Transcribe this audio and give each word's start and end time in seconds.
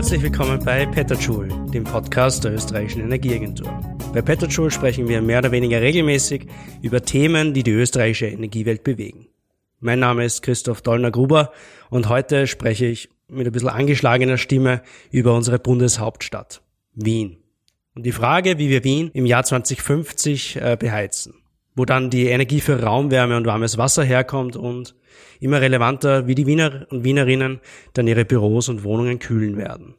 Herzlich 0.00 0.22
willkommen 0.22 0.64
bei 0.64 0.86
Petterjoule, 0.86 1.48
dem 1.74 1.84
Podcast 1.84 2.42
der 2.42 2.54
österreichischen 2.54 3.02
Energieagentur. 3.02 3.68
Bei 4.14 4.22
Petterjoule 4.22 4.70
sprechen 4.70 5.06
wir 5.08 5.20
mehr 5.20 5.40
oder 5.40 5.52
weniger 5.52 5.82
regelmäßig 5.82 6.46
über 6.80 7.02
Themen, 7.02 7.52
die 7.52 7.62
die 7.62 7.72
österreichische 7.72 8.28
Energiewelt 8.28 8.82
bewegen. 8.82 9.28
Mein 9.78 9.98
Name 9.98 10.24
ist 10.24 10.40
Christoph 10.40 10.80
Dollner-Gruber 10.80 11.52
und 11.90 12.08
heute 12.08 12.46
spreche 12.46 12.86
ich 12.86 13.10
mit 13.28 13.46
ein 13.46 13.52
bisschen 13.52 13.68
angeschlagener 13.68 14.38
Stimme 14.38 14.80
über 15.10 15.34
unsere 15.34 15.58
Bundeshauptstadt, 15.58 16.62
Wien. 16.94 17.36
Und 17.94 18.06
die 18.06 18.12
Frage, 18.12 18.56
wie 18.56 18.70
wir 18.70 18.84
Wien 18.84 19.10
im 19.12 19.26
Jahr 19.26 19.44
2050 19.44 20.56
äh, 20.56 20.78
beheizen, 20.80 21.34
wo 21.74 21.84
dann 21.84 22.10
die 22.10 22.26
Energie 22.26 22.60
für 22.60 22.82
Raumwärme 22.82 23.36
und 23.36 23.46
warmes 23.46 23.78
Wasser 23.78 24.04
herkommt 24.04 24.56
und 24.56 24.94
immer 25.40 25.60
relevanter, 25.60 26.26
wie 26.26 26.34
die 26.34 26.46
Wiener 26.46 26.86
und 26.90 27.04
Wienerinnen 27.04 27.60
dann 27.94 28.06
ihre 28.06 28.24
Büros 28.24 28.68
und 28.68 28.84
Wohnungen 28.84 29.18
kühlen 29.18 29.56
werden. 29.56 29.94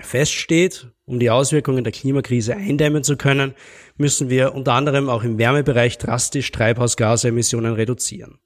Fest 0.00 0.32
steht, 0.32 0.88
um 1.04 1.18
die 1.18 1.30
Auswirkungen 1.30 1.84
der 1.84 1.92
Klimakrise 1.92 2.56
eindämmen 2.56 3.04
zu 3.04 3.16
können, 3.16 3.54
müssen 3.96 4.28
wir 4.28 4.54
unter 4.54 4.72
anderem 4.72 5.08
auch 5.08 5.22
im 5.22 5.38
Wärmebereich 5.38 5.98
drastisch 5.98 6.50
Treibhausgasemissionen 6.50 7.74
reduzieren. 7.74 8.38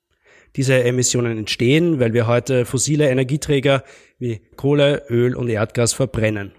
Diese 0.57 0.83
Emissionen 0.83 1.39
entstehen, 1.39 2.01
weil 2.01 2.13
wir 2.13 2.27
heute 2.27 2.65
fossile 2.65 3.09
Energieträger 3.09 3.85
wie 4.19 4.41
Kohle, 4.57 5.05
Öl 5.09 5.35
und 5.35 5.49
Erdgas 5.49 5.93
verbrennen. 5.93 6.53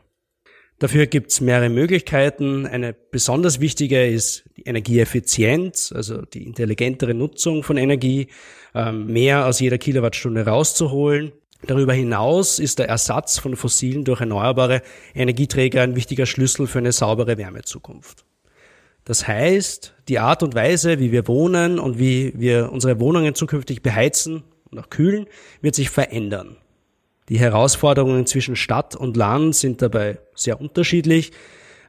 Dafür 0.80 1.08
gibt 1.08 1.32
es 1.32 1.42
mehrere 1.42 1.68
Möglichkeiten. 1.68 2.66
Eine 2.66 2.94
besonders 2.94 3.60
wichtige 3.60 4.08
ist 4.08 4.46
die 4.56 4.64
Energieeffizienz, 4.64 5.92
also 5.94 6.22
die 6.22 6.46
intelligentere 6.46 7.14
Nutzung 7.14 7.64
von 7.64 7.76
Energie, 7.76 8.28
ähm, 8.74 9.08
mehr 9.08 9.46
aus 9.46 9.60
jeder 9.60 9.78
Kilowattstunde 9.78 10.46
rauszuholen. 10.46 11.34
Darüber 11.68 11.94
hinaus 11.94 12.60
ist 12.60 12.80
der 12.80 12.88
Ersatz 12.88 13.40
von 13.40 13.58
fossilen 13.58 14.06
durch 14.06 14.22
erneuerbare 14.22 14.82
Energieträger 15.14 15.82
ein 15.82 15.98
wichtiger 15.98 16.26
Schlüssel 16.26 16.66
für 16.68 16.80
eine 16.80 16.94
saubere 16.94 17.38
Wärmezukunft. 17.38 18.24
Das 19.04 19.28
heißt, 19.28 19.96
die 20.08 20.20
Art 20.20 20.44
und 20.44 20.56
Weise, 20.56 21.00
wie 21.00 21.12
wir 21.12 21.28
wohnen 21.28 21.78
und 21.80 22.00
wie 22.00 22.32
wir 22.38 22.72
unsere 22.72 23.02
Wohnungen 23.02 23.36
zukünftig 23.36 23.82
beheizen 23.82 24.44
und 24.72 24.80
auch 24.80 24.90
kühlen, 24.90 25.26
wird 25.62 25.76
sich 25.76 25.90
verändern. 25.90 26.56
Die 27.30 27.40
Herausforderungen 27.40 28.26
zwischen 28.26 28.56
Stadt 28.56 28.96
und 28.96 29.16
Land 29.16 29.56
sind 29.56 29.84
dabei 29.84 30.18
sehr 30.34 30.60
unterschiedlich. 30.60 31.32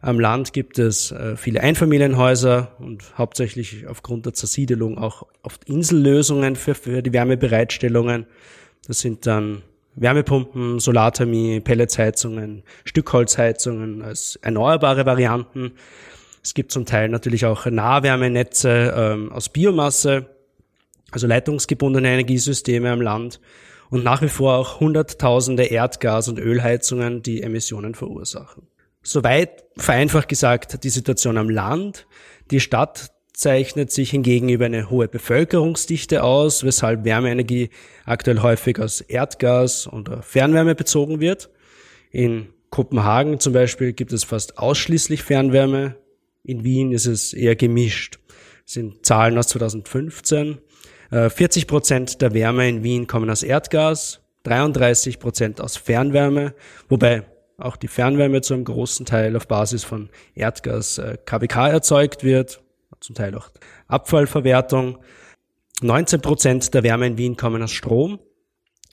Am 0.03 0.21
Land 0.21 0.53
gibt 0.53 0.79
es 0.79 1.13
äh, 1.13 1.37
viele 1.37 1.63
Einfamilienhäuser 1.63 2.75
und 2.79 3.19
hauptsächlich 3.19 3.87
aufgrund 3.87 4.27
der 4.27 4.35
Zersiedelung 4.35 4.99
auch 4.99 5.27
oft 5.43 5.65
Insellösungen 5.65 6.57
für, 6.57 6.75
für 6.75 7.03
die 7.03 7.13
Wärmebereitstellungen. 7.13 8.27
Das 8.87 9.01
sind 9.01 9.27
dann 9.27 9.63
Wärmepumpen, 9.97 10.79
Solarthermie, 10.79 11.61
Pelletsheizungen, 11.61 12.63
Stückholzheizungen 12.85 14.03
als 14.03 14.37
erneuerbare 14.43 15.05
Varianten. 15.05 15.73
Es 16.43 16.55
gibt 16.55 16.73
zum 16.73 16.87
Teil 16.87 17.09
natürlich 17.09 17.45
auch 17.45 17.67
Nahwärmenetze 17.67 18.95
ähm, 18.97 19.33
aus 19.33 19.49
Biomasse, 19.49 20.27
also 21.11 21.27
leitungsgebundene 21.27 22.09
Energiesysteme 22.09 22.91
am 22.91 23.01
Land 23.01 23.41
und 23.91 24.05
nach 24.05 24.23
wie 24.23 24.29
vor 24.29 24.55
auch 24.55 24.81
Hunderttausende 24.81 25.65
Erdgas- 25.65 26.29
und 26.29 26.39
Ölheizungen, 26.39 27.23
die 27.23 27.43
Emissionen 27.43 27.95
verursachen. 27.95 28.69
Soweit 29.03 29.65
vereinfacht 29.77 30.29
gesagt 30.29 30.85
die 30.85 30.91
Situation 30.91 31.39
am 31.39 31.51
Land. 31.51 32.07
Die 32.51 32.61
Stadt 32.61 33.11
zeichnet 33.33 33.91
sich 33.91 34.11
hingegen 34.11 34.51
über 34.51 34.67
eine 34.67 34.91
hohe 34.91 35.09
Bevölkerungsdichte 35.09 36.23
aus, 36.23 36.63
weshalb 36.63 37.05
Wärmeenergie 37.05 37.71
aktuell 38.05 38.43
häufig 38.43 38.79
aus 38.79 39.01
Erdgas 39.01 39.89
oder 39.89 40.23
Fernwärme 40.23 40.75
bezogen 40.75 41.21
wird. 41.21 41.51
In 42.11 42.49
Kopenhagen 42.69 43.41
zum 43.41 43.55
Beispiel 43.55 43.93
gibt 43.93 44.13
es 44.13 44.25
fast 44.25 44.59
ausschließlich 44.59 45.23
Fernwärme. 45.23 45.97
In 46.45 46.65
Wien 46.65 46.93
ist 46.93 47.07
es 47.07 47.33
eher 47.33 47.57
gemischt. 47.57 48.19
Das 48.65 48.75
sind 48.75 49.07
Zahlen 49.07 49.39
aus 49.39 49.49
2015. 49.49 50.59
40 51.11 51.63
äh, 51.63 51.67
Prozent 51.67 52.23
der 52.23 52.35
Wärme 52.35 52.69
in 52.69 52.83
Wien 52.83 53.07
kommen 53.07 53.31
aus 53.31 53.43
Erdgas, 53.43 54.21
33 54.45 55.19
Prozent 55.19 55.61
aus 55.61 55.77
Fernwärme, 55.77 56.55
wobei 56.89 57.25
auch 57.59 57.77
die 57.77 57.89
Fernwärme 57.89 58.41
zu 58.41 58.55
einem 58.55 58.65
großen 58.65 59.07
Teil 59.07 59.37
auf 59.37 59.49
Basis 59.49 59.85
von 59.85 60.09
Erdgas 60.35 60.99
äh, 60.99 61.19
KWK 61.25 61.69
erzeugt 61.69 62.25
wird, 62.25 62.63
zum 63.01 63.15
Teil 63.15 63.35
auch 63.35 63.51
Abfallverwertung. 63.89 64.99
19 65.83 66.21
Prozent 66.21 66.75
der 66.75 66.83
Wärme 66.83 67.07
in 67.07 67.19
Wien 67.19 67.37
kommen 67.37 67.63
aus 67.63 67.73
Strom 67.73 68.21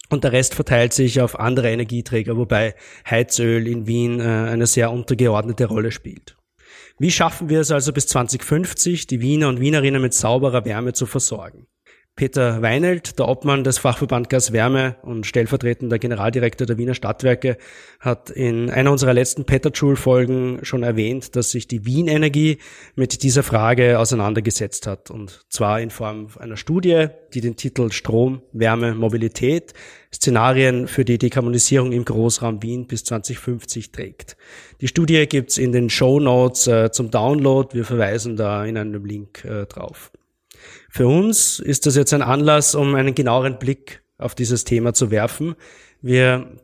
und 0.09 0.23
der 0.23 0.31
Rest 0.31 0.55
verteilt 0.55 0.93
sich 0.93 1.21
auf 1.21 1.39
andere 1.39 1.69
Energieträger, 1.69 2.37
wobei 2.37 2.75
Heizöl 3.09 3.67
in 3.67 3.87
Wien 3.87 4.19
äh, 4.19 4.23
eine 4.23 4.65
sehr 4.65 4.91
untergeordnete 4.91 5.65
Rolle 5.65 5.91
spielt. 5.91 6.35
Wie 6.97 7.11
schaffen 7.11 7.49
wir 7.49 7.59
es 7.59 7.71
also 7.71 7.93
bis 7.93 8.07
2050, 8.07 9.05
die 9.05 9.21
Wiener 9.21 9.49
und 9.49 9.59
Wienerinnen 9.59 10.01
mit 10.01 10.15
sauberer 10.15 10.65
Wärme 10.65 10.93
zu 10.93 11.05
versorgen? 11.05 11.67
Peter 12.17 12.63
Weinelt, 12.63 13.19
der 13.19 13.27
Obmann 13.27 13.63
des 13.63 13.77
Fachverband 13.77 14.27
Gas 14.27 14.51
Wärme 14.51 14.95
und 15.03 15.27
stellvertretender 15.27 15.99
Generaldirektor 15.99 16.65
der 16.65 16.79
Wiener 16.79 16.95
Stadtwerke, 16.95 17.57
hat 17.99 18.31
in 18.31 18.71
einer 18.71 18.91
unserer 18.91 19.13
letzten 19.13 19.45
Petterjoule-Folgen 19.45 20.61
schon 20.63 20.81
erwähnt, 20.81 21.35
dass 21.35 21.51
sich 21.51 21.67
die 21.67 21.85
Wien 21.85 22.07
Energie 22.07 22.57
mit 22.95 23.21
dieser 23.21 23.43
Frage 23.43 23.99
auseinandergesetzt 23.99 24.87
hat. 24.87 25.11
Und 25.11 25.45
zwar 25.49 25.79
in 25.79 25.91
Form 25.91 26.29
einer 26.39 26.57
Studie, 26.57 27.05
die 27.35 27.41
den 27.41 27.55
Titel 27.55 27.91
Strom, 27.91 28.41
Wärme, 28.51 28.95
Mobilität, 28.95 29.73
Szenarien 30.11 30.87
für 30.87 31.05
die 31.05 31.19
Dekarbonisierung 31.19 31.91
im 31.91 32.03
Großraum 32.03 32.63
Wien 32.63 32.87
bis 32.87 33.03
2050 33.03 33.91
trägt. 33.91 34.37
Die 34.81 34.87
Studie 34.87 35.27
gibt's 35.27 35.59
in 35.59 35.71
den 35.71 35.91
Show 35.91 36.19
Notes 36.19 36.65
äh, 36.65 36.89
zum 36.89 37.11
Download. 37.11 37.75
Wir 37.75 37.85
verweisen 37.85 38.37
da 38.37 38.65
in 38.65 38.75
einem 38.75 39.05
Link 39.05 39.45
äh, 39.45 39.67
drauf. 39.67 40.11
Für 40.89 41.07
uns 41.07 41.59
ist 41.59 41.85
das 41.85 41.95
jetzt 41.95 42.13
ein 42.13 42.21
Anlass, 42.21 42.75
um 42.75 42.95
einen 42.95 43.15
genaueren 43.15 43.59
Blick 43.59 44.01
auf 44.17 44.35
dieses 44.35 44.63
Thema 44.63 44.93
zu 44.93 45.11
werfen. 45.11 45.55
Wir 46.01 46.57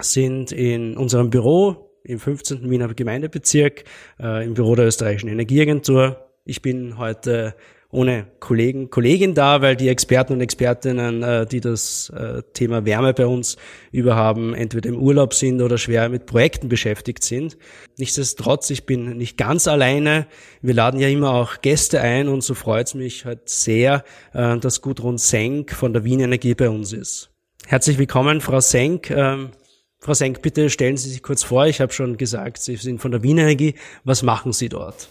sind 0.00 0.52
in 0.52 0.96
unserem 0.96 1.30
Büro 1.30 1.90
im 2.04 2.18
15. 2.18 2.70
Wiener 2.70 2.92
Gemeindebezirk, 2.92 3.84
äh, 4.18 4.44
im 4.44 4.54
Büro 4.54 4.74
der 4.74 4.86
österreichischen 4.86 5.28
Energieagentur. 5.28 6.30
Ich 6.44 6.62
bin 6.62 6.98
heute 6.98 7.54
ohne 7.92 8.26
Kollegen, 8.38 8.90
Kollegin 8.90 9.34
da, 9.34 9.62
weil 9.62 9.74
die 9.74 9.88
Experten 9.88 10.34
und 10.34 10.40
Expertinnen, 10.40 11.22
äh, 11.22 11.46
die 11.46 11.60
das 11.60 12.10
äh, 12.10 12.42
Thema 12.52 12.84
Wärme 12.84 13.14
bei 13.14 13.26
uns 13.26 13.56
überhaben, 13.90 14.54
entweder 14.54 14.88
im 14.88 14.96
Urlaub 14.96 15.34
sind 15.34 15.60
oder 15.60 15.76
schwer 15.76 16.08
mit 16.08 16.26
Projekten 16.26 16.68
beschäftigt 16.68 17.24
sind. 17.24 17.58
Nichtsdestotrotz, 17.98 18.70
ich 18.70 18.86
bin 18.86 19.16
nicht 19.16 19.36
ganz 19.36 19.66
alleine. 19.66 20.26
Wir 20.62 20.74
laden 20.74 21.00
ja 21.00 21.08
immer 21.08 21.34
auch 21.34 21.60
Gäste 21.62 22.00
ein 22.00 22.28
und 22.28 22.42
so 22.42 22.54
freut 22.54 22.86
es 22.86 22.94
mich 22.94 23.24
halt 23.24 23.48
sehr, 23.48 24.04
äh, 24.34 24.56
dass 24.58 24.82
Gudrun 24.82 25.18
Senk 25.18 25.72
von 25.72 25.92
der 25.92 26.04
Wien 26.04 26.20
Energie 26.20 26.54
bei 26.54 26.68
uns 26.68 26.92
ist. 26.92 27.30
Herzlich 27.66 27.98
willkommen, 27.98 28.40
Frau 28.40 28.60
Senk. 28.60 29.10
Ähm, 29.10 29.50
Frau 29.98 30.14
Senk, 30.14 30.42
bitte 30.42 30.70
stellen 30.70 30.96
Sie 30.96 31.10
sich 31.10 31.22
kurz 31.22 31.42
vor. 31.42 31.66
Ich 31.66 31.80
habe 31.80 31.92
schon 31.92 32.16
gesagt, 32.16 32.58
Sie 32.58 32.76
sind 32.76 33.00
von 33.00 33.10
der 33.10 33.22
Wien 33.22 33.38
Energie. 33.38 33.74
Was 34.04 34.22
machen 34.22 34.52
Sie 34.52 34.68
dort? 34.68 35.08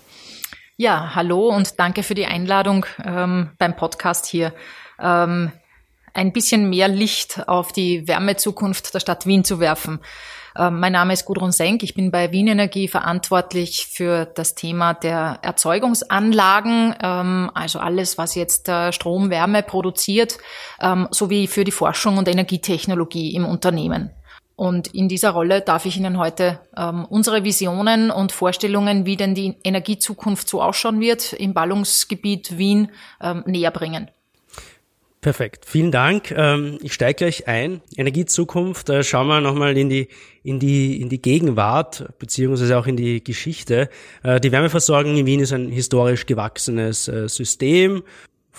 Ja, 0.81 1.13
hallo 1.13 1.49
und 1.49 1.77
danke 1.77 2.03
für 2.03 2.15
die 2.15 2.25
Einladung 2.25 2.85
ähm, 3.03 3.49
beim 3.57 3.75
Podcast 3.75 4.25
hier. 4.27 4.53
Ähm, 4.97 5.51
ein 6.13 6.31
bisschen 6.31 6.69
mehr 6.69 6.87
Licht 6.87 7.49
auf 7.49 7.73
die 7.73 8.07
Wärmezukunft 8.07 8.93
der 8.93 9.01
Stadt 9.01 9.25
Wien 9.25 9.43
zu 9.43 9.59
werfen. 9.59 9.99
Ähm, 10.57 10.79
mein 10.79 10.93
Name 10.93 11.11
ist 11.11 11.25
Gudrun 11.25 11.51
Senk. 11.51 11.83
Ich 11.83 11.95
bin 11.95 12.11
bei 12.11 12.31
Wien 12.31 12.47
Energie 12.47 12.87
verantwortlich 12.87 13.87
für 13.91 14.23
das 14.23 14.55
Thema 14.55 14.93
der 14.93 15.39
Erzeugungsanlagen, 15.41 16.95
ähm, 17.03 17.51
also 17.53 17.79
alles, 17.79 18.17
was 18.17 18.35
jetzt 18.35 18.69
äh, 18.69 18.93
Strom, 18.93 19.29
Wärme 19.29 19.63
produziert, 19.63 20.37
ähm, 20.79 21.09
sowie 21.11 21.47
für 21.47 21.65
die 21.65 21.73
Forschung 21.73 22.17
und 22.17 22.29
Energietechnologie 22.29 23.35
im 23.35 23.43
Unternehmen. 23.43 24.11
Und 24.59 24.93
in 24.93 25.07
dieser 25.07 25.29
Rolle 25.29 25.61
darf 25.61 25.85
ich 25.85 25.95
Ihnen 25.95 26.17
heute 26.17 26.59
ähm, 26.75 27.05
unsere 27.05 27.45
Visionen 27.45 28.11
und 28.11 28.33
Vorstellungen, 28.33 29.05
wie 29.05 29.15
denn 29.15 29.33
die 29.33 29.55
Energiezukunft 29.63 30.49
so 30.49 30.61
ausschauen 30.61 30.99
wird, 30.99 31.31
im 31.31 31.53
Ballungsgebiet 31.53 32.57
Wien 32.57 32.91
ähm, 33.21 33.43
näher 33.45 33.71
bringen. 33.71 34.11
Perfekt, 35.21 35.65
vielen 35.65 35.91
Dank. 35.91 36.31
Ähm, 36.31 36.77
ich 36.81 36.93
steige 36.93 37.19
gleich 37.19 37.47
ein. 37.47 37.81
Energiezukunft, 37.95 38.89
äh, 38.89 39.01
schauen 39.01 39.27
wir 39.27 39.39
nochmal 39.39 39.77
in 39.77 39.89
die, 39.89 40.09
in, 40.43 40.59
die, 40.59 40.99
in 40.99 41.07
die 41.07 41.21
Gegenwart, 41.21 42.09
beziehungsweise 42.19 42.77
auch 42.77 42.87
in 42.87 42.97
die 42.97 43.23
Geschichte. 43.23 43.89
Äh, 44.23 44.41
die 44.41 44.51
Wärmeversorgung 44.51 45.15
in 45.15 45.25
Wien 45.25 45.39
ist 45.39 45.53
ein 45.53 45.69
historisch 45.69 46.25
gewachsenes 46.25 47.07
äh, 47.07 47.29
System 47.29 48.03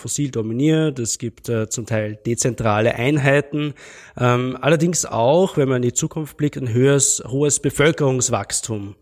fossil 0.01 0.31
dominiert, 0.31 0.99
es 0.99 1.17
gibt 1.17 1.47
äh, 1.49 1.69
zum 1.69 1.85
Teil 1.85 2.17
dezentrale 2.25 2.95
Einheiten, 2.95 3.73
ähm, 4.17 4.57
allerdings 4.59 5.05
auch, 5.05 5.57
wenn 5.57 5.69
man 5.69 5.77
in 5.77 5.89
die 5.89 5.93
Zukunft 5.93 6.37
blickt, 6.37 6.57
ein 6.57 6.73
höheres, 6.73 7.23
hohes 7.27 7.59
Bevölkerungswachstum. 7.59 8.95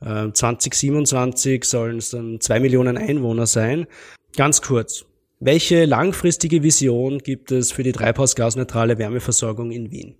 Äh, 0.00 0.32
2027 0.32 1.64
sollen 1.64 1.98
es 1.98 2.10
dann 2.10 2.40
zwei 2.40 2.60
Millionen 2.60 2.98
Einwohner 2.98 3.46
sein. 3.46 3.86
Ganz 4.36 4.62
kurz, 4.62 5.04
welche 5.40 5.84
langfristige 5.84 6.62
Vision 6.62 7.18
gibt 7.18 7.52
es 7.52 7.72
für 7.72 7.82
die 7.82 7.92
treibhausgasneutrale 7.92 8.98
Wärmeversorgung 8.98 9.70
in 9.70 9.90
Wien? 9.90 10.16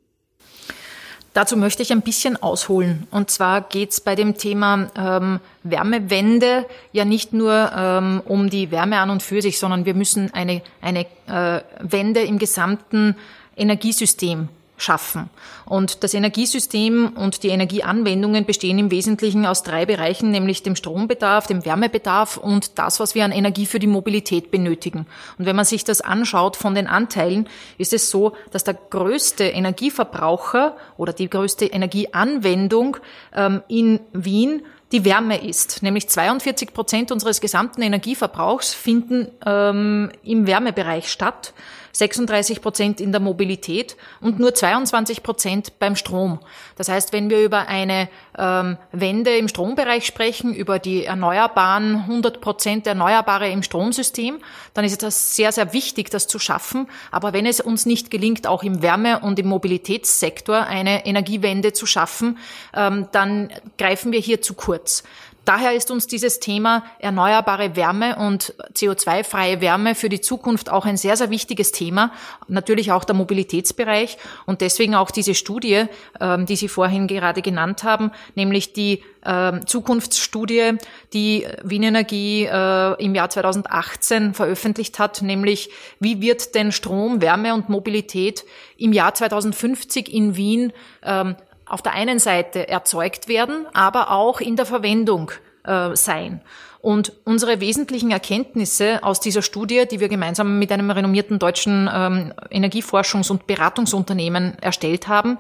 Dazu 1.37 1.59
möchte 1.59 1.83
ich 1.83 1.93
ein 1.93 2.01
bisschen 2.01 2.43
ausholen. 2.43 3.07
Und 3.11 3.31
zwar 3.31 3.61
geht 3.61 3.91
es 3.91 4.01
bei 4.01 4.15
dem 4.15 4.39
Thema 4.39 4.89
ähm, 4.97 5.39
Wärmewende 5.65 6.65
ja 6.93 7.05
nicht 7.05 7.35
nur 7.35 7.73
ähm, 7.77 8.23
um 8.25 8.49
die 8.49 8.71
Wärme 8.71 8.99
an 9.01 9.11
und 9.11 9.23
für 9.23 9.43
sich, 9.43 9.59
sondern 9.59 9.85
wir 9.85 9.93
müssen 9.93 10.33
eine, 10.33 10.63
eine 10.81 11.05
äh, 11.27 11.61
Wende 11.81 12.21
im 12.21 12.39
gesamten 12.39 13.17
Energiesystem 13.55 14.49
schaffen. 14.77 15.31
Und 15.65 16.05
das 16.05 16.15
Energiesystem 16.15 17.13
und 17.17 17.43
die 17.43 17.49
Energieanwendungen 17.49 18.45
bestehen 18.45 18.79
im 18.79 18.91
Wesentlichen 18.91 19.47
aus 19.47 19.63
drei 19.63 19.87
Bereichen, 19.87 20.31
nämlich 20.31 20.63
dem 20.63 20.77
Strombedarf, 20.77 21.47
dem 21.47 21.65
Wärmebedarf 21.65 22.37
und 22.37 22.79
das, 22.79 23.01
was 23.01 23.15
wir 23.15 23.25
an 23.25 23.33
Energie 23.33 23.67
für 23.67 23.79
die 23.79 23.87
Mobilität 23.87 24.51
benötigen. 24.51 25.07
Und 25.39 25.47
wenn 25.47 25.57
man 25.57 25.65
sich 25.65 25.85
das 25.85 26.01
anschaut 26.01 26.57
von 26.57 26.75
den 26.75 26.87
Anteilen, 26.87 27.49
ist 27.79 27.93
es 27.93 28.11
so, 28.11 28.33
dass 28.51 28.65
der 28.65 28.75
größte 28.75 29.45
Energieverbraucher 29.45 30.77
oder 30.97 31.13
die 31.13 31.31
größte 31.31 31.67
Energieanwendung 31.67 32.99
ähm, 33.35 33.63
in 33.69 34.01
Wien 34.13 34.63
die 34.93 35.05
Wärme 35.05 35.45
ist. 35.45 35.83
Nämlich 35.83 36.09
42 36.09 36.73
Prozent 36.73 37.11
unseres 37.11 37.41
gesamten 37.41 37.83
Energieverbrauchs 37.83 38.73
finden 38.73 39.29
ähm, 39.45 40.11
im 40.23 40.47
Wärmebereich 40.47 41.11
statt. 41.11 41.55
36 41.99 42.61
Prozent 42.61 43.01
in 43.01 43.13
der 43.13 43.21
Mobilität 43.21 43.97
und 44.21 44.39
nur 44.39 44.55
22 44.55 45.23
Prozent 45.23 45.79
beim 45.79 45.97
Strom. 45.97 46.41
Das 46.77 46.89
heißt, 46.89 47.13
wenn 47.13 47.31
wir 47.31 47.43
über 47.43 47.69
eine 47.69 48.09
ähm, 48.39 48.77
Wende 48.93 49.37
im 49.37 49.49
Strombereich 49.49 50.07
sprechen, 50.07 50.55
über 50.55 50.79
die 50.79 51.05
erneuerbaren 51.05 51.97
100 51.97 52.41
Prozent 52.41 52.87
Erneuerbare 52.87 53.49
im 53.51 53.63
Stromsystem, 53.63 54.39
dann 54.75 54.85
ist 54.85 55.03
es 55.03 55.37
sehr, 55.37 55.53
sehr 55.53 55.73
wichtig, 55.73 56.11
das 56.11 56.27
zu 56.27 56.39
schaffen. 56.39 56.89
Aber 57.11 57.33
wenn 57.33 57.47
es 57.47 57.61
uns 57.61 57.87
nicht 57.87 58.11
gelingt, 58.11 58.47
auch 58.47 58.63
im 58.63 58.83
Wärme- 58.83 59.21
und 59.21 59.39
im 59.39 59.47
Mobilitätssektor 59.47 60.57
eine 60.57 61.07
Energiewende 61.07 61.73
zu 61.73 61.87
schaffen, 61.87 62.39
ähm, 62.75 63.09
dann 63.13 63.51
greifen 63.79 64.13
wir 64.13 64.21
hier 64.21 64.43
zu 64.43 64.55
kurz. 64.55 65.03
Daher 65.47 65.75
ist 65.75 65.93
uns 65.93 66.09
dieses 66.09 66.41
Thema 66.41 66.83
erneuerbare 66.99 67.77
Wärme 67.77 68.17
und 68.17 68.53
CO2-freie 68.75 69.61
Wärme 69.61 69.95
für 69.95 70.09
die 70.09 70.21
Zukunft 70.21 70.69
auch 70.69 70.85
ein 70.87 70.97
sehr, 70.97 71.17
sehr 71.17 71.31
wichtiges 71.31 71.71
Thema. 71.71 72.11
Natürlich 72.49 72.91
auch 72.91 73.05
der 73.05 73.15
Mobilitätsbereich 73.15 74.19
und 74.45 74.61
deswegen 74.61 74.97
auch 74.97 75.13
diese 75.13 75.37
Studie, 75.37 75.85
ähm, 76.21 76.47
die 76.47 76.57
Sie 76.57 76.67
vorhin 76.67 77.07
gerade 77.07 77.43
genannt 77.43 77.85
haben, 77.85 78.11
nämlich 78.35 78.73
die 78.73 79.05
ähm, 79.25 79.65
Zukunftsstudie, 79.69 80.79
die 81.13 81.47
Wien 81.63 81.85
Energie 81.85 82.47
äh, 82.47 83.05
im 83.05 83.15
Jahr 83.15 83.31
2018 83.31 84.35
veröffentlicht 84.35 84.99
hat, 84.99 85.23
nämlich 85.23 85.71
wie 86.01 86.21
wird 86.21 86.57
denn 86.57 86.73
Strom, 86.73 87.21
Wärme 87.23 87.55
und 87.55 87.69
Mobilität 87.69 88.45
im 88.79 88.93
Jahr 88.93 89.15
2050 89.15 90.13
in 90.13 90.35
Wien 90.35 90.73
ähm, 91.05 91.37
auf 91.67 91.83
der 91.83 91.93
einen 91.93 92.19
Seite 92.19 92.69
erzeugt 92.69 93.29
werden, 93.29 93.67
aber 93.73 94.11
auch 94.11 94.41
in 94.41 94.57
der 94.57 94.67
Verwendung 94.67 95.33
äh, 95.65 95.95
sein. 95.95 96.41
Und 96.81 97.13
unsere 97.25 97.61
wesentlichen 97.61 98.13
Erkenntnisse 98.13 99.03
aus 99.03 99.19
dieser 99.19 99.43
Studie, 99.43 99.87
die 99.91 99.99
wir 99.99 100.09
gemeinsam 100.09 100.59
mit 100.59 100.71
einem 100.71 100.91
renommierten 100.91 101.39
deutschen 101.39 101.91
ähm, 101.93 102.33
Energieforschungs- 102.51 103.31
und 103.31 103.49
Beratungsunternehmen 103.49 104.57
erstellt 104.61 105.09
haben, 105.09 105.39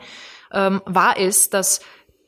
ähm, 0.52 0.82
war 0.86 1.16
es, 1.18 1.48
dass 1.48 1.80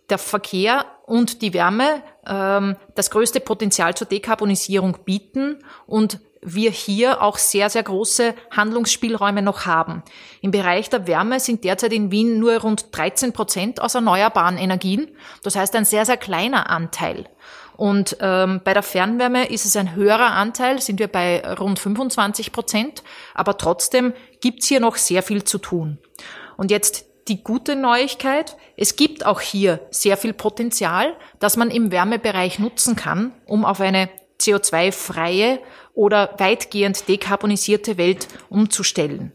der 0.08 0.18
Verkehr 0.18 0.86
und 1.04 1.42
die 1.42 1.52
Wärme 1.52 2.02
ähm, 2.26 2.76
das 2.94 3.10
größte 3.10 3.40
Potenzial 3.40 3.94
zur 3.94 4.06
Dekarbonisierung 4.06 4.98
bieten 5.04 5.58
und 5.86 6.20
wir 6.42 6.70
hier 6.70 7.22
auch 7.22 7.38
sehr, 7.38 7.70
sehr 7.70 7.82
große 7.82 8.34
Handlungsspielräume 8.50 9.42
noch 9.42 9.66
haben. 9.66 10.02
Im 10.40 10.50
Bereich 10.50 10.90
der 10.90 11.06
Wärme 11.06 11.40
sind 11.40 11.64
derzeit 11.64 11.92
in 11.92 12.10
Wien 12.10 12.38
nur 12.38 12.58
rund 12.58 12.86
13 12.96 13.32
Prozent 13.32 13.80
aus 13.80 13.94
erneuerbaren 13.94 14.56
Energien. 14.56 15.08
Das 15.42 15.56
heißt 15.56 15.74
ein 15.76 15.84
sehr, 15.84 16.04
sehr 16.04 16.16
kleiner 16.16 16.70
Anteil. 16.70 17.26
Und 17.76 18.16
ähm, 18.20 18.60
bei 18.64 18.74
der 18.74 18.82
Fernwärme 18.82 19.48
ist 19.48 19.64
es 19.64 19.76
ein 19.76 19.94
höherer 19.94 20.32
Anteil, 20.32 20.80
sind 20.82 20.98
wir 20.98 21.08
bei 21.08 21.42
rund 21.54 21.78
25 21.78 22.50
Prozent. 22.50 23.02
Aber 23.34 23.56
trotzdem 23.56 24.14
gibt's 24.40 24.66
hier 24.66 24.80
noch 24.80 24.96
sehr 24.96 25.22
viel 25.22 25.44
zu 25.44 25.58
tun. 25.58 25.98
Und 26.56 26.70
jetzt 26.70 27.06
die 27.28 27.44
gute 27.44 27.76
Neuigkeit, 27.76 28.56
es 28.76 28.96
gibt 28.96 29.24
auch 29.24 29.40
hier 29.40 29.80
sehr 29.90 30.16
viel 30.16 30.32
Potenzial, 30.32 31.14
das 31.38 31.56
man 31.56 31.70
im 31.70 31.92
Wärmebereich 31.92 32.58
nutzen 32.58 32.96
kann, 32.96 33.32
um 33.46 33.64
auf 33.64 33.80
eine 33.80 34.08
CO2-freie 34.40 35.60
oder 35.94 36.34
weitgehend 36.38 37.08
dekarbonisierte 37.08 37.98
Welt 37.98 38.28
umzustellen. 38.48 39.32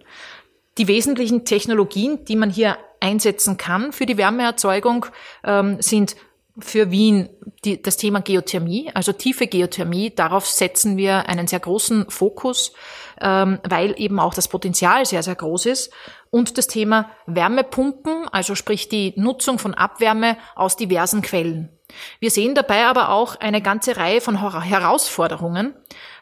Die 0.78 0.88
wesentlichen 0.88 1.46
Technologien, 1.46 2.26
die 2.26 2.36
man 2.36 2.50
hier 2.50 2.78
einsetzen 3.00 3.58
kann 3.58 3.92
für 3.92 4.06
die 4.06 4.18
Wärmeerzeugung, 4.18 5.06
ähm, 5.44 5.82
sind 5.82 6.16
für 6.60 6.92
Wien 6.92 7.30
die, 7.66 7.82
das 7.82 7.98
Thema 7.98 8.22
Geothermie, 8.22 8.92
also 8.94 9.12
tiefe 9.12 9.48
Geothermie. 9.48 10.12
Darauf 10.16 10.48
setzen 10.48 10.98
wir 10.98 11.28
einen 11.28 11.48
sehr 11.48 11.60
großen 11.60 12.10
Fokus, 12.10 12.74
ähm, 13.20 13.60
weil 13.68 13.96
eben 13.98 14.20
auch 14.20 14.34
das 14.34 14.48
Potenzial 14.48 15.06
sehr, 15.06 15.24
sehr 15.24 15.36
groß 15.36 15.66
ist. 15.66 15.92
Und 16.30 16.58
das 16.58 16.68
Thema 16.68 17.10
Wärmepumpen, 17.26 18.28
also 18.32 18.56
sprich 18.56 18.88
die 18.90 19.14
Nutzung 19.16 19.60
von 19.60 19.74
Abwärme 19.74 20.38
aus 20.56 20.76
diversen 20.76 21.22
Quellen. 21.22 21.70
Wir 22.20 22.32
sehen 22.32 22.56
dabei 22.56 22.86
aber 22.86 23.10
auch 23.10 23.36
eine 23.36 23.62
ganze 23.62 23.98
Reihe 23.98 24.22
von 24.22 24.40
Herausforderungen, 24.64 25.74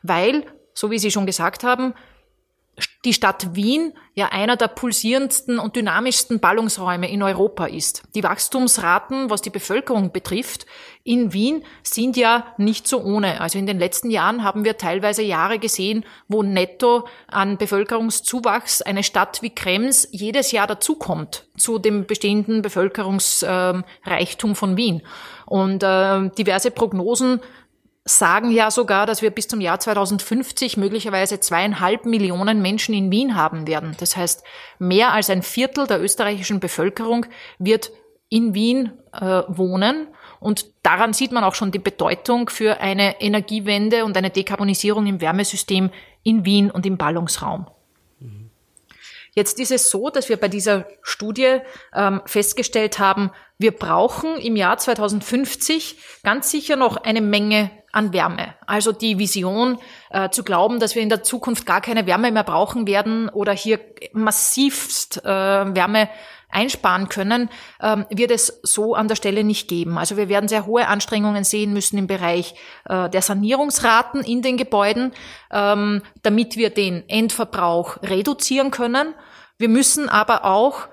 weil, 0.03 0.45
so 0.73 0.91
wie 0.91 0.99
Sie 0.99 1.11
schon 1.11 1.25
gesagt 1.25 1.63
haben, 1.63 1.93
die 3.03 3.13
Stadt 3.13 3.55
Wien 3.55 3.93
ja 4.13 4.27
einer 4.27 4.57
der 4.57 4.67
pulsierendsten 4.67 5.57
und 5.57 5.75
dynamischsten 5.75 6.39
Ballungsräume 6.39 7.09
in 7.09 7.23
Europa 7.23 7.65
ist. 7.65 8.03
Die 8.13 8.23
Wachstumsraten, 8.23 9.29
was 9.29 9.41
die 9.41 9.49
Bevölkerung 9.49 10.11
betrifft, 10.11 10.67
in 11.03 11.33
Wien 11.33 11.63
sind 11.81 12.15
ja 12.15 12.45
nicht 12.57 12.87
so 12.87 13.01
ohne. 13.01 13.41
Also 13.41 13.57
in 13.57 13.65
den 13.65 13.79
letzten 13.79 14.11
Jahren 14.11 14.43
haben 14.43 14.65
wir 14.65 14.77
teilweise 14.77 15.23
Jahre 15.23 15.57
gesehen, 15.57 16.05
wo 16.27 16.43
netto 16.43 17.07
an 17.27 17.57
Bevölkerungszuwachs 17.57 18.83
eine 18.83 19.03
Stadt 19.03 19.41
wie 19.41 19.49
Krems 19.49 20.07
jedes 20.11 20.51
Jahr 20.51 20.67
dazukommt 20.67 21.47
zu 21.57 21.79
dem 21.79 22.05
bestehenden 22.05 22.61
Bevölkerungsreichtum 22.61 24.55
von 24.55 24.77
Wien. 24.77 25.01
Und 25.47 25.81
äh, 25.83 26.29
diverse 26.37 26.69
Prognosen 26.71 27.41
sagen 28.03 28.51
ja 28.51 28.71
sogar, 28.71 29.05
dass 29.05 29.21
wir 29.21 29.29
bis 29.29 29.47
zum 29.47 29.61
Jahr 29.61 29.79
2050 29.79 30.77
möglicherweise 30.77 31.39
zweieinhalb 31.39 32.05
Millionen 32.05 32.61
Menschen 32.61 32.95
in 32.95 33.11
Wien 33.11 33.35
haben 33.35 33.67
werden. 33.67 33.95
Das 33.99 34.17
heißt, 34.17 34.43
mehr 34.79 35.13
als 35.13 35.29
ein 35.29 35.43
Viertel 35.43 35.85
der 35.85 36.01
österreichischen 36.01 36.59
Bevölkerung 36.59 37.27
wird 37.59 37.91
in 38.29 38.53
Wien 38.53 38.93
äh, 39.13 39.43
wohnen. 39.47 40.07
Und 40.39 40.71
daran 40.81 41.13
sieht 41.13 41.31
man 41.31 41.43
auch 41.43 41.53
schon 41.53 41.71
die 41.71 41.79
Bedeutung 41.79 42.49
für 42.49 42.79
eine 42.79 43.21
Energiewende 43.21 44.05
und 44.05 44.17
eine 44.17 44.31
Dekarbonisierung 44.31 45.05
im 45.05 45.21
Wärmesystem 45.21 45.91
in 46.23 46.45
Wien 46.45 46.71
und 46.71 46.85
im 46.85 46.97
Ballungsraum. 46.97 47.67
Jetzt 49.33 49.59
ist 49.59 49.71
es 49.71 49.89
so, 49.89 50.09
dass 50.09 50.27
wir 50.27 50.37
bei 50.37 50.49
dieser 50.49 50.87
Studie 51.03 51.59
ähm, 51.93 52.21
festgestellt 52.25 52.99
haben, 52.99 53.31
wir 53.57 53.71
brauchen 53.71 54.35
im 54.37 54.55
Jahr 54.55 54.77
2050 54.77 55.97
ganz 56.23 56.51
sicher 56.51 56.75
noch 56.75 56.97
eine 56.97 57.21
Menge 57.21 57.71
an 57.91 58.13
Wärme. 58.13 58.53
Also 58.65 58.91
die 58.91 59.19
Vision 59.19 59.77
äh, 60.09 60.29
zu 60.29 60.43
glauben, 60.43 60.79
dass 60.79 60.95
wir 60.95 61.01
in 61.01 61.09
der 61.09 61.23
Zukunft 61.23 61.65
gar 61.65 61.81
keine 61.81 62.05
Wärme 62.05 62.31
mehr 62.31 62.43
brauchen 62.43 62.87
werden 62.87 63.29
oder 63.29 63.53
hier 63.53 63.79
massivst 64.13 65.23
äh, 65.25 65.29
Wärme 65.29 66.09
einsparen 66.51 67.09
können, 67.09 67.49
ähm, 67.81 68.05
wird 68.09 68.31
es 68.31 68.59
so 68.63 68.93
an 68.93 69.07
der 69.07 69.15
Stelle 69.15 69.43
nicht 69.43 69.67
geben. 69.67 69.97
Also 69.97 70.17
wir 70.17 70.29
werden 70.29 70.47
sehr 70.47 70.65
hohe 70.65 70.87
Anstrengungen 70.87 71.43
sehen 71.43 71.73
müssen 71.73 71.97
im 71.97 72.07
Bereich 72.07 72.55
äh, 72.85 73.09
der 73.09 73.21
Sanierungsraten 73.21 74.21
in 74.21 74.41
den 74.41 74.57
Gebäuden, 74.57 75.13
ähm, 75.51 76.01
damit 76.21 76.57
wir 76.57 76.69
den 76.69 77.07
Endverbrauch 77.09 78.01
reduzieren 78.03 78.71
können. 78.71 79.13
Wir 79.57 79.69
müssen 79.69 80.09
aber 80.09 80.45
auch 80.45 80.87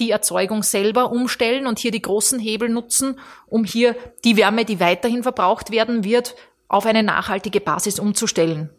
die 0.00 0.10
Erzeugung 0.10 0.62
selber 0.62 1.12
umstellen 1.12 1.66
und 1.66 1.78
hier 1.78 1.90
die 1.90 2.02
großen 2.02 2.38
Hebel 2.38 2.68
nutzen, 2.68 3.20
um 3.46 3.64
hier 3.64 3.94
die 4.24 4.36
Wärme, 4.36 4.64
die 4.64 4.80
weiterhin 4.80 5.22
verbraucht 5.22 5.70
werden 5.70 6.02
wird, 6.02 6.34
auf 6.68 6.86
eine 6.86 7.02
nachhaltige 7.02 7.60
Basis 7.60 7.98
umzustellen. 7.98 8.70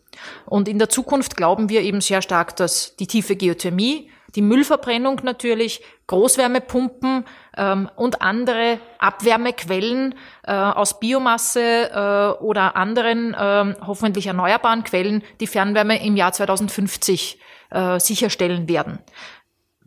Und 0.46 0.68
in 0.68 0.80
der 0.80 0.90
Zukunft 0.90 1.38
glauben 1.38 1.70
wir 1.70 1.82
eben 1.82 2.02
sehr 2.02 2.22
stark, 2.22 2.56
dass 2.56 2.96
die 2.96 3.08
tiefe 3.08 3.36
Geothermie, 3.36 4.10
die 4.36 4.42
Müllverbrennung 4.42 5.22
natürlich, 5.24 5.82
Großwärmepumpen 6.08 7.26
ähm, 7.58 7.90
und 7.96 8.22
andere 8.22 8.80
Abwärmequellen 9.00 10.16
äh, 10.44 10.54
aus 10.54 11.00
Biomasse 11.00 11.92
äh, 11.92 12.44
oder 12.44 12.76
anderen 12.76 13.34
äh, 13.34 13.76
hoffentlich 13.86 14.28
erneuerbaren 14.28 14.84
Quellen 14.84 15.24
die 15.40 15.48
Fernwärme 15.48 16.04
im 16.06 16.16
Jahr 16.16 16.32
2050 16.32 17.40
äh, 17.72 18.00
sicherstellen 18.00 18.70
werden. 18.70 19.00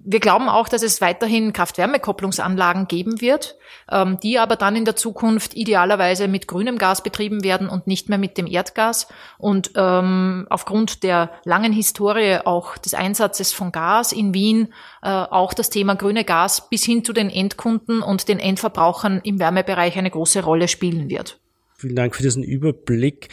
Wir 0.06 0.20
glauben 0.20 0.48
auch, 0.50 0.68
dass 0.68 0.82
es 0.82 1.00
weiterhin 1.00 1.54
Kraft-Wärme-Kopplungsanlagen 1.54 2.88
geben 2.88 3.22
wird, 3.22 3.56
ähm, 3.90 4.18
die 4.22 4.38
aber 4.38 4.56
dann 4.56 4.76
in 4.76 4.84
der 4.84 4.96
Zukunft 4.96 5.54
idealerweise 5.54 6.28
mit 6.28 6.46
grünem 6.46 6.76
Gas 6.76 7.02
betrieben 7.02 7.42
werden 7.42 7.70
und 7.70 7.86
nicht 7.86 8.10
mehr 8.10 8.18
mit 8.18 8.36
dem 8.36 8.46
Erdgas. 8.46 9.08
Und 9.38 9.72
ähm, 9.76 10.46
aufgrund 10.50 11.02
der 11.02 11.30
langen 11.44 11.72
Historie 11.72 12.38
auch 12.44 12.76
des 12.76 12.92
Einsatzes 12.92 13.52
von 13.52 13.72
Gas 13.72 14.12
in 14.12 14.34
Wien 14.34 14.74
äh, 15.02 15.08
auch 15.08 15.54
das 15.54 15.70
Thema 15.70 15.96
grüne 15.96 16.24
Gas 16.24 16.68
bis 16.68 16.84
hin 16.84 17.02
zu 17.02 17.14
den 17.14 17.30
Endkunden 17.30 18.02
und 18.02 18.28
den 18.28 18.38
Endverbrauchern 18.38 19.22
im 19.24 19.40
Wärmebereich 19.40 19.96
eine 19.96 20.10
große 20.10 20.44
Rolle 20.44 20.68
spielen 20.68 21.08
wird. 21.08 21.40
Vielen 21.76 21.96
Dank 21.96 22.14
für 22.14 22.22
diesen 22.22 22.42
Überblick. 22.42 23.30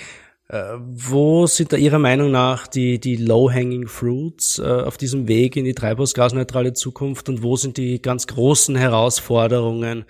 Äh, 0.52 0.80
wo 0.82 1.48
sind 1.48 1.72
da 1.72 1.78
Ihrer 1.78 1.98
Meinung 1.98 2.30
nach 2.30 2.68
die, 2.68 3.00
die 3.00 3.16
low-hanging 3.16 3.88
fruits 3.88 4.60
äh, 4.60 4.64
auf 4.64 4.98
diesem 4.98 5.30
Weg 5.30 5.56
in 5.56 5.64
die 5.64 5.74
treibhausgasneutrale 5.74 6.74
Zukunft 6.74 7.30
und 7.30 7.42
wo 7.42 7.56
sind 7.56 7.78
die 7.78 8.02
ganz 8.02 8.28
großen 8.28 8.76
Herausforderungen, 8.76 10.04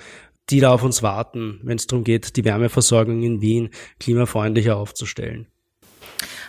die 0.49 0.59
da 0.59 0.73
auf 0.73 0.83
uns 0.83 1.03
warten, 1.03 1.59
wenn 1.61 1.77
es 1.77 1.85
darum 1.85 2.03
geht, 2.03 2.37
die 2.37 2.43
Wärmeversorgung 2.43 3.21
in 3.21 3.39
Wien 3.41 3.69
klimafreundlicher 3.99 4.77
aufzustellen? 4.77 5.45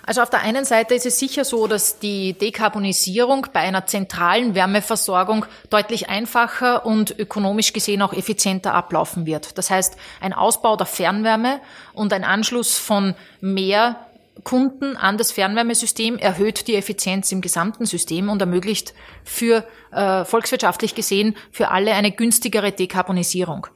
Also 0.05 0.21
auf 0.21 0.31
der 0.31 0.41
einen 0.43 0.65
Seite 0.65 0.95
ist 0.95 1.07
es 1.07 1.19
sicher 1.19 1.45
so, 1.45 1.67
dass 1.69 1.99
die 1.99 2.33
Dekarbonisierung 2.33 3.47
bei 3.53 3.61
einer 3.61 3.87
zentralen 3.87 4.55
Wärmeversorgung 4.55 5.47
deutlich 5.71 6.09
einfacher 6.09 6.85
und 6.85 7.17
ökonomisch 7.19 7.73
gesehen 7.73 8.03
auch 8.03 8.13
effizienter 8.13 8.75
ablaufen 8.75 9.27
wird. 9.27 9.57
Das 9.59 9.71
heißt, 9.71 9.97
ein 10.21 10.33
Ausbau 10.33 10.77
der 10.77 10.87
Fernwärme 10.87 11.61
und 11.93 12.13
ein 12.13 12.25
Anschluss 12.25 12.79
von 12.79 13.15
mehr 13.41 14.07
Kunden 14.45 14.97
an 14.97 15.19
das 15.19 15.33
Fernwärmesystem 15.33 16.19
erhöht 16.19 16.67
die 16.67 16.75
Effizienz 16.75 17.31
im 17.33 17.41
gesamten 17.41 17.87
System 17.87 18.29
und 18.29 18.41
ermöglicht 18.41 18.95
für 19.25 19.65
äh, 19.93 20.25
volkswirtschaftlich 20.25 20.95
gesehen 20.95 21.37
für 21.51 21.71
alle 21.71 21.93
eine 21.93 22.11
günstigere 22.11 22.73
Dekarbonisierung. 22.73 23.67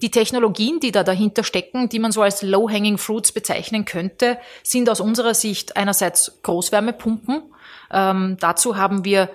Die 0.00 0.10
Technologien, 0.10 0.80
die 0.80 0.92
da 0.92 1.02
dahinter 1.02 1.44
stecken, 1.44 1.88
die 1.88 1.98
man 1.98 2.12
so 2.12 2.22
als 2.22 2.42
low-hanging 2.42 2.98
fruits 2.98 3.32
bezeichnen 3.32 3.84
könnte, 3.84 4.38
sind 4.62 4.88
aus 4.88 5.00
unserer 5.00 5.34
Sicht 5.34 5.76
einerseits 5.76 6.40
Großwärmepumpen. 6.42 7.42
Ähm, 7.90 8.36
dazu 8.40 8.76
haben 8.76 9.04
wir 9.04 9.28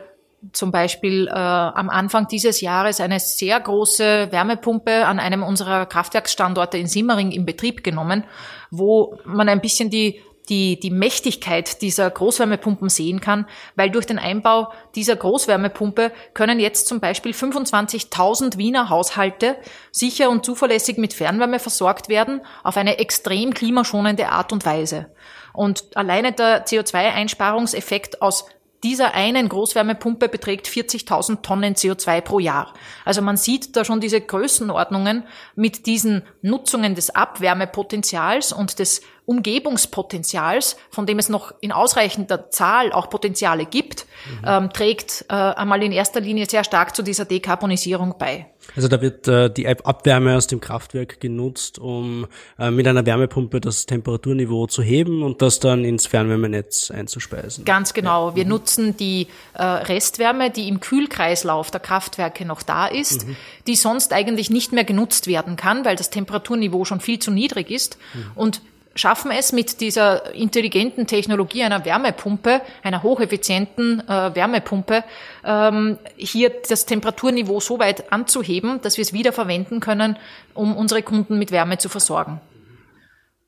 zum 0.53 0.71
Beispiel 0.71 1.27
äh, 1.27 1.31
am 1.31 1.89
Anfang 1.89 2.27
dieses 2.27 2.61
Jahres 2.61 3.01
eine 3.01 3.19
sehr 3.19 3.59
große 3.59 4.31
Wärmepumpe 4.31 5.05
an 5.05 5.19
einem 5.19 5.43
unserer 5.43 5.85
Kraftwerksstandorte 5.85 6.77
in 6.77 6.87
Simmering 6.87 7.31
in 7.31 7.45
Betrieb 7.45 7.83
genommen, 7.83 8.23
wo 8.69 9.17
man 9.25 9.49
ein 9.49 9.61
bisschen 9.61 9.89
die 9.89 10.21
die, 10.49 10.79
die 10.79 10.91
Mächtigkeit 10.91 11.81
dieser 11.81 12.09
Großwärmepumpen 12.09 12.89
sehen 12.89 13.21
kann, 13.21 13.47
weil 13.75 13.89
durch 13.89 14.05
den 14.05 14.19
Einbau 14.19 14.71
dieser 14.95 15.15
Großwärmepumpe 15.15 16.11
können 16.33 16.59
jetzt 16.59 16.87
zum 16.87 16.99
Beispiel 16.99 17.33
25.000 17.33 18.57
Wiener 18.57 18.89
Haushalte 18.89 19.57
sicher 19.91 20.29
und 20.29 20.45
zuverlässig 20.45 20.97
mit 20.97 21.13
Fernwärme 21.13 21.59
versorgt 21.59 22.09
werden 22.09 22.41
auf 22.63 22.77
eine 22.77 22.99
extrem 22.99 23.53
klimaschonende 23.53 24.29
Art 24.29 24.51
und 24.51 24.65
Weise. 24.65 25.07
Und 25.53 25.95
alleine 25.95 26.33
der 26.33 26.65
CO2-Einsparungseffekt 26.65 28.21
aus 28.21 28.45
dieser 28.83 29.15
einen 29.15 29.49
Großwärmepumpe 29.49 30.29
beträgt 30.29 30.67
40.000 30.67 31.41
Tonnen 31.41 31.73
CO2 31.73 32.21
pro 32.21 32.39
Jahr. 32.39 32.73
Also 33.05 33.23
man 33.23 33.35
sieht 33.35 33.75
da 33.75 33.83
schon 33.83 33.99
diese 33.99 34.21
Größenordnungen 34.21 35.23
mit 35.55 35.87
diesen 35.87 36.21
Nutzungen 36.43 36.93
des 36.93 37.09
Abwärmepotenzials 37.15 38.53
und 38.53 38.77
des 38.77 39.01
Umgebungspotenzials, 39.27 40.77
von 40.89 41.05
dem 41.05 41.19
es 41.19 41.27
noch 41.27 41.53
in 41.59 41.73
ausreichender 41.73 42.49
Zahl 42.49 42.93
auch 42.93 43.09
Potenziale 43.09 43.65
gibt, 43.65 44.05
mhm. 44.41 44.47
ähm, 44.47 44.69
trägt 44.71 45.25
äh, 45.27 45.33
einmal 45.33 45.83
in 45.83 45.91
erster 45.91 46.21
Linie 46.21 46.45
sehr 46.49 46.63
stark 46.63 46.95
zu 46.95 47.03
dieser 47.03 47.25
Dekarbonisierung 47.25 48.15
bei. 48.17 48.47
Also 48.77 48.87
da 48.87 49.01
wird 49.01 49.27
äh, 49.27 49.49
die 49.49 49.67
Abwärme 49.67 50.37
aus 50.37 50.47
dem 50.47 50.61
Kraftwerk 50.61 51.19
genutzt, 51.19 51.77
um 51.77 52.25
äh, 52.57 52.71
mit 52.71 52.87
einer 52.87 53.05
Wärmepumpe 53.05 53.59
das 53.59 53.85
Temperaturniveau 53.85 54.67
zu 54.67 54.81
heben 54.81 55.23
und 55.23 55.41
das 55.41 55.59
dann 55.59 55.83
ins 55.83 56.07
Fernwärmenetz 56.07 56.89
einzuspeisen. 56.89 57.65
Ganz 57.65 57.93
genau. 57.93 58.29
Ja. 58.29 58.35
Wir 58.37 58.43
mhm. 58.45 58.49
nutzen 58.49 58.97
die 58.97 59.27
äh, 59.55 59.63
Restwärme, 59.63 60.51
die 60.51 60.69
im 60.69 60.79
Kühlkreislauf 60.79 61.69
der 61.69 61.81
Kraftwerke 61.81 62.45
noch 62.45 62.63
da 62.63 62.87
ist, 62.87 63.27
mhm. 63.27 63.35
die 63.67 63.75
sonst 63.75 64.13
eigentlich 64.13 64.49
nicht 64.49 64.71
mehr 64.71 64.85
genutzt 64.85 65.27
werden 65.27 65.57
kann, 65.57 65.83
weil 65.83 65.97
das 65.97 66.11
Temperaturniveau 66.11 66.85
schon 66.85 67.01
viel 67.01 67.19
zu 67.19 67.31
niedrig 67.31 67.71
ist. 67.71 67.97
Mhm. 68.13 68.31
Und 68.35 68.61
schaffen 68.97 69.31
es 69.31 69.53
mit 69.53 69.79
dieser 69.79 70.33
intelligenten 70.33 71.07
Technologie 71.07 71.63
einer 71.63 71.85
Wärmepumpe, 71.85 72.61
einer 72.83 73.03
hocheffizienten 73.03 74.01
äh, 74.07 74.35
Wärmepumpe, 74.35 75.03
ähm, 75.45 75.97
hier 76.17 76.51
das 76.67 76.85
Temperaturniveau 76.85 77.59
so 77.59 77.79
weit 77.79 78.11
anzuheben, 78.11 78.81
dass 78.81 78.97
wir 78.97 79.03
es 79.03 79.13
wieder 79.13 79.31
verwenden 79.31 79.79
können, 79.79 80.17
um 80.53 80.75
unsere 80.75 81.03
Kunden 81.03 81.39
mit 81.39 81.51
Wärme 81.51 81.77
zu 81.77 81.89
versorgen. 81.89 82.41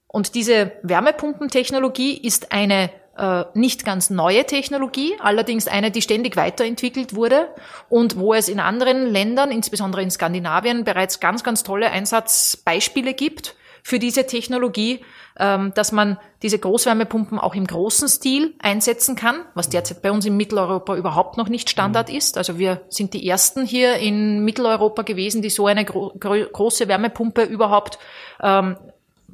Und 0.07 0.35
diese 0.35 0.71
Wärmepumpentechnologie 0.83 2.17
ist 2.17 2.51
eine 2.51 2.89
äh, 3.17 3.45
nicht 3.53 3.85
ganz 3.85 4.09
neue 4.09 4.45
Technologie, 4.45 5.13
allerdings 5.19 5.67
eine, 5.67 5.91
die 5.91 6.01
ständig 6.01 6.35
weiterentwickelt 6.35 7.15
wurde 7.15 7.49
und 7.89 8.17
wo 8.17 8.33
es 8.33 8.49
in 8.49 8.59
anderen 8.59 9.05
Ländern, 9.07 9.51
insbesondere 9.51 10.01
in 10.01 10.09
Skandinavien, 10.09 10.83
bereits 10.83 11.19
ganz, 11.19 11.43
ganz 11.43 11.63
tolle 11.63 11.91
Einsatzbeispiele 11.91 13.13
gibt 13.13 13.55
für 13.83 14.00
diese 14.00 14.25
Technologie, 14.25 15.01
ähm, 15.38 15.74
dass 15.74 15.91
man 15.91 16.17
diese 16.41 16.59
Großwärmepumpen 16.59 17.39
auch 17.39 17.55
im 17.55 17.65
großen 17.65 18.07
Stil 18.07 18.53
einsetzen 18.59 19.15
kann, 19.15 19.45
was 19.53 19.69
derzeit 19.69 20.01
bei 20.01 20.12
uns 20.12 20.25
in 20.25 20.38
Mitteleuropa 20.38 20.95
überhaupt 20.95 21.38
noch 21.38 21.50
nicht 21.50 21.69
Standard 21.69 22.09
mhm. 22.09 22.15
ist. 22.15 22.38
Also 22.38 22.59
wir 22.59 22.81
sind 22.89 23.13
die 23.13 23.27
ersten 23.27 23.65
hier 23.65 23.95
in 23.95 24.43
Mitteleuropa 24.43 25.03
gewesen, 25.03 25.41
die 25.41 25.50
so 25.50 25.67
eine 25.67 25.86
gro 25.86 26.13
große 26.17 26.88
Wärmepumpe 26.88 27.43
überhaupt 27.43 28.00
ähm, 28.41 28.77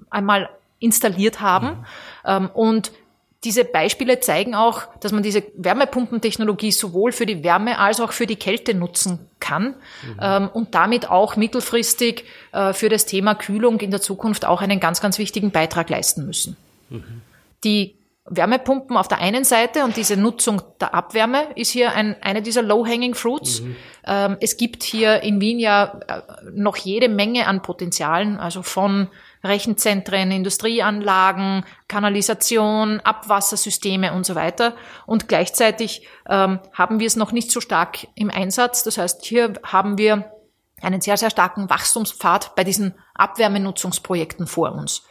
einmal 0.09 0.49
installiert 0.79 1.41
haben. 1.41 1.67
Mhm. 1.67 1.85
Ähm, 2.25 2.49
und 2.53 2.91
diese 3.45 3.63
Beispiele 3.63 4.19
zeigen 4.19 4.55
auch, 4.55 4.81
dass 4.99 5.11
man 5.11 5.21
diese 5.21 5.43
Wärmepumpentechnologie 5.55 6.71
sowohl 6.71 7.11
für 7.11 7.27
die 7.27 7.43
Wärme 7.43 7.77
als 7.77 7.99
auch 7.99 8.11
für 8.11 8.25
die 8.25 8.35
Kälte 8.35 8.73
nutzen 8.73 9.19
kann 9.39 9.67
mhm. 9.67 10.19
ähm, 10.19 10.49
und 10.51 10.73
damit 10.73 11.09
auch 11.09 11.35
mittelfristig 11.35 12.25
äh, 12.51 12.73
für 12.73 12.89
das 12.89 13.05
Thema 13.05 13.35
Kühlung 13.35 13.79
in 13.79 13.91
der 13.91 14.01
Zukunft 14.01 14.45
auch 14.45 14.61
einen 14.61 14.79
ganz, 14.79 14.99
ganz 14.99 15.19
wichtigen 15.19 15.51
Beitrag 15.51 15.89
leisten 15.89 16.25
müssen. 16.25 16.57
Mhm. 16.89 17.21
Die 17.63 17.95
Wärmepumpen 18.27 18.97
auf 18.97 19.07
der 19.07 19.19
einen 19.19 19.43
Seite 19.43 19.83
und 19.83 19.95
diese 19.95 20.17
Nutzung 20.17 20.63
der 20.81 20.95
Abwärme 20.95 21.43
ist 21.55 21.69
hier 21.69 21.91
ein, 21.91 22.15
eine 22.21 22.41
dieser 22.41 22.63
low-hanging 22.63 23.13
fruits. 23.13 23.61
Mhm. 23.61 23.75
Ähm, 24.07 24.37
es 24.41 24.57
gibt 24.57 24.81
hier 24.81 25.21
in 25.21 25.39
Wien 25.39 25.59
ja 25.59 25.99
äh, 26.07 26.21
noch 26.51 26.77
jede 26.77 27.07
Menge 27.07 27.45
an 27.45 27.61
Potenzialen, 27.61 28.37
also 28.37 28.63
von 28.63 29.09
Rechenzentren, 29.45 30.31
Industrieanlagen, 30.31 31.63
Kanalisation, 31.87 32.99
Abwassersysteme 33.01 34.13
und 34.13 34.25
so 34.25 34.35
weiter. 34.35 34.75
Und 35.05 35.27
gleichzeitig 35.27 36.07
ähm, 36.27 36.59
haben 36.73 36.99
wir 36.99 37.07
es 37.07 37.15
noch 37.15 37.31
nicht 37.31 37.51
so 37.51 37.61
stark 37.61 38.07
im 38.15 38.29
Einsatz. 38.29 38.83
Das 38.83 38.97
heißt, 38.97 39.23
hier 39.23 39.53
haben 39.63 39.97
wir 39.97 40.31
einen 40.81 41.01
sehr, 41.01 41.17
sehr 41.17 41.29
starken 41.29 41.69
Wachstumspfad 41.69 42.55
bei 42.55 42.63
diesen 42.63 42.95
Abwärmenutzungsprojekten 43.13 44.47
vor 44.47 44.73
uns. 44.73 45.03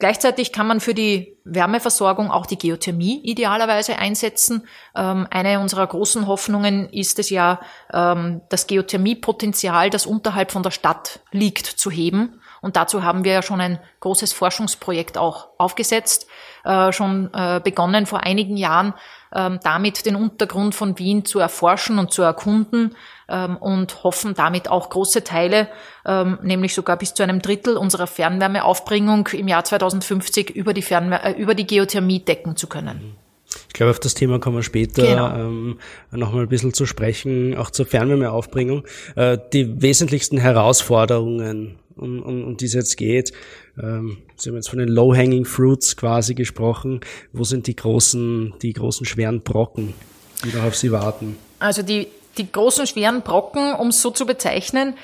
Gleichzeitig 0.00 0.52
kann 0.52 0.66
man 0.66 0.80
für 0.80 0.92
die 0.92 1.38
Wärmeversorgung 1.44 2.30
auch 2.30 2.46
die 2.46 2.58
Geothermie 2.58 3.20
idealerweise 3.22 3.96
einsetzen. 3.98 4.66
Ähm, 4.94 5.26
eine 5.30 5.60
unserer 5.60 5.86
großen 5.86 6.26
Hoffnungen 6.26 6.88
ist 6.88 7.18
es 7.18 7.30
ja, 7.30 7.60
ähm, 7.92 8.42
das 8.48 8.66
Geothermiepotenzial, 8.66 9.90
das 9.90 10.04
unterhalb 10.04 10.50
von 10.50 10.64
der 10.64 10.72
Stadt 10.72 11.20
liegt, 11.30 11.66
zu 11.66 11.90
heben. 11.90 12.40
Und 12.64 12.76
dazu 12.76 13.02
haben 13.02 13.24
wir 13.24 13.32
ja 13.34 13.42
schon 13.42 13.60
ein 13.60 13.78
großes 14.00 14.32
Forschungsprojekt 14.32 15.18
auch 15.18 15.48
aufgesetzt, 15.58 16.26
äh, 16.64 16.92
schon 16.92 17.28
äh, 17.34 17.60
begonnen 17.62 18.06
vor 18.06 18.24
einigen 18.24 18.56
Jahren, 18.56 18.94
ähm, 19.34 19.60
damit 19.62 20.06
den 20.06 20.16
Untergrund 20.16 20.74
von 20.74 20.98
Wien 20.98 21.26
zu 21.26 21.40
erforschen 21.40 21.98
und 21.98 22.10
zu 22.10 22.22
erkunden 22.22 22.96
ähm, 23.28 23.58
und 23.58 24.02
hoffen 24.02 24.32
damit 24.32 24.70
auch 24.70 24.88
große 24.88 25.24
Teile, 25.24 25.68
ähm, 26.06 26.38
nämlich 26.40 26.74
sogar 26.74 26.96
bis 26.96 27.12
zu 27.12 27.22
einem 27.22 27.42
Drittel 27.42 27.76
unserer 27.76 28.06
Fernwärmeaufbringung 28.06 29.28
im 29.34 29.46
Jahr 29.46 29.64
2050 29.64 30.48
über 30.48 30.72
die, 30.72 30.80
Fernwär 30.80 31.22
äh, 31.22 31.32
über 31.32 31.54
die 31.54 31.66
Geothermie 31.66 32.20
decken 32.20 32.56
zu 32.56 32.66
können. 32.66 33.14
Ich 33.68 33.74
glaube, 33.74 33.90
auf 33.90 34.00
das 34.00 34.14
Thema 34.14 34.38
kommen 34.38 34.56
wir 34.56 34.62
später 34.62 35.02
genau. 35.02 35.34
ähm, 35.34 35.78
nochmal 36.10 36.42
ein 36.42 36.48
bisschen 36.48 36.72
zu 36.74 36.86
sprechen, 36.86 37.56
auch 37.56 37.70
zur 37.70 37.86
Fernwärmeaufbringung. 37.86 38.84
Äh, 39.16 39.38
die 39.52 39.82
wesentlichsten 39.82 40.38
Herausforderungen 40.38 41.78
um, 41.96 42.22
um, 42.22 42.44
um 42.44 42.56
die 42.56 42.66
es 42.66 42.74
jetzt 42.74 42.96
geht. 42.96 43.32
Ähm, 43.80 44.18
Sie 44.36 44.50
haben 44.50 44.56
jetzt 44.56 44.68
von 44.68 44.78
den 44.78 44.88
Low-Hanging 44.88 45.44
Fruits 45.44 45.96
quasi 45.96 46.34
gesprochen. 46.34 47.00
Wo 47.32 47.44
sind 47.44 47.66
die 47.66 47.76
großen, 47.76 48.54
die 48.62 48.72
großen 48.72 49.06
schweren 49.06 49.42
Brocken, 49.42 49.94
die 50.44 50.56
noch 50.56 50.64
auf 50.64 50.76
Sie 50.76 50.92
warten? 50.92 51.36
Also 51.58 51.82
die, 51.82 52.08
die 52.36 52.50
großen 52.50 52.86
schweren 52.86 53.22
Brocken, 53.22 53.74
um 53.74 53.88
es 53.88 54.02
so 54.02 54.10
zu 54.10 54.26
bezeichnen, 54.26 54.94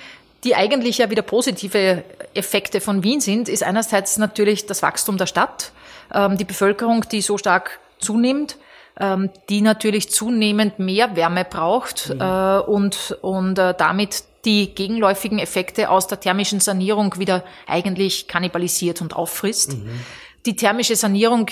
die 0.45 0.55
eigentlich 0.55 0.99
ja 0.99 1.11
wieder 1.11 1.23
positive 1.23 2.03
Effekte 2.35 2.81
von 2.81 3.03
Wien 3.03 3.21
sind, 3.21 3.49
ist 3.49 3.63
einerseits 3.63 4.17
natürlich 4.17 4.67
das 4.67 4.83
Wachstum 4.83 5.19
der 5.19 5.27
Stadt, 5.27 5.73
ähm, 6.13 6.39
die 6.39 6.45
Bevölkerung, 6.45 7.05
die 7.11 7.21
so 7.21 7.39
stark 7.39 7.79
zunimmt 8.01 8.57
ähm, 9.01 9.31
die 9.49 9.63
natürlich 9.63 10.11
zunehmend 10.11 10.79
mehr 10.79 11.17
Wärme 11.17 11.45
braucht 11.45 12.11
mhm. 12.11 12.21
äh, 12.21 12.59
und, 12.59 13.17
und 13.23 13.59
äh, 13.59 13.75
damit 13.77 14.25
die 14.45 14.75
gegenläufigen 14.75 15.39
Effekte 15.39 15.91
aus 15.91 16.07
der 16.07 16.21
thermischen 16.21 16.61
Sanierung 16.61 17.19
wieder 17.19 17.45
eigentlich 17.67 18.29
kannibalisiert 18.29 19.01
und 19.01 19.15
auffrisst. 19.15 19.75
Mhm. 19.75 20.01
Die 20.47 20.57
thermische 20.57 20.97
Sanierung 20.97 21.51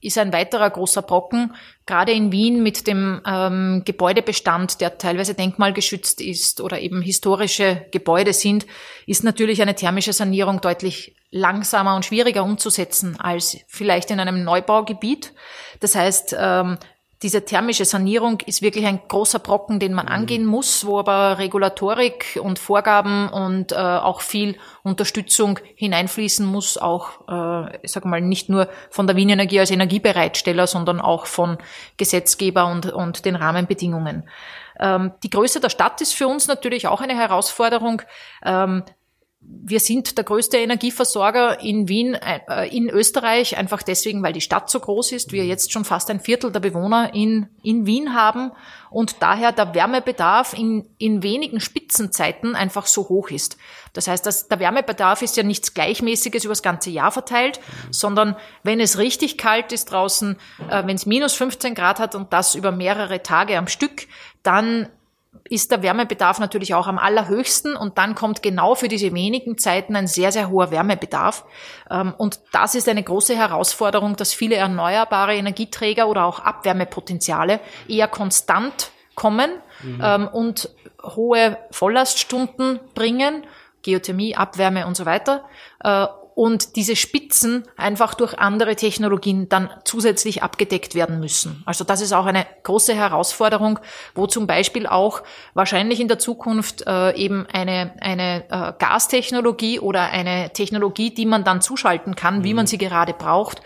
ist 0.00 0.18
ein 0.18 0.32
weiterer 0.32 0.68
großer 0.68 1.02
Brocken, 1.02 1.54
gerade 1.86 2.10
in 2.10 2.32
Wien 2.32 2.64
mit 2.64 2.88
dem 2.88 3.20
ähm, 3.24 3.82
Gebäudebestand, 3.84 4.80
der 4.80 4.98
teilweise 4.98 5.34
denkmalgeschützt 5.34 6.20
ist 6.20 6.60
oder 6.60 6.80
eben 6.80 7.00
historische 7.00 7.86
Gebäude 7.92 8.32
sind, 8.32 8.66
ist 9.06 9.22
natürlich 9.22 9.62
eine 9.62 9.76
thermische 9.76 10.12
Sanierung 10.12 10.60
deutlich 10.60 11.14
langsamer 11.30 11.94
und 11.94 12.04
schwieriger 12.04 12.42
umzusetzen 12.42 13.18
als 13.20 13.58
vielleicht 13.68 14.10
in 14.10 14.18
einem 14.18 14.42
Neubaugebiet. 14.42 15.32
Das 15.80 15.94
heißt, 15.94 16.36
ähm, 16.38 16.78
diese 17.24 17.42
thermische 17.42 17.86
Sanierung 17.86 18.40
ist 18.44 18.60
wirklich 18.60 18.84
ein 18.84 19.00
großer 19.08 19.38
Brocken, 19.38 19.78
den 19.78 19.94
man 19.94 20.06
mhm. 20.06 20.12
angehen 20.12 20.44
muss, 20.44 20.84
wo 20.84 20.98
aber 20.98 21.38
Regulatorik 21.38 22.38
und 22.42 22.58
Vorgaben 22.58 23.30
und 23.30 23.72
äh, 23.72 23.76
auch 23.76 24.20
viel 24.20 24.58
Unterstützung 24.82 25.58
hineinfließen 25.74 26.44
muss, 26.44 26.76
auch, 26.76 27.26
äh, 27.26 27.78
ich 27.82 27.92
sag 27.92 28.04
mal, 28.04 28.20
nicht 28.20 28.50
nur 28.50 28.68
von 28.90 29.06
der 29.06 29.16
Wien 29.16 29.30
Energie 29.30 29.58
als 29.58 29.70
Energiebereitsteller, 29.70 30.66
sondern 30.66 31.00
auch 31.00 31.24
von 31.24 31.56
Gesetzgeber 31.96 32.66
und, 32.66 32.92
und 32.92 33.24
den 33.24 33.36
Rahmenbedingungen. 33.36 34.28
Ähm, 34.78 35.12
die 35.22 35.30
Größe 35.30 35.60
der 35.60 35.70
Stadt 35.70 36.02
ist 36.02 36.12
für 36.12 36.28
uns 36.28 36.46
natürlich 36.46 36.88
auch 36.88 37.00
eine 37.00 37.16
Herausforderung. 37.16 38.02
Ähm, 38.44 38.82
wir 39.46 39.80
sind 39.80 40.18
der 40.18 40.24
größte 40.24 40.58
Energieversorger 40.58 41.60
in 41.60 41.88
Wien, 41.88 42.14
äh, 42.14 42.68
in 42.68 42.90
Österreich, 42.90 43.56
einfach 43.56 43.82
deswegen, 43.82 44.22
weil 44.22 44.34
die 44.34 44.42
Stadt 44.42 44.68
so 44.68 44.78
groß 44.78 45.12
ist. 45.12 45.32
Wir 45.32 45.46
jetzt 45.46 45.72
schon 45.72 45.86
fast 45.86 46.10
ein 46.10 46.20
Viertel 46.20 46.52
der 46.52 46.60
Bewohner 46.60 47.14
in, 47.14 47.48
in 47.62 47.86
Wien 47.86 48.14
haben 48.14 48.52
und 48.90 49.16
daher 49.20 49.52
der 49.52 49.74
Wärmebedarf 49.74 50.52
in, 50.52 50.86
in 50.98 51.22
wenigen 51.22 51.60
Spitzenzeiten 51.60 52.54
einfach 52.54 52.86
so 52.86 53.08
hoch 53.08 53.30
ist. 53.30 53.56
Das 53.94 54.06
heißt, 54.06 54.26
dass 54.26 54.48
der 54.48 54.60
Wärmebedarf 54.60 55.22
ist 55.22 55.36
ja 55.36 55.42
nichts 55.42 55.72
Gleichmäßiges 55.72 56.44
über 56.44 56.52
das 56.52 56.62
ganze 56.62 56.90
Jahr 56.90 57.10
verteilt, 57.10 57.58
sondern 57.90 58.36
wenn 58.64 58.80
es 58.80 58.98
richtig 58.98 59.38
kalt 59.38 59.72
ist 59.72 59.86
draußen, 59.90 60.36
äh, 60.68 60.86
wenn 60.86 60.96
es 60.96 61.06
minus 61.06 61.32
15 61.34 61.74
Grad 61.74 62.00
hat 62.00 62.14
und 62.14 62.34
das 62.34 62.54
über 62.54 62.70
mehrere 62.70 63.22
Tage 63.22 63.56
am 63.56 63.68
Stück, 63.68 64.08
dann 64.42 64.90
ist 65.48 65.70
der 65.70 65.82
Wärmebedarf 65.82 66.38
natürlich 66.38 66.74
auch 66.74 66.86
am 66.86 66.98
allerhöchsten 66.98 67.76
und 67.76 67.98
dann 67.98 68.14
kommt 68.14 68.42
genau 68.42 68.74
für 68.74 68.88
diese 68.88 69.12
wenigen 69.12 69.58
Zeiten 69.58 69.94
ein 69.96 70.06
sehr, 70.06 70.32
sehr 70.32 70.48
hoher 70.50 70.70
Wärmebedarf. 70.70 71.44
Ähm, 71.90 72.14
und 72.16 72.40
das 72.52 72.74
ist 72.74 72.88
eine 72.88 73.02
große 73.02 73.36
Herausforderung, 73.36 74.16
dass 74.16 74.32
viele 74.32 74.56
erneuerbare 74.56 75.34
Energieträger 75.34 76.08
oder 76.08 76.24
auch 76.24 76.40
Abwärmepotenziale 76.40 77.60
eher 77.88 78.08
konstant 78.08 78.90
kommen 79.14 79.50
mhm. 79.82 80.00
Ähm, 80.02 80.28
und 80.28 80.70
hohe 81.02 81.58
Volllaststunden 81.70 82.80
bringen, 82.94 83.44
Geothermie, 83.82 84.34
Abwärme 84.34 84.86
und 84.86 84.96
so 84.96 85.04
weiter, 85.04 85.44
äh, 85.82 86.06
und 86.34 86.74
diese 86.74 86.96
Spitzen 86.96 87.64
einfach 87.76 88.14
durch 88.14 88.38
andere 88.38 88.74
Technologien 88.74 89.48
dann 89.48 89.70
zusätzlich 89.84 90.42
abgedeckt 90.42 90.94
werden 90.94 91.20
müssen. 91.20 91.62
Also 91.64 91.84
das 91.84 92.00
ist 92.00 92.12
auch 92.12 92.26
eine 92.26 92.44
große 92.64 92.94
Herausforderung, 92.94 93.78
wo 94.14 94.26
zum 94.26 94.46
Beispiel 94.46 94.86
auch 94.86 95.22
wahrscheinlich 95.54 96.00
in 96.00 96.08
der 96.08 96.18
Zukunft 96.18 96.86
äh, 96.86 97.14
eben 97.14 97.46
eine, 97.52 97.94
eine 98.00 98.44
äh, 98.50 98.72
Gastechnologie 98.78 99.78
oder 99.78 100.10
eine 100.10 100.50
Technologie, 100.52 101.14
die 101.14 101.26
man 101.26 101.44
dann 101.44 101.60
zuschalten 101.60 102.16
kann, 102.16 102.38
mhm. 102.38 102.44
wie 102.44 102.54
man 102.54 102.66
sie 102.66 102.78
gerade 102.78 103.12
braucht, 103.12 103.62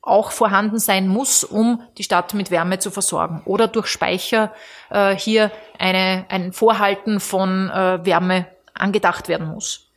auch 0.00 0.32
vorhanden 0.32 0.78
sein 0.78 1.08
muss, 1.08 1.44
um 1.44 1.82
die 1.98 2.02
Stadt 2.04 2.32
mit 2.32 2.50
Wärme 2.50 2.78
zu 2.78 2.90
versorgen. 2.90 3.42
Oder 3.44 3.68
durch 3.68 3.88
Speicher 3.88 4.54
äh, 4.88 5.14
hier 5.14 5.52
eine, 5.78 6.24
ein 6.30 6.54
Vorhalten 6.54 7.20
von 7.20 7.68
äh, 7.68 8.04
Wärme 8.06 8.46
angedacht 8.72 9.28
werden 9.28 9.48
muss. 9.48 9.87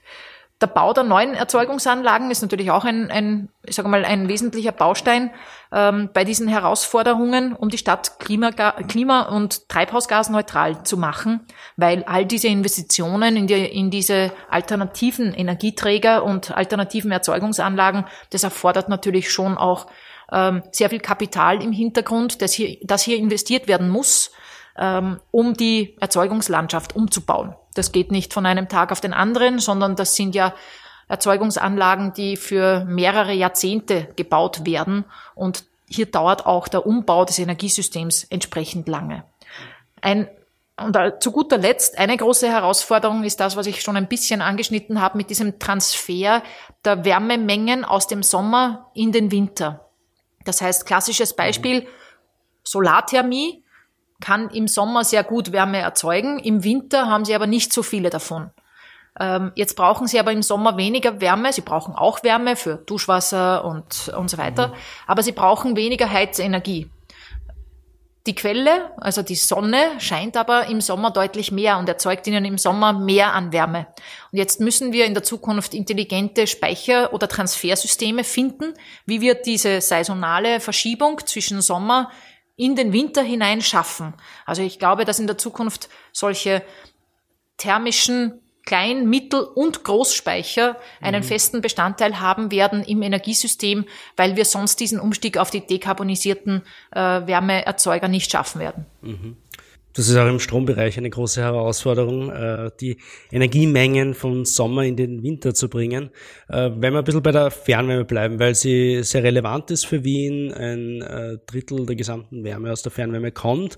Der 0.61 0.67
Bau 0.67 0.93
der 0.93 1.03
neuen 1.03 1.33
Erzeugungsanlagen 1.33 2.29
ist 2.29 2.43
natürlich 2.43 2.69
auch 2.69 2.85
ein, 2.85 3.09
ein 3.09 3.49
ich 3.65 3.75
sage 3.75 3.89
mal, 3.89 4.05
ein 4.05 4.27
wesentlicher 4.27 4.71
Baustein 4.71 5.31
ähm, 5.71 6.09
bei 6.13 6.23
diesen 6.23 6.47
Herausforderungen, 6.47 7.53
um 7.53 7.69
die 7.69 7.79
Stadt 7.79 8.19
klima, 8.19 8.51
klima- 8.51 9.23
und 9.23 9.67
treibhausgasneutral 9.69 10.83
zu 10.83 10.97
machen, 10.97 11.47
weil 11.77 12.03
all 12.03 12.25
diese 12.25 12.47
Investitionen 12.47 13.35
in, 13.35 13.47
die, 13.47 13.65
in 13.65 13.89
diese 13.89 14.31
alternativen 14.51 15.33
Energieträger 15.33 16.23
und 16.23 16.55
alternativen 16.55 17.11
Erzeugungsanlagen, 17.11 18.05
das 18.29 18.43
erfordert 18.43 18.87
natürlich 18.87 19.31
schon 19.31 19.57
auch 19.57 19.87
ähm, 20.31 20.61
sehr 20.71 20.91
viel 20.91 20.99
Kapital 20.99 21.63
im 21.63 21.71
Hintergrund, 21.71 22.41
das 22.43 22.53
hier, 22.53 22.77
das 22.83 23.01
hier 23.01 23.17
investiert 23.17 23.67
werden 23.67 23.89
muss, 23.89 24.31
ähm, 24.77 25.19
um 25.31 25.53
die 25.53 25.95
Erzeugungslandschaft 25.99 26.95
umzubauen. 26.95 27.55
Das 27.73 27.91
geht 27.91 28.11
nicht 28.11 28.33
von 28.33 28.45
einem 28.45 28.67
Tag 28.69 28.91
auf 28.91 29.01
den 29.01 29.13
anderen, 29.13 29.59
sondern 29.59 29.95
das 29.95 30.15
sind 30.15 30.35
ja 30.35 30.53
Erzeugungsanlagen, 31.07 32.13
die 32.13 32.37
für 32.37 32.85
mehrere 32.85 33.33
Jahrzehnte 33.33 34.07
gebaut 34.15 34.65
werden. 34.65 35.05
Und 35.35 35.65
hier 35.87 36.05
dauert 36.05 36.45
auch 36.45 36.67
der 36.67 36.85
Umbau 36.85 37.25
des 37.25 37.37
Energiesystems 37.39 38.25
entsprechend 38.25 38.87
lange. 38.87 39.23
Ein 40.01 40.29
und 40.77 40.97
zu 41.19 41.31
guter 41.31 41.57
Letzt, 41.57 41.99
eine 41.99 42.17
große 42.17 42.49
Herausforderung 42.49 43.23
ist 43.23 43.39
das, 43.39 43.55
was 43.55 43.67
ich 43.67 43.81
schon 43.81 43.97
ein 43.97 44.07
bisschen 44.07 44.41
angeschnitten 44.41 44.99
habe, 44.99 45.17
mit 45.17 45.29
diesem 45.29 45.59
Transfer 45.59 46.41
der 46.83 47.05
Wärmemengen 47.05 47.85
aus 47.85 48.07
dem 48.07 48.23
Sommer 48.23 48.89
in 48.95 49.11
den 49.11 49.31
Winter. 49.31 49.85
Das 50.43 50.61
heißt, 50.61 50.87
klassisches 50.87 51.35
Beispiel, 51.35 51.87
Solarthermie 52.63 53.60
kann 54.21 54.49
im 54.49 54.69
Sommer 54.69 55.03
sehr 55.03 55.23
gut 55.25 55.51
Wärme 55.51 55.79
erzeugen. 55.79 56.39
Im 56.39 56.63
Winter 56.63 57.07
haben 57.07 57.25
sie 57.25 57.35
aber 57.35 57.47
nicht 57.47 57.73
so 57.73 57.83
viele 57.83 58.09
davon. 58.09 58.51
Ähm, 59.19 59.51
jetzt 59.55 59.75
brauchen 59.75 60.07
sie 60.07 60.19
aber 60.19 60.31
im 60.31 60.41
Sommer 60.41 60.77
weniger 60.77 61.19
Wärme. 61.19 61.51
Sie 61.51 61.61
brauchen 61.61 61.93
auch 61.93 62.23
Wärme 62.23 62.55
für 62.55 62.75
Duschwasser 62.75 63.65
und, 63.65 64.09
und 64.17 64.29
so 64.29 64.37
weiter. 64.37 64.69
Mhm. 64.69 64.73
Aber 65.07 65.23
sie 65.23 65.33
brauchen 65.33 65.75
weniger 65.75 66.09
Heizenergie. 66.09 66.89
Die 68.27 68.35
Quelle, 68.35 68.91
also 68.97 69.23
die 69.23 69.35
Sonne, 69.35 69.79
scheint 69.97 70.37
aber 70.37 70.67
im 70.67 70.79
Sommer 70.79 71.09
deutlich 71.09 71.51
mehr 71.51 71.79
und 71.79 71.89
erzeugt 71.89 72.27
ihnen 72.27 72.45
im 72.45 72.59
Sommer 72.59 72.93
mehr 72.93 73.33
an 73.33 73.51
Wärme. 73.51 73.87
Und 74.31 74.37
jetzt 74.37 74.59
müssen 74.59 74.93
wir 74.93 75.05
in 75.05 75.15
der 75.15 75.23
Zukunft 75.23 75.73
intelligente 75.73 76.45
Speicher- 76.45 77.13
oder 77.13 77.27
Transfersysteme 77.27 78.23
finden, 78.23 78.75
wie 79.07 79.21
wir 79.21 79.33
diese 79.33 79.81
saisonale 79.81 80.59
Verschiebung 80.59 81.19
zwischen 81.25 81.61
Sommer, 81.61 82.11
in 82.61 82.75
den 82.75 82.93
Winter 82.93 83.23
hinein 83.23 83.61
schaffen. 83.61 84.13
Also 84.45 84.61
ich 84.61 84.77
glaube, 84.77 85.03
dass 85.03 85.19
in 85.19 85.25
der 85.25 85.39
Zukunft 85.39 85.89
solche 86.11 86.61
thermischen 87.57 88.39
Klein-, 88.67 89.09
Mittel- 89.09 89.41
und 89.41 89.83
Großspeicher 89.83 90.77
einen 91.01 91.23
mhm. 91.23 91.27
festen 91.27 91.61
Bestandteil 91.61 92.19
haben 92.19 92.51
werden 92.51 92.83
im 92.83 93.01
Energiesystem, 93.01 93.85
weil 94.15 94.35
wir 94.35 94.45
sonst 94.45 94.79
diesen 94.79 94.99
Umstieg 94.99 95.37
auf 95.37 95.49
die 95.49 95.65
dekarbonisierten 95.65 96.61
äh, 96.91 96.99
Wärmeerzeuger 96.99 98.07
nicht 98.07 98.31
schaffen 98.31 98.61
werden. 98.61 98.85
Mhm. 99.01 99.37
Das 99.93 100.07
ist 100.07 100.15
auch 100.15 100.27
im 100.27 100.39
Strombereich 100.39 100.97
eine 100.97 101.09
große 101.09 101.41
Herausforderung, 101.41 102.29
äh, 102.29 102.71
die 102.79 102.97
Energiemengen 103.31 104.13
von 104.13 104.45
Sommer 104.45 104.83
in 104.83 104.95
den 104.95 105.21
Winter 105.21 105.53
zu 105.53 105.69
bringen. 105.69 106.11
Äh, 106.47 106.71
wenn 106.75 106.93
wir 106.93 106.99
ein 106.99 107.03
bisschen 107.03 107.23
bei 107.23 107.31
der 107.31 107.51
Fernwärme 107.51 108.05
bleiben, 108.05 108.39
weil 108.39 108.55
sie 108.55 109.03
sehr 109.03 109.23
relevant 109.23 109.69
ist 109.71 109.85
für 109.85 110.03
Wien, 110.03 110.53
ein 110.53 111.01
äh, 111.01 111.37
Drittel 111.45 111.85
der 111.85 111.95
gesamten 111.95 112.43
Wärme 112.43 112.71
aus 112.71 112.83
der 112.83 112.91
Fernwärme 112.91 113.31
kommt 113.31 113.77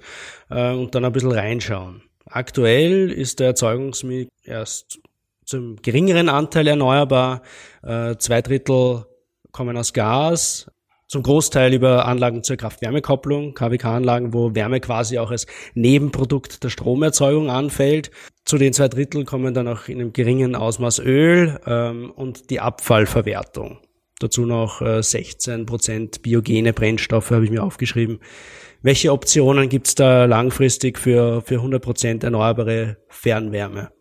und 0.49 0.93
dann 0.93 1.05
ein 1.05 1.11
bisschen 1.11 1.31
reinschauen. 1.31 2.03
Aktuell 2.25 3.11
ist 3.11 3.39
der 3.39 3.47
Erzeugungsmix 3.47 4.29
erst 4.43 4.99
zum 5.45 5.77
geringeren 5.81 6.29
Anteil 6.29 6.67
erneuerbar, 6.67 7.41
zwei 7.81 8.41
Drittel 8.41 9.05
kommen 9.51 9.77
aus 9.77 9.93
Gas, 9.93 10.69
zum 11.13 11.21
Großteil 11.21 11.75
über 11.75 12.07
Anlagen 12.07 12.41
zur 12.41 12.57
Kraft-Wärme-Kopplung, 12.57 13.53
KWK-Anlagen, 13.53 14.33
wo 14.33 14.55
Wärme 14.55 14.79
quasi 14.79 15.19
auch 15.19 15.29
als 15.29 15.45
Nebenprodukt 15.75 16.63
der 16.63 16.69
Stromerzeugung 16.69 17.51
anfällt. 17.51 18.09
Zu 18.45 18.57
den 18.57 18.73
zwei 18.73 18.87
Drittel 18.87 19.23
kommen 19.23 19.53
dann 19.53 19.67
auch 19.67 19.87
in 19.87 20.01
einem 20.01 20.11
geringen 20.11 20.55
Ausmaß 20.55 20.97
Öl 20.99 21.59
ähm, 21.67 22.09
und 22.09 22.49
die 22.49 22.59
Abfallverwertung. 22.59 23.77
Dazu 24.19 24.47
noch 24.47 24.81
äh, 24.81 25.03
16 25.03 25.67
Prozent 25.67 26.23
biogene 26.23 26.73
Brennstoffe 26.73 27.29
habe 27.29 27.45
ich 27.45 27.51
mir 27.51 27.61
aufgeschrieben. 27.61 28.19
Welche 28.81 29.11
Optionen 29.11 29.69
gibt 29.69 29.85
es 29.85 29.93
da 29.93 30.25
langfristig 30.25 30.97
für, 30.97 31.41
für 31.41 31.55
100 31.55 31.79
Prozent 31.79 32.23
erneuerbare 32.23 32.97
Fernwärme? 33.07 33.91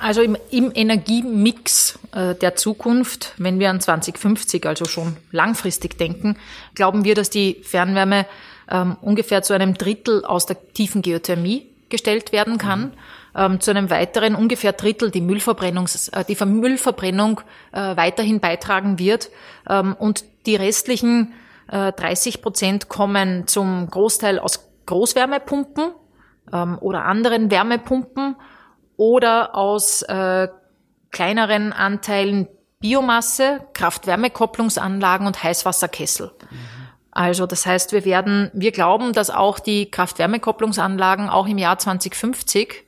Also 0.00 0.22
im, 0.22 0.36
im 0.50 0.72
Energiemix 0.74 1.98
äh, 2.12 2.34
der 2.34 2.56
Zukunft, 2.56 3.34
wenn 3.36 3.60
wir 3.60 3.68
an 3.68 3.80
2050, 3.80 4.64
also 4.64 4.86
schon 4.86 5.18
langfristig 5.30 5.98
denken, 5.98 6.38
glauben 6.74 7.04
wir, 7.04 7.14
dass 7.14 7.28
die 7.28 7.60
Fernwärme 7.62 8.24
ähm, 8.70 8.96
ungefähr 9.02 9.42
zu 9.42 9.52
einem 9.52 9.74
Drittel 9.74 10.24
aus 10.24 10.46
der 10.46 10.56
tiefen 10.72 11.02
Geothermie 11.02 11.66
gestellt 11.90 12.32
werden 12.32 12.56
kann. 12.56 12.94
Ähm, 13.36 13.60
zu 13.60 13.70
einem 13.70 13.90
weiteren 13.90 14.34
ungefähr 14.34 14.72
Drittel 14.72 15.10
die, 15.10 15.20
Müllverbrennungs, 15.20 16.08
äh, 16.08 16.24
die 16.24 16.44
Müllverbrennung 16.46 17.42
äh, 17.72 17.94
weiterhin 17.96 18.40
beitragen 18.40 18.98
wird 18.98 19.28
ähm, 19.68 19.94
und 19.98 20.24
die 20.46 20.56
restlichen 20.56 21.34
30 21.68 22.42
Prozent 22.42 22.88
kommen 22.88 23.46
zum 23.46 23.88
Großteil 23.88 24.40
aus 24.40 24.68
Großwärmepumpen 24.86 25.92
ähm, 26.52 26.78
oder 26.80 27.04
anderen 27.04 27.48
Wärmepumpen 27.52 28.34
oder 29.00 29.54
aus 29.54 30.02
äh, 30.02 30.48
kleineren 31.10 31.72
Anteilen 31.72 32.48
Biomasse, 32.80 33.62
Kraft-Wärme-Kopplungsanlagen 33.72 35.26
und 35.26 35.42
Heißwasserkessel. 35.42 36.26
Mhm. 36.28 36.58
Also 37.10 37.46
das 37.46 37.64
heißt, 37.64 37.92
wir 37.92 38.04
werden, 38.04 38.50
wir 38.52 38.72
glauben, 38.72 39.14
dass 39.14 39.30
auch 39.30 39.58
die 39.58 39.90
Kraft-Wärme-Kopplungsanlagen 39.90 41.30
auch 41.30 41.46
im 41.46 41.56
Jahr 41.56 41.78
2050 41.78 42.84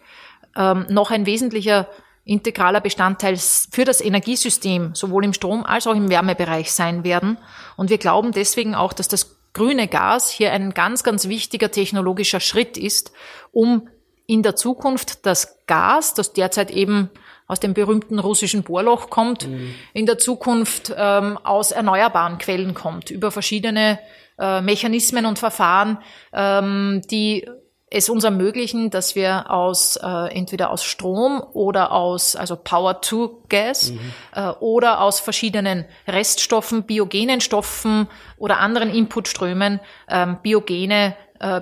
ähm, 0.54 0.84
noch 0.90 1.10
ein 1.10 1.24
wesentlicher 1.24 1.88
integraler 2.26 2.82
Bestandteil 2.82 3.38
für 3.38 3.86
das 3.86 4.02
Energiesystem, 4.02 4.94
sowohl 4.94 5.24
im 5.24 5.32
Strom 5.32 5.64
als 5.64 5.86
auch 5.86 5.94
im 5.94 6.10
Wärmebereich 6.10 6.72
sein 6.72 7.04
werden. 7.04 7.38
Und 7.78 7.88
wir 7.88 7.96
glauben 7.96 8.32
deswegen 8.32 8.74
auch, 8.74 8.92
dass 8.92 9.08
das 9.08 9.38
grüne 9.54 9.88
Gas 9.88 10.28
hier 10.28 10.52
ein 10.52 10.74
ganz, 10.74 11.04
ganz 11.04 11.26
wichtiger 11.28 11.70
technologischer 11.70 12.40
Schritt 12.40 12.76
ist, 12.76 13.12
um 13.50 13.88
in 14.26 14.42
der 14.42 14.56
Zukunft 14.56 15.26
das 15.26 15.66
Gas, 15.66 16.14
das 16.14 16.32
derzeit 16.32 16.70
eben 16.70 17.10
aus 17.46 17.60
dem 17.60 17.74
berühmten 17.74 18.18
russischen 18.18 18.62
Bohrloch 18.62 19.10
kommt, 19.10 19.48
mhm. 19.48 19.74
in 19.92 20.06
der 20.06 20.18
Zukunft 20.18 20.92
ähm, 20.96 21.38
aus 21.42 21.70
erneuerbaren 21.70 22.38
Quellen 22.38 22.74
kommt, 22.74 23.10
über 23.10 23.30
verschiedene 23.30 23.98
äh, 24.38 24.60
Mechanismen 24.60 25.26
und 25.26 25.38
Verfahren, 25.38 25.98
ähm, 26.32 27.02
die 27.10 27.46
es 27.94 28.08
uns 28.08 28.24
ermöglichen, 28.24 28.88
dass 28.88 29.14
wir 29.14 29.50
aus 29.50 29.96
äh, 29.96 30.34
entweder 30.34 30.70
aus 30.70 30.82
Strom 30.82 31.42
oder 31.52 31.92
aus 31.92 32.36
also 32.36 32.56
Power 32.56 33.02
to 33.02 33.42
Gas 33.48 33.90
mhm. 33.90 34.00
äh, 34.34 34.48
oder 34.60 35.02
aus 35.02 35.20
verschiedenen 35.20 35.84
Reststoffen, 36.08 36.84
biogenen 36.84 37.42
Stoffen 37.42 38.08
oder 38.38 38.60
anderen 38.60 38.88
Inputströmen 38.88 39.80
ähm, 40.08 40.38
biogene 40.42 41.14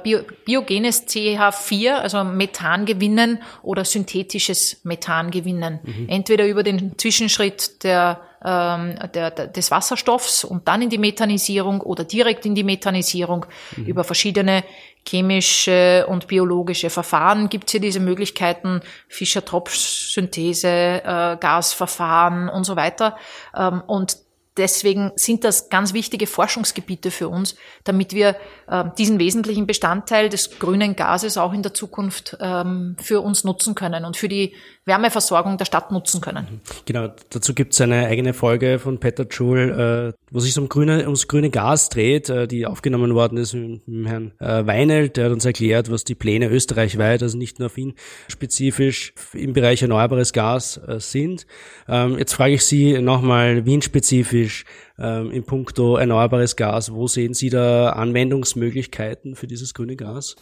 Bio, 0.02 0.20
biogenes 0.44 1.06
CH4, 1.06 1.92
also 1.92 2.22
Methan 2.22 2.84
gewinnen 2.84 3.42
oder 3.62 3.84
synthetisches 3.84 4.80
Methan 4.84 5.30
gewinnen. 5.30 5.80
Mhm. 5.82 6.08
Entweder 6.08 6.46
über 6.46 6.62
den 6.62 6.98
Zwischenschritt 6.98 7.82
der, 7.82 8.20
ähm, 8.44 8.98
der, 9.14 9.30
der, 9.30 9.46
des 9.46 9.70
Wasserstoffs 9.70 10.44
und 10.44 10.68
dann 10.68 10.82
in 10.82 10.90
die 10.90 10.98
Methanisierung 10.98 11.80
oder 11.80 12.04
direkt 12.04 12.44
in 12.44 12.54
die 12.54 12.64
Methanisierung. 12.64 13.46
Mhm. 13.76 13.86
Über 13.86 14.04
verschiedene 14.04 14.64
chemische 15.08 16.06
und 16.08 16.26
biologische 16.26 16.90
Verfahren 16.90 17.48
gibt 17.48 17.68
es 17.68 17.72
hier 17.72 17.80
diese 17.80 18.00
Möglichkeiten, 18.00 18.82
Fischer-Tropsch-Synthese, 19.08 20.68
äh, 20.68 21.36
Gasverfahren 21.40 22.48
und 22.50 22.64
so 22.64 22.76
weiter. 22.76 23.16
Ähm, 23.56 23.82
und 23.86 24.18
deswegen 24.60 25.10
sind 25.16 25.42
das 25.44 25.70
ganz 25.70 25.94
wichtige 25.94 26.26
Forschungsgebiete 26.26 27.10
für 27.10 27.28
uns, 27.28 27.56
damit 27.84 28.12
wir 28.12 28.36
äh, 28.68 28.84
diesen 28.98 29.18
wesentlichen 29.18 29.66
Bestandteil 29.66 30.28
des 30.28 30.58
grünen 30.58 30.96
Gases 30.96 31.38
auch 31.38 31.54
in 31.54 31.62
der 31.62 31.72
Zukunft 31.72 32.36
ähm, 32.40 32.94
für 33.00 33.22
uns 33.22 33.42
nutzen 33.42 33.74
können 33.74 34.04
und 34.04 34.18
für 34.18 34.28
die 34.28 34.54
Wärmeversorgung 34.90 35.56
der 35.56 35.64
Stadt 35.64 35.92
nutzen 35.92 36.20
können. 36.20 36.60
Genau, 36.84 37.08
dazu 37.30 37.54
gibt 37.54 37.72
es 37.72 37.80
eine 37.80 38.06
eigene 38.06 38.34
Folge 38.34 38.78
von 38.78 38.98
Peter 38.98 39.24
Joule, 39.24 40.12
äh, 40.14 40.20
wo 40.30 40.40
sich 40.40 40.58
um 40.58 40.68
grüne, 40.68 41.04
ums 41.04 41.28
grüne 41.28 41.50
Gas 41.50 41.88
dreht, 41.88 42.28
äh, 42.28 42.46
die 42.46 42.66
aufgenommen 42.66 43.14
worden 43.14 43.38
ist 43.38 43.54
mit, 43.54 43.86
mit 43.86 44.08
Herrn 44.08 44.32
äh, 44.40 44.66
Weinelt, 44.66 45.16
der 45.16 45.26
hat 45.26 45.32
uns 45.32 45.44
erklärt, 45.44 45.90
was 45.90 46.04
die 46.04 46.14
Pläne 46.14 46.48
österreichweit, 46.48 47.22
also 47.22 47.38
nicht 47.38 47.58
nur 47.58 47.70
ihn 47.76 47.94
spezifisch 48.28 49.14
im 49.32 49.52
Bereich 49.52 49.82
erneuerbares 49.82 50.32
Gas 50.32 50.76
äh, 50.76 51.00
sind. 51.00 51.46
Ähm, 51.88 52.18
jetzt 52.18 52.34
frage 52.34 52.54
ich 52.54 52.64
Sie 52.64 53.00
nochmal 53.00 53.64
Wien-spezifisch 53.64 54.64
ähm, 54.98 55.30
in 55.30 55.44
puncto 55.44 55.96
erneuerbares 55.96 56.56
Gas. 56.56 56.92
Wo 56.92 57.06
sehen 57.06 57.34
Sie 57.34 57.50
da 57.50 57.90
Anwendungsmöglichkeiten 57.90 59.36
für 59.36 59.46
dieses 59.46 59.74
grüne 59.74 59.96
Gas? 59.96 60.36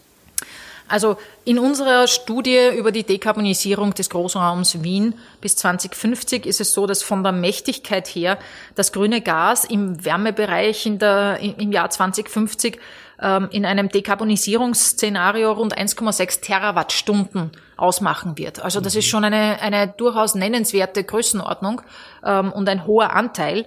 Also 0.89 1.17
in 1.45 1.59
unserer 1.59 2.09
Studie 2.09 2.69
über 2.77 2.93
die 2.93 3.05
Dekarbonisierung 3.05 3.95
des 3.95 4.11
Großraums 4.11 4.83
Wien 4.83 5.15
bis 5.41 5.57
2050 5.57 6.47
ist 6.47 6.61
es 6.61 6.73
so, 6.73 6.87
dass 6.87 7.03
von 7.03 7.23
der 7.23 7.33
Mächtigkeit 7.33 8.09
her 8.09 8.39
das 8.75 8.93
grüne 8.93 9.21
Gas 9.21 9.65
im 9.65 10.05
Wärmebereich 10.05 10.87
in 10.87 10.99
der, 10.99 11.39
im 11.41 11.73
Jahr 11.73 11.91
2050 11.91 12.81
ähm, 13.21 13.49
in 13.51 13.67
einem 13.67 13.89
Dekarbonisierungsszenario 13.89 15.53
rund 15.53 15.77
1,6 15.77 16.41
Terawattstunden 16.41 17.51
ausmachen 17.77 18.39
wird. 18.39 18.61
Also 18.61 18.81
das 18.81 18.95
ist 18.95 19.07
schon 19.07 19.25
eine, 19.25 19.61
eine 19.61 19.89
durchaus 19.89 20.35
nennenswerte 20.35 21.05
Größenordnung 21.05 21.83
ähm, 22.25 22.53
und 22.53 22.69
ein 22.69 22.87
hoher 22.87 23.15
Anteil. 23.15 23.67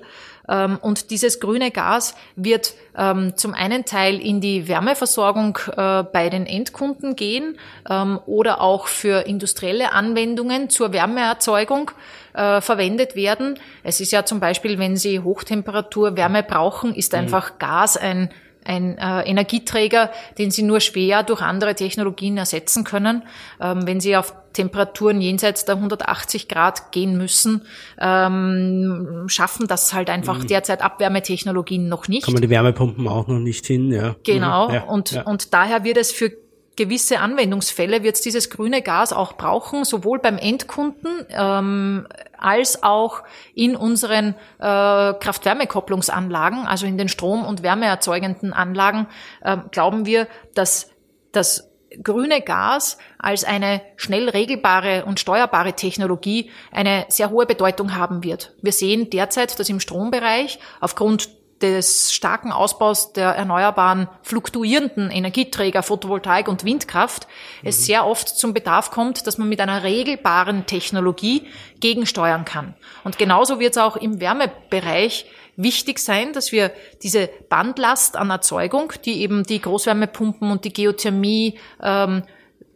Ähm, 0.51 0.77
und 0.81 1.09
dieses 1.09 1.39
grüne 1.39 1.71
Gas 1.71 2.13
wird 2.35 2.73
ähm, 2.97 3.37
zum 3.37 3.53
einen 3.53 3.85
Teil 3.85 4.19
in 4.19 4.41
die 4.41 4.67
Wärmeversorgung 4.67 5.57
äh, 5.75 6.03
bei 6.03 6.29
den 6.29 6.45
Endkunden 6.45 7.15
gehen 7.15 7.57
ähm, 7.89 8.19
oder 8.25 8.59
auch 8.61 8.87
für 8.87 9.25
industrielle 9.25 9.93
Anwendungen 9.93 10.69
zur 10.69 10.91
Wärmeerzeugung 10.91 11.91
äh, 12.33 12.59
verwendet 12.59 13.15
werden. 13.15 13.57
Es 13.83 14.01
ist 14.01 14.11
ja 14.11 14.25
zum 14.25 14.41
Beispiel, 14.41 14.77
wenn 14.77 14.97
Sie 14.97 15.21
Hochtemperatur 15.21 16.17
Wärme 16.17 16.43
brauchen, 16.43 16.93
ist 16.93 17.13
mhm. 17.13 17.19
einfach 17.19 17.57
Gas 17.57 17.95
ein 17.95 18.29
ein 18.63 18.97
äh, 18.97 19.21
Energieträger, 19.23 20.11
den 20.37 20.51
Sie 20.51 20.63
nur 20.63 20.79
schwer 20.79 21.23
durch 21.23 21.41
andere 21.41 21.75
Technologien 21.75 22.37
ersetzen 22.37 22.83
können. 22.83 23.23
Ähm, 23.59 23.87
wenn 23.87 23.99
Sie 23.99 24.15
auf 24.15 24.33
Temperaturen 24.53 25.21
jenseits 25.21 25.65
der 25.65 25.75
180 25.75 26.47
Grad 26.47 26.91
gehen 26.91 27.17
müssen, 27.17 27.63
ähm, 27.99 29.25
schaffen 29.27 29.67
das 29.67 29.93
halt 29.93 30.09
einfach 30.09 30.39
mhm. 30.39 30.47
derzeit 30.47 30.81
Abwärmetechnologien 30.81 31.87
noch 31.87 32.07
nicht. 32.07 32.25
Kommen 32.25 32.41
die 32.41 32.49
Wärmepumpen 32.49 33.07
auch 33.07 33.27
noch 33.27 33.39
nicht 33.39 33.65
hin, 33.65 33.91
ja. 33.91 34.15
Genau. 34.23 34.67
Mhm. 34.67 34.73
Ja, 34.73 34.83
und, 34.83 35.11
ja. 35.11 35.23
und 35.23 35.53
daher 35.53 35.83
wird 35.83 35.97
es 35.97 36.11
für 36.11 36.31
gewisse 36.75 37.19
Anwendungsfälle 37.19 38.03
wird 38.03 38.15
es 38.15 38.21
dieses 38.21 38.49
grüne 38.49 38.81
Gas 38.81 39.13
auch 39.13 39.33
brauchen, 39.33 39.83
sowohl 39.83 40.19
beim 40.19 40.37
Endkunden 40.37 41.25
ähm, 41.29 42.07
als 42.37 42.81
auch 42.81 43.23
in 43.53 43.75
unseren 43.75 44.35
äh, 44.57 44.59
Kraft-Wärme-Kopplungsanlagen, 44.59 46.65
also 46.65 46.85
in 46.85 46.97
den 46.97 47.09
Strom- 47.09 47.45
und 47.45 47.61
Wärmeerzeugenden 47.61 48.53
Anlagen, 48.53 49.07
äh, 49.41 49.57
glauben 49.71 50.05
wir, 50.05 50.27
dass 50.55 50.89
das 51.31 51.71
grüne 52.03 52.41
Gas 52.41 52.97
als 53.19 53.43
eine 53.43 53.81
schnell 53.97 54.29
regelbare 54.29 55.05
und 55.05 55.19
steuerbare 55.19 55.73
Technologie 55.73 56.49
eine 56.71 57.05
sehr 57.09 57.29
hohe 57.29 57.45
Bedeutung 57.45 57.95
haben 57.95 58.23
wird. 58.23 58.53
Wir 58.61 58.71
sehen 58.71 59.09
derzeit, 59.09 59.59
dass 59.59 59.69
im 59.69 59.79
Strombereich 59.79 60.59
aufgrund 60.79 61.29
des 61.61 62.13
starken 62.13 62.51
Ausbaus 62.51 63.13
der 63.13 63.29
erneuerbaren 63.29 64.09
fluktuierenden 64.23 65.11
Energieträger 65.11 65.83
Photovoltaik 65.83 66.47
und 66.47 66.65
Windkraft 66.65 67.27
mhm. 67.61 67.69
es 67.69 67.85
sehr 67.85 68.05
oft 68.05 68.29
zum 68.29 68.53
Bedarf 68.53 68.91
kommt, 68.91 69.27
dass 69.27 69.37
man 69.37 69.49
mit 69.49 69.61
einer 69.61 69.83
regelbaren 69.83 70.65
Technologie 70.65 71.47
gegensteuern 71.79 72.45
kann. 72.45 72.73
Und 73.03 73.17
genauso 73.17 73.59
wird 73.59 73.71
es 73.71 73.77
auch 73.77 73.95
im 73.95 74.19
Wärmebereich 74.19 75.25
wichtig 75.55 75.99
sein, 75.99 76.33
dass 76.33 76.51
wir 76.51 76.71
diese 77.03 77.29
Bandlast 77.49 78.15
an 78.15 78.29
Erzeugung, 78.29 78.93
die 79.05 79.21
eben 79.21 79.43
die 79.43 79.61
Großwärmepumpen 79.61 80.51
und 80.51 80.65
die 80.65 80.73
Geothermie 80.73 81.59
ähm, 81.81 82.23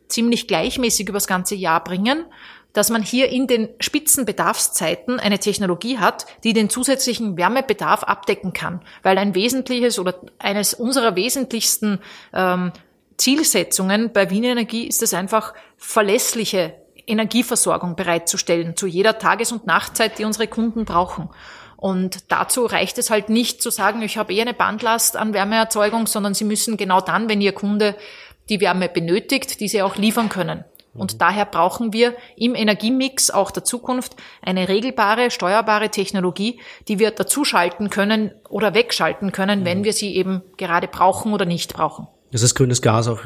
ziemlich 0.08 0.48
gleichmäßig 0.48 1.10
übers 1.10 1.28
ganze 1.28 1.56
Jahr 1.56 1.84
bringen, 1.84 2.26
dass 2.76 2.90
man 2.90 3.02
hier 3.02 3.30
in 3.30 3.48
den 3.48 3.70
Spitzenbedarfszeiten 3.80 5.20
eine 5.20 5.40
Technologie 5.40 5.98
hat, 5.98 6.26
die 6.44 6.54
den 6.54 6.70
zusätzlichen 6.70 7.38
Wärmebedarf 7.38 8.04
abdecken 8.04 8.54
kann. 8.54 8.82
Weil 9.02 9.18
ein 9.18 9.34
wesentliches 9.34 9.98
oder 9.98 10.20
eines 10.38 10.74
unserer 10.74 11.16
wesentlichsten 11.16 12.00
ähm, 12.34 12.74
Zielsetzungen 13.18 14.12
bei 14.12 14.30
Wien 14.30 14.44
Energie 14.44 14.88
ist 14.88 15.02
es 15.02 15.14
einfach, 15.14 15.54
verlässliche 15.78 16.76
Energieversorgung 17.08 17.96
bereitzustellen 17.96 18.76
zu 18.76 18.88
jeder 18.88 19.20
Tages- 19.20 19.54
und 19.54 19.66
Nachtzeit, 19.66 20.20
die 20.20 20.26
unsere 20.26 20.48
Kunden 20.48 20.84
brauchen. 20.84 21.30
Und 21.78 22.32
dazu 22.32 22.66
reicht 22.66 22.98
es 22.98 23.10
halt 23.10 23.30
nicht 23.30 23.62
zu 23.62 23.70
sagen, 23.70 24.02
ich 24.02 24.18
habe 24.18 24.34
eh 24.34 24.42
eine 24.42 24.54
Bandlast 24.54 25.16
an 25.16 25.34
Wärmeerzeugung, 25.34 26.08
sondern 26.08 26.34
Sie 26.34 26.44
müssen 26.44 26.76
genau 26.76 27.00
dann, 27.00 27.30
wenn 27.30 27.42
Ihr 27.42 27.54
Kunde 27.54 27.96
die 28.50 28.60
Wärme 28.60 28.90
benötigt, 28.90 29.62
diese 29.62 29.86
auch 29.86 29.96
liefern 29.96 30.30
können. 30.30 30.66
Und 30.96 31.14
mhm. 31.14 31.18
daher 31.20 31.46
brauchen 31.46 31.94
wir 31.94 32.16
im 32.36 32.56
Energiemix 32.56 33.30
auch 33.30 33.52
der 33.52 33.64
Zukunft 33.64 34.16
eine 34.42 34.68
regelbare, 34.70 35.30
steuerbare 35.30 35.90
Technologie, 35.90 36.60
die 36.88 37.00
wir 37.00 37.12
dazuschalten 37.12 37.90
können 37.90 38.32
oder 38.50 38.74
wegschalten 38.74 39.32
können, 39.32 39.62
mhm. 39.62 39.66
wenn 39.66 39.84
wir 39.84 39.94
sie 39.94 40.16
eben 40.16 40.42
gerade 40.58 40.88
brauchen 40.88 41.34
oder 41.34 41.46
nicht 41.46 41.74
brauchen. 41.74 42.08
Das 42.32 42.42
ist 42.42 42.56
grünes 42.56 42.82
Gas 42.82 43.08
auch 43.08 43.22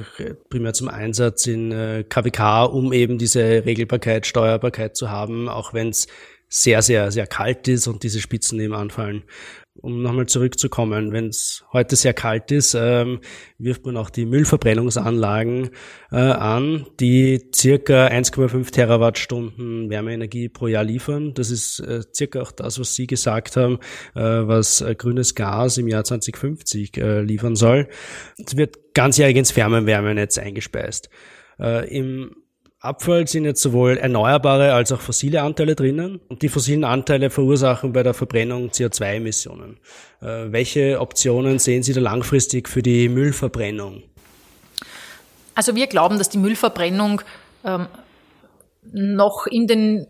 primär 0.49 0.73
zum 0.73 0.87
Einsatz 0.87 1.47
in 1.47 1.71
äh, 1.71 2.03
KWK, 2.07 2.65
um 2.65 2.93
eben 2.93 3.17
diese 3.17 3.65
Regelbarkeit, 3.65 4.27
Steuerbarkeit 4.27 4.95
zu 4.95 5.09
haben, 5.09 5.49
auch 5.49 5.73
wenn 5.73 5.89
es 5.89 6.07
sehr, 6.49 6.81
sehr, 6.81 7.11
sehr 7.11 7.27
kalt 7.27 7.67
ist 7.67 7.87
und 7.87 8.03
diese 8.03 8.19
Spitzen 8.19 8.59
eben 8.59 8.73
anfallen. 8.73 9.23
Um 9.81 10.01
nochmal 10.01 10.25
zurückzukommen, 10.25 11.11
wenn 11.11 11.27
es 11.27 11.63
heute 11.73 11.95
sehr 11.95 12.13
kalt 12.13 12.51
ist, 12.51 12.73
ähm, 12.73 13.19
wirft 13.57 13.85
man 13.85 13.97
auch 13.97 14.09
die 14.09 14.25
Müllverbrennungsanlagen 14.25 15.69
äh, 16.11 16.15
an, 16.17 16.85
die 16.99 17.41
circa 17.53 18.07
1,5 18.07 18.71
Terawattstunden 18.71 19.89
Wärmeenergie 19.89 20.49
pro 20.49 20.67
Jahr 20.67 20.83
liefern. 20.83 21.33
Das 21.33 21.51
ist 21.51 21.79
äh, 21.79 22.01
circa 22.13 22.41
auch 22.41 22.51
das, 22.51 22.79
was 22.79 22.95
Sie 22.95 23.07
gesagt 23.07 23.57
haben, 23.57 23.79
äh, 24.15 24.21
was 24.21 24.81
äh, 24.81 24.95
grünes 24.95 25.35
Gas 25.35 25.77
im 25.77 25.87
Jahr 25.87 26.03
2050 26.03 26.97
äh, 26.97 27.21
liefern 27.21 27.55
soll. 27.55 27.87
Es 28.37 28.57
wird 28.57 28.93
ganzjährig 28.93 29.37
ins 29.37 29.51
Fernwärmenetz 29.51 30.37
eingespeist. 30.37 31.09
Äh, 31.59 31.87
Im 31.95 32.35
Abfall 32.81 33.27
sind 33.27 33.43
jetzt 33.43 33.61
sowohl 33.61 33.97
erneuerbare 33.97 34.73
als 34.73 34.93
auch 34.93 35.01
fossile 35.01 35.41
Anteile 35.41 35.75
drinnen 35.75 36.21
und 36.29 36.41
die 36.41 36.47
fossilen 36.47 36.85
Anteile 36.85 37.29
verursachen 37.29 37.91
bei 37.91 38.03
der 38.03 38.13
Verbrennung 38.13 38.69
CO2-Emissionen. 38.69 39.79
Äh, 40.21 40.51
welche 40.51 41.01
Optionen 41.01 41.59
sehen 41.59 41.83
Sie 41.83 41.91
da 41.91 41.99
langfristig 41.99 42.69
für 42.69 42.81
die 42.81 43.09
Müllverbrennung? 43.09 44.03
Also 45.55 45.75
wir 45.75 45.87
glauben, 45.87 46.17
dass 46.17 46.29
die 46.29 46.37
Müllverbrennung 46.37 47.21
ähm, 47.65 47.87
noch 48.83 49.45
in 49.45 49.67
den 49.67 50.07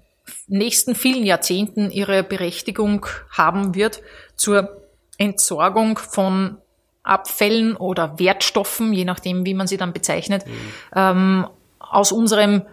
nächsten 0.47 0.93
vielen 0.93 1.25
Jahrzehnten 1.25 1.89
ihre 1.89 2.23
Berechtigung 2.23 3.07
haben 3.31 3.73
wird 3.73 4.03
zur 4.35 4.83
Entsorgung 5.17 5.97
von 5.97 6.57
Abfällen 7.01 7.75
oder 7.75 8.19
Wertstoffen, 8.19 8.93
je 8.93 9.05
nachdem, 9.05 9.43
wie 9.43 9.55
man 9.55 9.65
sie 9.65 9.77
dann 9.77 9.91
bezeichnet, 9.91 10.45
mhm. 10.45 10.51
ähm, 10.95 11.47
aus 11.89 12.11
unserem 12.11 12.63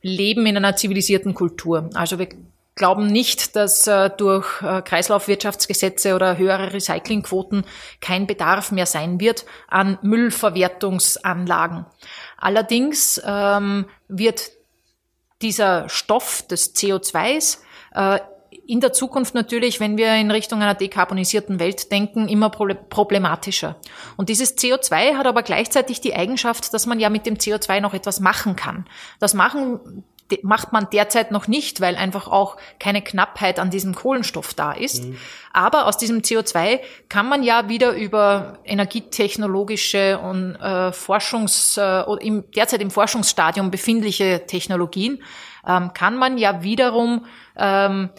Leben 0.00 0.46
in 0.46 0.56
einer 0.56 0.76
zivilisierten 0.76 1.34
Kultur. 1.34 1.90
Also 1.94 2.18
wir 2.18 2.28
glauben 2.74 3.06
nicht, 3.06 3.54
dass 3.54 3.86
äh, 3.86 4.10
durch 4.10 4.62
äh, 4.62 4.82
Kreislaufwirtschaftsgesetze 4.82 6.14
oder 6.14 6.38
höhere 6.38 6.72
Recyclingquoten 6.72 7.64
kein 8.00 8.26
Bedarf 8.26 8.72
mehr 8.72 8.86
sein 8.86 9.20
wird 9.20 9.44
an 9.68 9.98
Müllverwertungsanlagen. 10.02 11.86
Allerdings 12.38 13.20
ähm, 13.24 13.86
wird 14.08 14.50
dieser 15.42 15.88
Stoff 15.88 16.46
des 16.46 16.74
CO2s 16.74 17.58
äh, 17.94 18.20
in 18.66 18.80
der 18.80 18.92
Zukunft 18.92 19.34
natürlich, 19.34 19.80
wenn 19.80 19.96
wir 19.96 20.14
in 20.14 20.30
Richtung 20.30 20.62
einer 20.62 20.74
dekarbonisierten 20.74 21.58
Welt 21.58 21.90
denken, 21.90 22.28
immer 22.28 22.50
problematischer. 22.50 23.76
Und 24.16 24.28
dieses 24.28 24.56
CO2 24.56 25.16
hat 25.16 25.26
aber 25.26 25.42
gleichzeitig 25.42 26.00
die 26.00 26.14
Eigenschaft, 26.14 26.72
dass 26.74 26.86
man 26.86 27.00
ja 27.00 27.10
mit 27.10 27.26
dem 27.26 27.36
CO2 27.36 27.80
noch 27.80 27.94
etwas 27.94 28.20
machen 28.20 28.56
kann. 28.56 28.86
Das 29.18 29.34
machen 29.34 30.04
macht 30.42 30.72
man 30.72 30.88
derzeit 30.90 31.30
noch 31.30 31.46
nicht, 31.46 31.80
weil 31.80 31.96
einfach 31.96 32.28
auch 32.28 32.56
keine 32.78 33.02
Knappheit 33.02 33.58
an 33.58 33.70
diesem 33.70 33.94
Kohlenstoff 33.94 34.54
da 34.54 34.72
ist. 34.72 35.04
Mhm. 35.04 35.18
Aber 35.52 35.86
aus 35.86 35.98
diesem 35.98 36.20
CO2 36.20 36.80
kann 37.08 37.28
man 37.28 37.42
ja 37.42 37.68
wieder 37.68 37.92
über 37.92 38.58
energietechnologische 38.64 40.18
und 40.18 40.54
äh, 40.56 40.92
Forschungs, 40.92 41.76
äh, 41.76 42.04
im, 42.20 42.44
derzeit 42.52 42.80
im 42.80 42.90
Forschungsstadium 42.90 43.70
befindliche 43.70 44.46
Technologien, 44.46 45.22
ähm, 45.66 45.92
kann 45.92 46.16
man 46.16 46.38
ja 46.38 46.62
wiederum 46.62 47.26
ähm, 47.56 48.10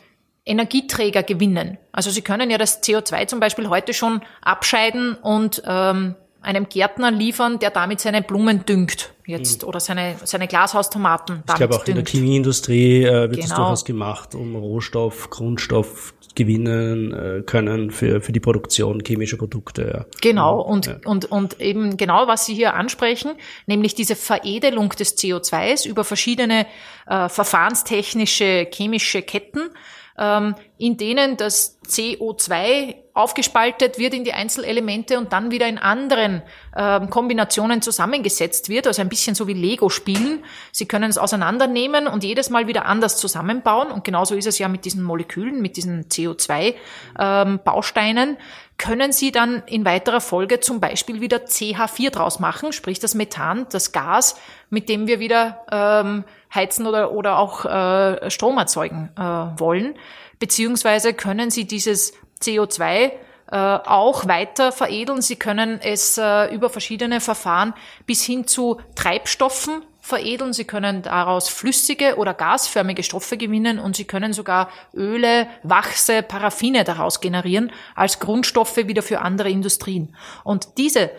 Energieträger 0.45 1.23
gewinnen. 1.23 1.77
Also 1.91 2.09
Sie 2.09 2.21
können 2.21 2.49
ja 2.49 2.57
das 2.57 2.83
CO2 2.83 3.27
zum 3.27 3.39
Beispiel 3.39 3.69
heute 3.69 3.93
schon 3.93 4.21
abscheiden 4.41 5.15
und 5.15 5.63
ähm, 5.65 6.15
einem 6.41 6.67
Gärtner 6.67 7.11
liefern, 7.11 7.59
der 7.59 7.69
damit 7.69 8.01
seine 8.01 8.21
Blumen 8.21 8.65
düngt 8.65 9.13
jetzt 9.25 9.61
mhm. 9.61 9.69
oder 9.69 9.79
seine, 9.79 10.15
seine 10.25 10.47
Glashaustomaten. 10.47 11.43
Ich 11.47 11.55
glaube 11.55 11.75
auch 11.75 11.85
düngt. 11.85 11.97
in 11.97 12.03
der 12.03 12.11
Chemieindustrie 12.11 13.03
äh, 13.03 13.11
wird 13.11 13.35
genau. 13.35 13.41
das 13.41 13.55
durchaus 13.55 13.85
gemacht, 13.85 14.35
um 14.35 14.55
Rohstoff, 14.55 15.29
Grundstoff 15.29 16.13
gewinnen 16.35 17.13
äh, 17.13 17.41
können 17.43 17.91
für, 17.91 18.19
für 18.21 18.31
die 18.31 18.39
Produktion 18.39 19.01
chemischer 19.05 19.37
Produkte. 19.37 19.91
Ja. 19.93 20.05
Genau, 20.21 20.59
und, 20.59 20.87
ja. 20.87 20.95
und, 21.05 21.25
und 21.25 21.61
eben 21.61 21.95
genau, 21.95 22.27
was 22.27 22.45
Sie 22.45 22.55
hier 22.55 22.73
ansprechen, 22.73 23.33
nämlich 23.67 23.95
diese 23.95 24.15
Veredelung 24.15 24.89
des 24.89 25.17
CO2s 25.17 25.87
über 25.87 26.03
verschiedene 26.03 26.65
äh, 27.07 27.29
verfahrenstechnische 27.29 28.67
chemische 28.73 29.21
Ketten, 29.21 29.69
in 30.15 30.97
denen 30.97 31.37
das 31.37 31.79
CO2 31.87 32.95
aufgespaltet 33.13 33.97
wird 33.99 34.15
in 34.15 34.23
die 34.23 34.31
Einzelelemente 34.33 35.19
und 35.19 35.33
dann 35.33 35.51
wieder 35.51 35.67
in 35.67 35.77
anderen 35.77 36.41
ähm, 36.75 37.11
Kombinationen 37.11 37.83
zusammengesetzt 37.83 38.69
wird, 38.69 38.87
also 38.87 39.01
ein 39.01 39.09
bisschen 39.09 39.35
so 39.35 39.45
wie 39.47 39.53
Lego 39.53 39.89
spielen. 39.89 40.43
Sie 40.71 40.87
können 40.87 41.11
es 41.11 41.19
auseinandernehmen 41.19 42.07
und 42.07 42.23
jedes 42.23 42.49
Mal 42.49 42.65
wieder 42.67 42.85
anders 42.85 43.17
zusammenbauen 43.17 43.91
und 43.91 44.03
genauso 44.03 44.33
ist 44.35 44.47
es 44.47 44.57
ja 44.57 44.67
mit 44.67 44.85
diesen 44.85 45.03
Molekülen, 45.03 45.61
mit 45.61 45.77
diesen 45.77 46.05
CO2-Bausteinen. 46.05 48.29
Ähm, 48.29 48.37
können 48.77 49.11
Sie 49.11 49.31
dann 49.31 49.63
in 49.65 49.85
weiterer 49.85 50.21
Folge 50.21 50.59
zum 50.59 50.79
Beispiel 50.79 51.21
wieder 51.21 51.37
CH4 51.37 52.09
draus 52.09 52.39
machen, 52.39 52.73
sprich 52.73 52.99
das 52.99 53.15
Methan, 53.15 53.67
das 53.71 53.91
Gas, 53.91 54.35
mit 54.69 54.89
dem 54.89 55.07
wir 55.07 55.19
wieder 55.19 55.65
ähm, 55.71 56.23
heizen 56.53 56.85
oder, 56.85 57.11
oder 57.11 57.37
auch 57.37 57.65
äh, 57.65 58.29
Strom 58.29 58.57
erzeugen 58.57 59.09
äh, 59.17 59.21
wollen. 59.21 59.95
Beziehungsweise 60.39 61.13
können 61.13 61.51
Sie 61.51 61.65
dieses 61.65 62.13
CO2 62.41 63.11
äh, 63.51 63.55
auch 63.55 64.27
weiter 64.27 64.71
veredeln. 64.71 65.21
Sie 65.21 65.35
können 65.35 65.79
es 65.81 66.17
äh, 66.17 66.53
über 66.53 66.69
verschiedene 66.69 67.21
Verfahren 67.21 67.73
bis 68.05 68.23
hin 68.23 68.47
zu 68.47 68.81
Treibstoffen 68.95 69.83
veredeln. 70.03 70.51
Sie 70.51 70.65
können 70.65 71.01
daraus 71.01 71.47
flüssige 71.47 72.17
oder 72.17 72.33
gasförmige 72.33 73.03
Stoffe 73.03 73.37
gewinnen 73.37 73.79
und 73.79 73.95
Sie 73.95 74.03
können 74.05 74.33
sogar 74.33 74.69
Öle, 74.93 75.47
Wachse, 75.63 76.21
Paraffine 76.21 76.83
daraus 76.83 77.21
generieren 77.21 77.71
als 77.95 78.19
Grundstoffe 78.19 78.75
wieder 78.75 79.01
für 79.01 79.21
andere 79.21 79.49
Industrien. 79.49 80.13
Und 80.43 80.77
diese 80.77 81.09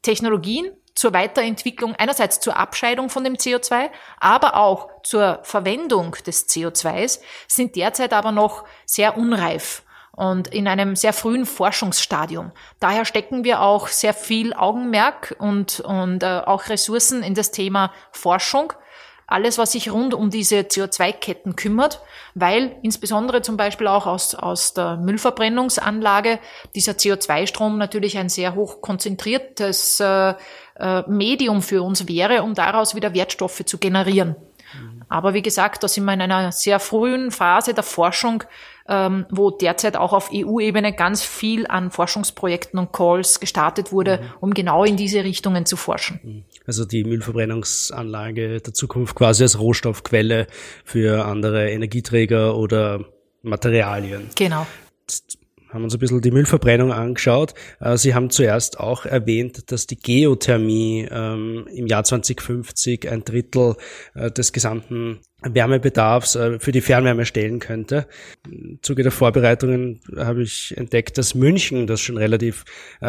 Technologien 0.00 0.70
zur 0.94 1.12
Weiterentwicklung, 1.12 1.94
einerseits 1.96 2.40
zur 2.40 2.56
Abscheidung 2.56 3.10
von 3.10 3.24
dem 3.24 3.34
CO2, 3.34 3.90
aber 4.18 4.56
auch 4.56 4.88
zur 5.02 5.40
Verwendung 5.42 6.16
des 6.26 6.48
CO2s, 6.48 7.20
sind 7.46 7.76
derzeit 7.76 8.14
aber 8.14 8.32
noch 8.32 8.64
sehr 8.86 9.18
unreif 9.18 9.82
und 10.18 10.48
in 10.48 10.66
einem 10.66 10.96
sehr 10.96 11.12
frühen 11.12 11.46
Forschungsstadium. 11.46 12.50
Daher 12.80 13.04
stecken 13.04 13.44
wir 13.44 13.62
auch 13.62 13.86
sehr 13.86 14.12
viel 14.12 14.52
Augenmerk 14.52 15.36
und, 15.38 15.78
und 15.78 16.24
äh, 16.24 16.42
auch 16.44 16.68
Ressourcen 16.68 17.22
in 17.22 17.34
das 17.34 17.52
Thema 17.52 17.92
Forschung, 18.10 18.72
alles, 19.28 19.58
was 19.58 19.72
sich 19.72 19.92
rund 19.92 20.14
um 20.14 20.30
diese 20.30 20.60
CO2-Ketten 20.60 21.54
kümmert, 21.54 22.00
weil 22.34 22.76
insbesondere 22.82 23.42
zum 23.42 23.56
Beispiel 23.56 23.86
auch 23.86 24.06
aus, 24.06 24.34
aus 24.34 24.74
der 24.74 24.96
Müllverbrennungsanlage 24.96 26.40
dieser 26.74 26.92
CO2-Strom 26.92 27.78
natürlich 27.78 28.18
ein 28.18 28.28
sehr 28.28 28.56
hoch 28.56 28.80
konzentriertes 28.80 30.00
äh, 30.00 30.34
äh, 30.80 31.02
Medium 31.06 31.62
für 31.62 31.84
uns 31.84 32.08
wäre, 32.08 32.42
um 32.42 32.54
daraus 32.54 32.96
wieder 32.96 33.14
Wertstoffe 33.14 33.64
zu 33.64 33.78
generieren. 33.78 34.34
Mhm. 34.74 35.04
Aber 35.08 35.32
wie 35.32 35.42
gesagt, 35.42 35.84
da 35.84 35.88
sind 35.88 36.04
wir 36.06 36.14
in 36.14 36.22
einer 36.22 36.50
sehr 36.50 36.80
frühen 36.80 37.30
Phase 37.30 37.72
der 37.72 37.84
Forschung, 37.84 38.42
ähm, 38.88 39.26
wo 39.30 39.50
derzeit 39.50 39.96
auch 39.96 40.12
auf 40.12 40.30
EU-Ebene 40.32 40.92
ganz 40.92 41.22
viel 41.22 41.66
an 41.66 41.90
Forschungsprojekten 41.90 42.78
und 42.78 42.92
Calls 42.92 43.40
gestartet 43.40 43.92
wurde, 43.92 44.18
mhm. 44.18 44.24
um 44.40 44.54
genau 44.54 44.84
in 44.84 44.96
diese 44.96 45.24
Richtungen 45.24 45.66
zu 45.66 45.76
forschen. 45.76 46.20
Mhm. 46.22 46.44
Also 46.66 46.84
die 46.84 47.04
Müllverbrennungsanlage 47.04 48.60
der 48.60 48.74
Zukunft 48.74 49.14
quasi 49.14 49.42
als 49.42 49.58
Rohstoffquelle 49.58 50.46
für 50.84 51.24
andere 51.24 51.70
Energieträger 51.70 52.56
oder 52.56 53.04
Materialien. 53.42 54.30
Genau 54.34 54.66
haben 55.70 55.84
uns 55.84 55.94
ein 55.94 55.98
bisschen 55.98 56.20
die 56.20 56.30
Müllverbrennung 56.30 56.92
angeschaut. 56.92 57.54
Äh, 57.80 57.96
Sie 57.96 58.14
haben 58.14 58.30
zuerst 58.30 58.80
auch 58.80 59.04
erwähnt, 59.04 59.70
dass 59.70 59.86
die 59.86 59.96
Geothermie 59.96 61.06
ähm, 61.10 61.66
im 61.72 61.86
Jahr 61.86 62.04
2050 62.04 63.10
ein 63.10 63.24
Drittel 63.24 63.76
äh, 64.14 64.30
des 64.30 64.52
gesamten 64.52 65.20
Wärmebedarfs 65.42 66.34
äh, 66.34 66.58
für 66.58 66.72
die 66.72 66.80
Fernwärme 66.80 67.24
stellen 67.24 67.58
könnte. 67.60 68.06
Im 68.50 68.78
Zuge 68.82 69.02
der 69.02 69.12
Vorbereitungen 69.12 70.00
habe 70.16 70.42
ich 70.42 70.76
entdeckt, 70.76 71.18
dass 71.18 71.34
München 71.34 71.86
das 71.86 72.00
schon 72.00 72.16
relativ 72.16 72.64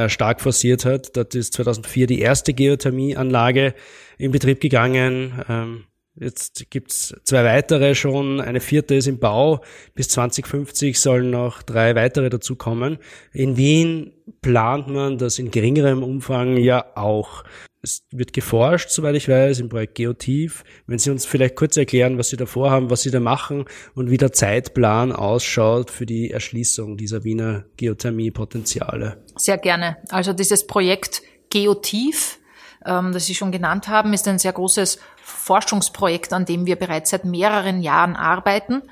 stark 0.07 0.41
forciert 0.41 0.85
hat. 0.85 1.15
Dort 1.15 1.33
ist 1.35 1.53
2004 1.53 2.07
die 2.07 2.19
erste 2.19 2.53
Geothermieanlage 2.53 3.73
in 4.17 4.31
Betrieb 4.31 4.61
gegangen. 4.61 5.87
Jetzt 6.19 6.69
gibt's 6.69 7.15
zwei 7.23 7.45
weitere 7.45 7.95
schon, 7.95 8.41
eine 8.41 8.59
vierte 8.59 8.95
ist 8.95 9.07
im 9.07 9.19
Bau. 9.19 9.61
Bis 9.95 10.09
2050 10.09 10.99
sollen 10.99 11.29
noch 11.29 11.63
drei 11.63 11.95
weitere 11.95 12.29
dazukommen. 12.29 12.97
In 13.31 13.55
Wien 13.55 14.11
plant 14.41 14.87
man 14.87 15.17
das 15.17 15.39
in 15.39 15.49
geringerem 15.49 16.03
Umfang 16.03 16.57
ja 16.57 16.85
auch. 16.95 17.43
Es 17.81 18.03
wird 18.11 18.33
geforscht, 18.33 18.89
soweit 18.89 19.15
ich 19.15 19.29
weiß, 19.29 19.61
im 19.61 19.69
Projekt 19.69 19.95
Geotief. 19.95 20.65
Wenn 20.85 20.99
Sie 20.99 21.11
uns 21.11 21.25
vielleicht 21.25 21.55
kurz 21.55 21.77
erklären, 21.77 22.17
was 22.17 22.29
Sie 22.29 22.35
da 22.35 22.45
vorhaben, 22.45 22.89
was 22.89 23.03
Sie 23.03 23.11
da 23.11 23.21
machen 23.21 23.63
und 23.95 24.09
wie 24.09 24.17
der 24.17 24.33
Zeitplan 24.33 25.13
ausschaut 25.13 25.89
für 25.89 26.05
die 26.05 26.29
Erschließung 26.29 26.97
dieser 26.97 27.23
Wiener 27.23 27.63
Geothermie-Potenziale. 27.77 29.23
Sehr 29.37 29.57
gerne. 29.57 29.95
Also 30.09 30.33
dieses 30.33 30.67
Projekt 30.67 31.21
Geotief, 31.49 32.38
ähm, 32.85 33.11
das 33.11 33.25
Sie 33.25 33.35
schon 33.35 33.51
genannt 33.51 33.87
haben, 33.87 34.13
ist 34.13 34.27
ein 34.27 34.39
sehr 34.39 34.53
großes 34.53 34.99
Forschungsprojekt, 35.21 36.33
an 36.33 36.45
dem 36.45 36.65
wir 36.65 36.75
bereits 36.75 37.11
seit 37.11 37.25
mehreren 37.25 37.81
Jahren 37.81 38.15
arbeiten. 38.15 38.83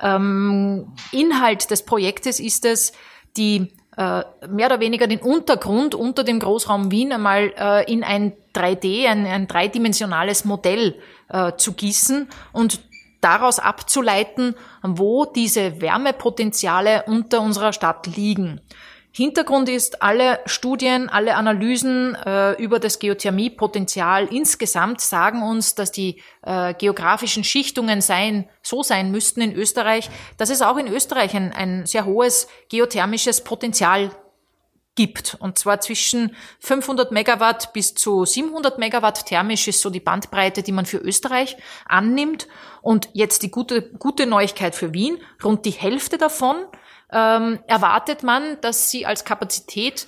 Ähm, 0.00 0.94
Inhalt 1.12 1.70
des 1.70 1.84
Projektes 1.84 2.40
ist 2.40 2.64
es, 2.64 2.92
die 3.36 3.72
äh, 3.96 4.22
mehr 4.48 4.66
oder 4.66 4.80
weniger 4.80 5.06
den 5.06 5.20
Untergrund 5.20 5.94
unter 5.94 6.22
dem 6.22 6.38
Großraum 6.38 6.90
Wien 6.90 7.12
einmal 7.12 7.52
äh, 7.58 7.92
in 7.92 8.04
ein 8.04 8.32
3D, 8.54 9.08
ein, 9.08 9.26
ein 9.26 9.48
dreidimensionales 9.48 10.44
Modell 10.44 11.00
äh, 11.28 11.52
zu 11.56 11.72
gießen 11.72 12.28
und 12.52 12.80
daraus 13.20 13.58
abzuleiten, 13.58 14.54
wo 14.82 15.24
diese 15.24 15.80
Wärmepotenziale 15.80 17.04
unter 17.06 17.40
unserer 17.40 17.72
Stadt 17.72 18.06
liegen. 18.06 18.60
Hintergrund 19.10 19.68
ist, 19.68 20.02
alle 20.02 20.38
Studien, 20.46 21.08
alle 21.08 21.34
Analysen 21.34 22.14
äh, 22.14 22.52
über 22.62 22.78
das 22.78 22.98
Geothermiepotenzial 22.98 24.26
insgesamt 24.26 25.00
sagen 25.00 25.42
uns, 25.42 25.74
dass 25.74 25.90
die 25.90 26.22
äh, 26.42 26.74
geografischen 26.74 27.42
Schichtungen 27.42 28.00
sein, 28.00 28.48
so 28.62 28.82
sein 28.82 29.10
müssten 29.10 29.40
in 29.40 29.54
Österreich, 29.54 30.10
dass 30.36 30.50
es 30.50 30.62
auch 30.62 30.76
in 30.76 30.86
Österreich 30.86 31.34
ein, 31.34 31.52
ein 31.52 31.86
sehr 31.86 32.04
hohes 32.04 32.48
geothermisches 32.68 33.42
Potenzial 33.42 34.10
gibt. 34.94 35.36
Und 35.38 35.58
zwar 35.58 35.80
zwischen 35.80 36.34
500 36.58 37.12
Megawatt 37.12 37.72
bis 37.72 37.94
zu 37.94 38.24
700 38.24 38.78
Megawatt 38.78 39.26
thermisch 39.26 39.68
ist 39.68 39.80
so 39.80 39.90
die 39.90 40.00
Bandbreite, 40.00 40.62
die 40.62 40.72
man 40.72 40.86
für 40.86 40.98
Österreich 40.98 41.56
annimmt. 41.86 42.48
Und 42.82 43.08
jetzt 43.12 43.42
die 43.42 43.50
gute, 43.50 43.82
gute 43.82 44.26
Neuigkeit 44.26 44.74
für 44.74 44.92
Wien. 44.92 45.18
Rund 45.42 45.64
die 45.64 45.70
Hälfte 45.70 46.18
davon 46.18 46.56
ähm, 47.12 47.58
erwartet 47.66 48.22
man, 48.22 48.60
dass 48.60 48.90
sie 48.90 49.06
als 49.06 49.24
Kapazität 49.24 50.06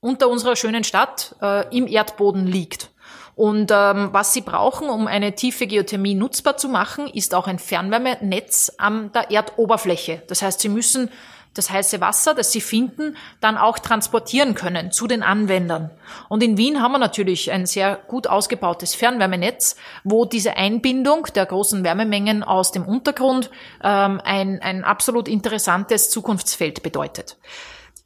unter 0.00 0.28
unserer 0.28 0.56
schönen 0.56 0.84
Stadt 0.84 1.34
äh, 1.40 1.76
im 1.76 1.86
Erdboden 1.86 2.46
liegt. 2.46 2.90
Und 3.36 3.72
ähm, 3.72 4.10
was 4.12 4.32
sie 4.32 4.42
brauchen, 4.42 4.88
um 4.88 5.06
eine 5.06 5.34
tiefe 5.34 5.66
Geothermie 5.66 6.14
nutzbar 6.14 6.56
zu 6.56 6.68
machen, 6.68 7.08
ist 7.08 7.34
auch 7.34 7.48
ein 7.48 7.58
Fernwärmenetz 7.58 8.72
an 8.78 9.10
der 9.12 9.30
Erdoberfläche. 9.30 10.22
Das 10.28 10.42
heißt, 10.42 10.60
sie 10.60 10.68
müssen 10.68 11.10
das 11.54 11.70
heiße 11.70 12.00
Wasser, 12.00 12.34
das 12.34 12.52
sie 12.52 12.60
finden, 12.60 13.16
dann 13.40 13.56
auch 13.56 13.78
transportieren 13.78 14.54
können 14.54 14.92
zu 14.92 15.06
den 15.06 15.22
Anwendern. 15.22 15.90
Und 16.28 16.42
in 16.42 16.56
Wien 16.56 16.82
haben 16.82 16.92
wir 16.92 16.98
natürlich 16.98 17.50
ein 17.50 17.66
sehr 17.66 17.96
gut 17.96 18.26
ausgebautes 18.26 18.94
Fernwärmenetz, 18.94 19.76
wo 20.02 20.24
diese 20.24 20.56
Einbindung 20.56 21.26
der 21.34 21.46
großen 21.46 21.84
Wärmemengen 21.84 22.42
aus 22.42 22.72
dem 22.72 22.84
Untergrund 22.84 23.50
ähm, 23.82 24.20
ein, 24.24 24.60
ein 24.60 24.84
absolut 24.84 25.28
interessantes 25.28 26.10
Zukunftsfeld 26.10 26.82
bedeutet. 26.82 27.36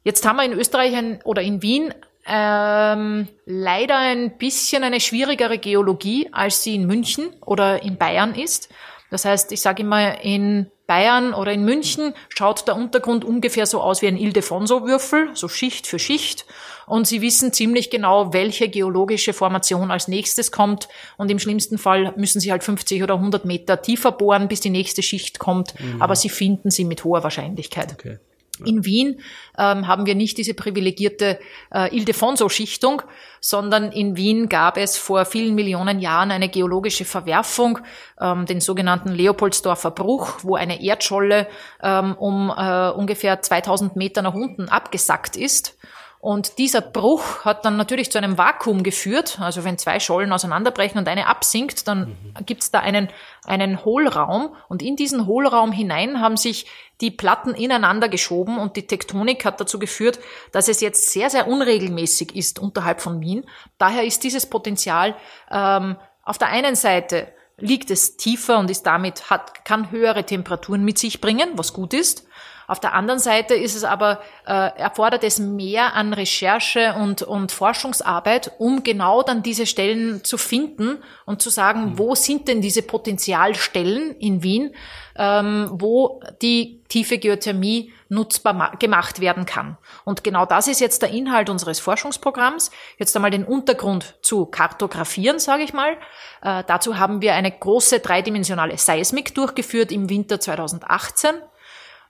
Jetzt 0.03 0.25
haben 0.25 0.37
wir 0.37 0.45
in 0.45 0.53
Österreich 0.53 0.95
ein, 0.95 1.19
oder 1.23 1.41
in 1.41 1.61
Wien 1.61 1.93
ähm, 2.25 3.27
leider 3.45 3.97
ein 3.97 4.37
bisschen 4.37 4.83
eine 4.83 4.99
schwierigere 4.99 5.57
Geologie, 5.57 6.29
als 6.31 6.63
sie 6.63 6.75
in 6.75 6.85
München 6.85 7.29
oder 7.41 7.83
in 7.83 7.97
Bayern 7.97 8.35
ist. 8.35 8.69
Das 9.09 9.25
heißt, 9.25 9.51
ich 9.51 9.61
sage 9.61 9.81
immer, 9.81 10.23
in 10.23 10.69
Bayern 10.89 11.35
oder 11.35 11.53
in 11.53 11.63
München 11.63 12.15
schaut 12.29 12.67
der 12.67 12.75
Untergrund 12.75 13.23
ungefähr 13.23 13.67
so 13.67 13.79
aus 13.79 14.01
wie 14.01 14.07
ein 14.07 14.17
Ildefonso-Würfel, 14.17 15.29
so 15.35 15.47
Schicht 15.47 15.85
für 15.85 15.99
Schicht. 15.99 16.47
Und 16.87 17.05
sie 17.05 17.21
wissen 17.21 17.53
ziemlich 17.53 17.91
genau, 17.91 18.33
welche 18.33 18.69
geologische 18.69 19.33
Formation 19.33 19.91
als 19.91 20.07
nächstes 20.07 20.51
kommt. 20.51 20.89
Und 21.17 21.29
im 21.29 21.37
schlimmsten 21.37 21.77
Fall 21.77 22.11
müssen 22.15 22.39
sie 22.39 22.51
halt 22.51 22.63
50 22.63 23.03
oder 23.03 23.13
100 23.13 23.45
Meter 23.45 23.83
tiefer 23.83 24.11
bohren, 24.11 24.47
bis 24.47 24.61
die 24.61 24.71
nächste 24.71 25.03
Schicht 25.03 25.37
kommt. 25.37 25.79
Mhm. 25.79 26.01
Aber 26.01 26.15
sie 26.15 26.29
finden 26.29 26.71
sie 26.71 26.85
mit 26.85 27.03
hoher 27.03 27.21
Wahrscheinlichkeit. 27.21 27.93
Okay. 27.93 28.17
In 28.65 28.85
Wien 28.85 29.21
ähm, 29.57 29.87
haben 29.87 30.05
wir 30.05 30.15
nicht 30.15 30.37
diese 30.37 30.53
privilegierte 30.53 31.39
äh, 31.73 31.95
Ildefonso-Schichtung, 31.95 33.01
sondern 33.41 33.91
in 33.91 34.15
Wien 34.15 34.49
gab 34.49 34.77
es 34.77 34.97
vor 34.97 35.25
vielen 35.25 35.55
Millionen 35.55 35.99
Jahren 35.99 36.31
eine 36.31 36.49
geologische 36.49 37.05
Verwerfung, 37.05 37.79
ähm, 38.19 38.45
den 38.45 38.61
sogenannten 38.61 39.09
Leopoldsdorfer 39.09 39.91
Bruch, 39.91 40.39
wo 40.43 40.55
eine 40.55 40.81
Erdscholle 40.81 41.47
ähm, 41.81 42.15
um 42.15 42.49
äh, 42.55 42.89
ungefähr 42.89 43.41
2000 43.41 43.95
Meter 43.95 44.21
nach 44.21 44.33
unten 44.33 44.69
abgesackt 44.69 45.35
ist. 45.35 45.77
Und 46.21 46.57
dieser 46.57 46.81
Bruch 46.81 47.45
hat 47.45 47.63
dann 47.63 47.77
natürlich 47.77 48.11
zu 48.11 48.17
einem 48.17 48.37
Vakuum 48.37 48.83
geführt. 48.83 49.39
Also 49.39 49.63
wenn 49.63 49.77
zwei 49.77 50.01
Schollen 50.01 50.33
auseinanderbrechen 50.33 50.99
und 50.99 51.07
eine 51.07 51.27
absinkt, 51.27 51.87
dann 51.87 52.09
mhm. 52.09 52.45
gibt 52.45 52.63
es 52.63 52.71
da 52.71 52.79
einen, 52.79 53.07
einen 53.45 53.85
Hohlraum. 53.85 54.53
Und 54.67 54.81
in 54.81 54.97
diesen 54.97 55.27
Hohlraum 55.27 55.71
hinein 55.71 56.19
haben 56.19 56.35
sich 56.35 56.65
die 56.99 57.11
Platten 57.11 57.53
ineinander 57.53 58.09
geschoben 58.09 58.57
und 58.57 58.75
die 58.75 58.85
Tektonik 58.85 59.45
hat 59.45 59.61
dazu 59.61 59.79
geführt, 59.79 60.19
dass 60.51 60.67
es 60.67 60.81
jetzt 60.81 61.11
sehr, 61.11 61.29
sehr 61.29 61.47
unregelmäßig 61.47 62.35
ist 62.35 62.59
unterhalb 62.59 62.99
von 62.99 63.21
Wien. 63.21 63.45
Daher 63.77 64.03
ist 64.03 64.25
dieses 64.25 64.45
Potenzial 64.45 65.15
ähm, 65.49 65.95
auf 66.29 66.37
der 66.37 66.49
einen 66.49 66.75
Seite 66.75 67.29
liegt 67.57 67.91
es 67.91 68.17
tiefer 68.17 68.59
und 68.59 68.69
ist 68.69 68.83
damit 68.83 69.29
hat, 69.29 69.65
kann 69.65 69.91
höhere 69.91 70.25
Temperaturen 70.25 70.83
mit 70.83 70.97
sich 70.97 71.21
bringen, 71.21 71.49
was 71.55 71.73
gut 71.73 71.93
ist. 71.93 72.27
Auf 72.69 72.79
der 72.79 72.93
anderen 72.93 73.19
Seite 73.19 73.55
ist 73.55 73.75
es 73.75 73.83
aber, 73.83 74.21
äh, 74.45 74.51
erfordert 74.53 75.23
es 75.23 75.39
mehr 75.39 75.95
an 75.95 76.13
Recherche 76.13 76.93
und, 76.93 77.23
und 77.23 77.51
Forschungsarbeit, 77.51 78.51
um 78.59 78.83
genau 78.83 79.23
dann 79.23 79.41
diese 79.41 79.65
Stellen 79.65 80.23
zu 80.23 80.37
finden 80.37 80.99
und 81.25 81.41
zu 81.41 81.49
sagen, 81.49 81.81
mhm. 81.81 81.97
wo 81.97 82.13
sind 82.13 82.47
denn 82.47 82.61
diese 82.61 82.83
Potenzialstellen 82.83 84.15
in 84.19 84.43
Wien, 84.43 84.75
ähm, 85.15 85.71
wo 85.71 86.21
die 86.43 86.83
tiefe 86.89 87.17
Geothermie 87.17 87.91
nutzbar 88.07 88.75
gemacht 88.77 89.19
werden 89.19 89.47
kann. 89.47 89.79
Und 90.05 90.23
genau 90.23 90.45
das 90.45 90.67
ist 90.67 90.79
jetzt 90.79 91.01
der 91.01 91.09
Inhalt 91.09 91.49
unseres 91.49 91.79
Forschungsprogramms, 91.79 92.69
jetzt 92.99 93.15
einmal 93.15 93.31
den 93.31 93.45
Untergrund 93.45 94.15
zu 94.21 94.45
kartografieren, 94.45 95.39
sage 95.39 95.63
ich 95.63 95.73
mal. 95.73 95.97
Äh, 96.43 96.63
dazu 96.67 96.99
haben 96.99 97.23
wir 97.23 97.33
eine 97.33 97.49
große 97.49 97.99
dreidimensionale 97.99 98.77
Seismik 98.77 99.33
durchgeführt 99.33 99.91
im 99.91 100.07
Winter 100.07 100.39
2018 100.39 101.33
äh, 101.33 101.39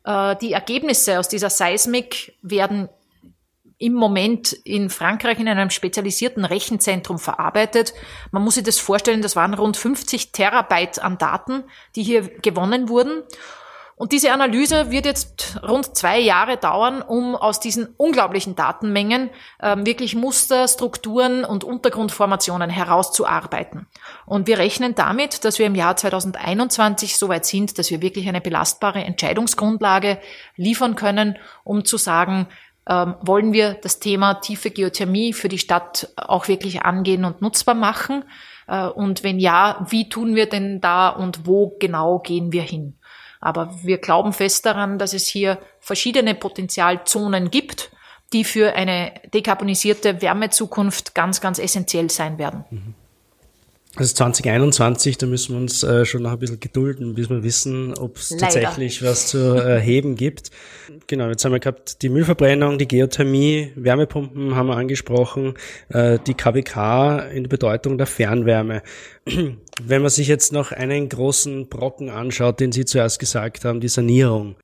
die 0.06 0.54
Ergebnisse 0.54 1.20
aus 1.20 1.28
dieser 1.28 1.50
Seismik 1.50 2.38
werden 2.42 2.90
im 3.78 3.94
Moment 3.94 4.52
in 4.52 4.90
Frankreich 4.90 5.40
in 5.40 5.48
einem 5.48 5.70
spezialisierten 5.70 6.44
Rechenzentrum 6.44 7.18
verarbeitet. 7.18 7.94
Man 8.32 8.44
muss 8.44 8.56
sich 8.56 8.64
das 8.64 8.78
vorstellen, 8.78 9.22
das 9.22 9.38
waren 9.38 9.54
rund 9.54 9.78
50 9.78 10.34
Terabyte 10.34 11.00
an 11.00 11.18
Daten, 11.18 11.64
die 11.96 12.04
hier 12.04 12.24
gewonnen 12.24 12.90
wurden. 12.90 13.24
Und 14.00 14.14
diese 14.14 14.32
Analyse 14.32 14.92
wird 14.92 15.06
jetzt 15.06 15.60
rund 15.62 15.98
zwei 15.98 16.22
Jahre 16.22 16.56
dauern, 16.56 17.02
um 17.02 17.36
aus 17.36 17.60
diesen 17.60 17.88
unglaublichen 17.98 18.56
Datenmengen 18.56 19.30
ähm, 19.62 19.86
wirklich 19.86 20.16
Muster, 20.16 20.70
Strukturen 20.70 21.44
und 21.44 21.66
Untergrundformationen 21.66 22.70
herauszuarbeiten. 22.70 23.88
Und 24.26 24.48
wir 24.48 24.58
rechnen 24.58 24.96
damit, 24.96 25.44
dass 25.44 25.60
wir 25.60 25.66
im 25.66 25.76
Jahr 25.76 25.98
2021 25.98 27.18
so 27.18 27.28
weit 27.28 27.46
sind, 27.46 27.78
dass 27.78 27.92
wir 27.92 28.02
wirklich 28.02 28.30
eine 28.30 28.40
belastbare 28.40 29.04
Entscheidungsgrundlage 29.04 30.20
liefern 30.56 30.96
können, 30.96 31.38
um 31.66 31.84
zu 31.84 31.98
sagen, 31.98 32.48
ähm, 32.88 33.16
wollen 33.20 33.52
wir 33.52 33.74
das 33.74 34.00
Thema 34.00 34.36
tiefe 34.36 34.72
Geothermie 34.72 35.34
für 35.34 35.50
die 35.50 35.60
Stadt 35.60 36.08
auch 36.16 36.48
wirklich 36.48 36.84
angehen 36.84 37.26
und 37.26 37.42
nutzbar 37.42 37.76
machen? 37.76 38.24
Äh, 38.66 38.86
und 38.88 39.26
wenn 39.26 39.40
ja, 39.40 39.86
wie 39.90 40.08
tun 40.08 40.36
wir 40.36 40.48
denn 40.48 40.80
da 40.80 41.10
und 41.10 41.46
wo 41.46 41.76
genau 41.82 42.20
gehen 42.20 42.54
wir 42.54 42.64
hin? 42.64 42.99
Aber 43.40 43.74
wir 43.84 43.98
glauben 43.98 44.34
fest 44.34 44.66
daran, 44.66 45.00
dass 45.00 45.14
es 45.14 45.28
hier 45.28 45.60
verschiedene 45.80 46.36
Potenzialzonen 46.36 47.52
gibt, 47.52 47.92
die 48.34 48.44
für 48.44 48.74
eine 48.74 49.14
dekarbonisierte 49.34 50.22
Wärmezukunft 50.22 51.16
ganz, 51.16 51.42
ganz 51.42 51.58
essentiell 51.58 52.10
sein 52.10 52.38
werden. 52.38 52.66
Mhm. 52.70 52.96
Also 54.00 54.16
2021, 54.16 55.18
da 55.18 55.28
müssen 55.28 55.56
wir 55.56 55.62
uns 55.62 55.84
äh, 55.84 56.06
schon 56.06 56.24
noch 56.24 56.32
ein 56.32 56.40
bisschen 56.40 56.62
gedulden, 56.62 57.16
bis 57.16 57.30
wir 57.30 57.44
wissen, 57.44 57.94
ob 57.98 58.16
es 58.16 58.30
tatsächlich 58.30 59.04
was 59.04 59.28
zu 59.28 59.38
erheben 59.56 60.16
gibt. 60.16 60.52
Genau, 61.08 61.28
jetzt 61.28 61.44
haben 61.44 61.52
wir 61.52 61.60
gehabt 61.60 62.02
die 62.02 62.08
Müllverbrennung, 62.08 62.78
die 62.78 62.88
Geothermie, 62.88 63.74
Wärmepumpen 63.76 64.56
haben 64.56 64.68
wir 64.68 64.78
angesprochen, 64.78 65.56
äh, 65.90 66.18
die 66.26 66.34
KWK 66.34 67.30
in 67.34 67.44
der 67.44 67.50
Bedeutung 67.50 67.98
der 67.98 68.08
Fernwärme. 68.08 68.84
Wenn 69.84 70.02
man 70.02 70.10
sich 70.10 70.30
jetzt 70.30 70.54
noch 70.54 70.72
einen 70.72 71.10
großen 71.10 71.68
Brocken 71.68 72.10
anschaut, 72.10 72.62
den 72.62 72.72
Sie 72.72 72.86
zuerst 72.86 73.20
gesagt 73.20 73.66
haben, 73.66 73.82
die 73.82 73.90
Sanierung 73.90 74.56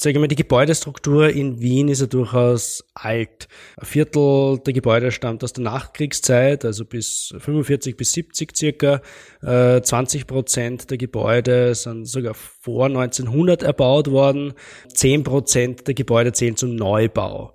sage 0.00 0.14
ich 0.14 0.20
mal, 0.20 0.28
die 0.28 0.36
Gebäudestruktur 0.36 1.28
in 1.28 1.60
Wien 1.60 1.88
ist 1.88 2.00
ja 2.00 2.06
durchaus 2.06 2.84
alt. 2.94 3.48
Ein 3.76 3.86
Viertel 3.86 4.58
der 4.64 4.72
Gebäude 4.72 5.12
stammt 5.12 5.44
aus 5.44 5.52
der 5.52 5.64
Nachkriegszeit, 5.64 6.64
also 6.64 6.86
bis 6.86 7.34
45 7.38 7.96
bis 7.96 8.12
70 8.12 8.56
circa. 8.56 9.02
20 9.42 10.22
äh, 10.22 10.24
Prozent 10.24 10.90
der 10.90 10.96
Gebäude 10.96 11.74
sind 11.74 12.06
sogar 12.06 12.34
vor 12.34 12.86
1900 12.86 13.62
erbaut 13.62 14.10
worden. 14.10 14.54
10 14.94 15.22
Prozent 15.22 15.86
der 15.86 15.94
Gebäude 15.94 16.32
zählen 16.32 16.56
zum 16.56 16.76
Neubau. 16.76 17.54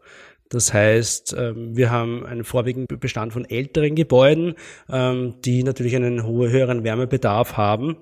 Das 0.50 0.72
heißt, 0.72 1.36
ähm, 1.38 1.76
wir 1.76 1.90
haben 1.90 2.26
einen 2.26 2.44
vorwiegenden 2.44 3.00
Bestand 3.00 3.34
von 3.34 3.46
älteren 3.46 3.96
Gebäuden, 3.96 4.54
ähm, 4.88 5.34
die 5.44 5.64
natürlich 5.64 5.96
einen 5.96 6.26
höheren 6.26 6.84
Wärmebedarf 6.84 7.58
haben 7.58 7.98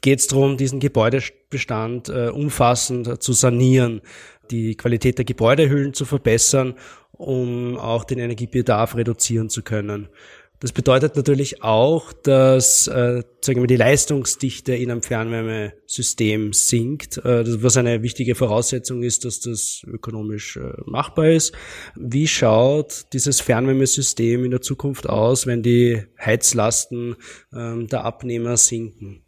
geht 0.00 0.20
es 0.20 0.26
darum, 0.26 0.56
diesen 0.56 0.80
Gebäudebestand 0.80 2.08
äh, 2.08 2.28
umfassend 2.28 3.22
zu 3.22 3.32
sanieren, 3.32 4.00
die 4.50 4.76
Qualität 4.76 5.18
der 5.18 5.24
Gebäudehüllen 5.24 5.94
zu 5.94 6.04
verbessern, 6.04 6.74
um 7.12 7.76
auch 7.76 8.04
den 8.04 8.18
Energiebedarf 8.18 8.96
reduzieren 8.96 9.50
zu 9.50 9.62
können. 9.62 10.08
Das 10.60 10.72
bedeutet 10.72 11.14
natürlich 11.14 11.62
auch, 11.62 12.12
dass 12.12 12.88
äh, 12.88 13.22
sagen 13.40 13.60
wir, 13.60 13.68
die 13.68 13.76
Leistungsdichte 13.76 14.74
in 14.74 14.90
einem 14.90 15.02
Fernwärmesystem 15.02 16.52
sinkt, 16.52 17.18
äh, 17.18 17.62
was 17.62 17.76
eine 17.76 18.02
wichtige 18.02 18.34
Voraussetzung 18.34 19.04
ist, 19.04 19.24
dass 19.24 19.38
das 19.38 19.82
ökonomisch 19.86 20.56
äh, 20.56 20.72
machbar 20.84 21.30
ist. 21.30 21.54
Wie 21.94 22.26
schaut 22.26 23.04
dieses 23.12 23.40
Fernwärmesystem 23.40 24.44
in 24.44 24.50
der 24.50 24.60
Zukunft 24.60 25.08
aus, 25.08 25.46
wenn 25.46 25.62
die 25.62 26.02
Heizlasten 26.18 27.14
äh, 27.52 27.84
der 27.84 28.04
Abnehmer 28.04 28.56
sinken? 28.56 29.22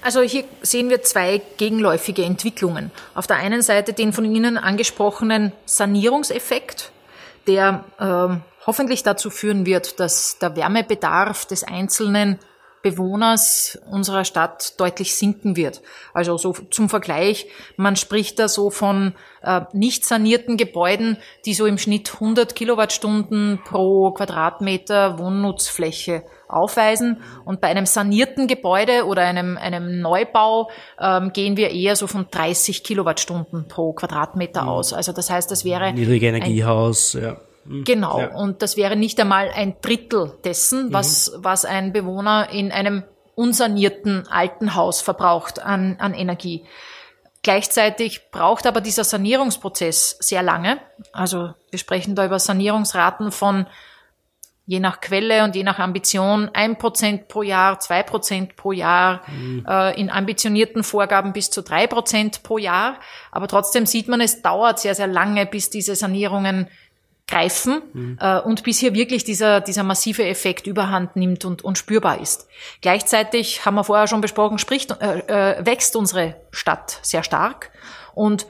Also 0.00 0.20
hier 0.20 0.44
sehen 0.62 0.90
wir 0.90 1.02
zwei 1.02 1.42
gegenläufige 1.56 2.24
Entwicklungen. 2.24 2.90
Auf 3.14 3.26
der 3.26 3.36
einen 3.36 3.62
Seite 3.62 3.92
den 3.92 4.12
von 4.12 4.24
Ihnen 4.24 4.56
angesprochenen 4.56 5.52
Sanierungseffekt, 5.66 6.92
der 7.46 7.84
ähm, 7.98 8.42
hoffentlich 8.66 9.02
dazu 9.02 9.30
führen 9.30 9.66
wird, 9.66 9.98
dass 9.98 10.38
der 10.38 10.54
Wärmebedarf 10.54 11.46
des 11.46 11.64
einzelnen 11.64 12.38
Bewohners 12.82 13.78
unserer 13.90 14.24
Stadt 14.24 14.78
deutlich 14.78 15.16
sinken 15.16 15.56
wird. 15.56 15.82
Also 16.14 16.38
so 16.38 16.52
zum 16.52 16.88
Vergleich, 16.88 17.48
man 17.76 17.96
spricht 17.96 18.38
da 18.38 18.48
so 18.48 18.70
von 18.70 19.14
äh, 19.42 19.62
nicht 19.72 20.04
sanierten 20.04 20.56
Gebäuden, 20.56 21.18
die 21.44 21.54
so 21.54 21.66
im 21.66 21.78
Schnitt 21.78 22.14
100 22.14 22.54
Kilowattstunden 22.54 23.60
pro 23.64 24.12
Quadratmeter 24.12 25.18
Wohnnutzfläche 25.18 26.22
aufweisen. 26.48 27.20
Und 27.44 27.60
bei 27.60 27.68
einem 27.68 27.86
sanierten 27.86 28.46
Gebäude 28.46 29.06
oder 29.06 29.22
einem, 29.22 29.56
einem 29.56 30.00
Neubau 30.00 30.70
ähm, 31.00 31.32
gehen 31.32 31.56
wir 31.56 31.70
eher 31.70 31.96
so 31.96 32.06
von 32.06 32.26
30 32.30 32.84
Kilowattstunden 32.84 33.68
pro 33.68 33.92
Quadratmeter 33.92 34.62
mhm. 34.62 34.68
aus. 34.68 34.92
Also 34.92 35.12
das 35.12 35.30
heißt, 35.30 35.50
das 35.50 35.64
wäre 35.64 35.92
niedrige 35.92 36.26
Energiehaus, 36.26 37.12
ja 37.14 37.36
Mhm. 37.68 37.84
Genau. 37.84 38.20
Ja. 38.20 38.34
Und 38.34 38.62
das 38.62 38.76
wäre 38.76 38.96
nicht 38.96 39.20
einmal 39.20 39.50
ein 39.54 39.76
Drittel 39.80 40.32
dessen, 40.44 40.92
was, 40.92 41.32
mhm. 41.32 41.44
was 41.44 41.64
ein 41.64 41.92
Bewohner 41.92 42.48
in 42.50 42.72
einem 42.72 43.04
unsanierten 43.34 44.26
alten 44.28 44.74
Haus 44.74 45.00
verbraucht 45.00 45.60
an, 45.62 45.96
an 46.00 46.14
Energie. 46.14 46.64
Gleichzeitig 47.42 48.30
braucht 48.32 48.66
aber 48.66 48.80
dieser 48.80 49.04
Sanierungsprozess 49.04 50.16
sehr 50.20 50.42
lange. 50.42 50.78
Also 51.12 51.54
wir 51.70 51.78
sprechen 51.78 52.16
da 52.16 52.26
über 52.26 52.40
Sanierungsraten 52.40 53.30
von 53.30 53.66
je 54.68 54.80
nach 54.80 55.00
Quelle 55.00 55.44
und 55.44 55.56
je 55.56 55.64
nach 55.64 55.78
Ambition 55.78 56.50
ein 56.52 56.76
Prozent 56.76 57.28
pro 57.28 57.42
Jahr, 57.42 57.80
zwei 57.80 58.02
Prozent 58.02 58.54
pro 58.54 58.72
Jahr, 58.72 59.22
mhm. 59.26 59.64
äh, 59.66 59.98
in 59.98 60.10
ambitionierten 60.10 60.84
Vorgaben 60.84 61.32
bis 61.32 61.50
zu 61.50 61.62
drei 61.62 61.86
Prozent 61.86 62.42
pro 62.42 62.58
Jahr. 62.58 63.00
Aber 63.32 63.48
trotzdem 63.48 63.86
sieht 63.86 64.08
man, 64.08 64.20
es 64.20 64.42
dauert 64.42 64.78
sehr, 64.78 64.94
sehr 64.94 65.06
lange, 65.06 65.46
bis 65.46 65.70
diese 65.70 65.96
Sanierungen 65.96 66.68
greifen 67.26 67.80
mhm. 67.94 68.18
äh, 68.20 68.40
und 68.40 68.62
bis 68.62 68.78
hier 68.78 68.92
wirklich 68.92 69.24
dieser, 69.24 69.62
dieser 69.62 69.84
massive 69.84 70.26
Effekt 70.26 70.66
überhand 70.66 71.16
nimmt 71.16 71.46
und, 71.46 71.62
und 71.64 71.78
spürbar 71.78 72.20
ist. 72.20 72.46
Gleichzeitig 72.82 73.64
haben 73.64 73.74
wir 73.74 73.84
vorher 73.84 74.06
schon 74.06 74.20
besprochen, 74.20 74.58
spricht, 74.58 74.94
äh, 75.00 75.20
äh, 75.60 75.64
wächst 75.64 75.96
unsere 75.96 76.36
Stadt 76.50 76.98
sehr 77.00 77.22
stark 77.22 77.70
und 78.14 78.46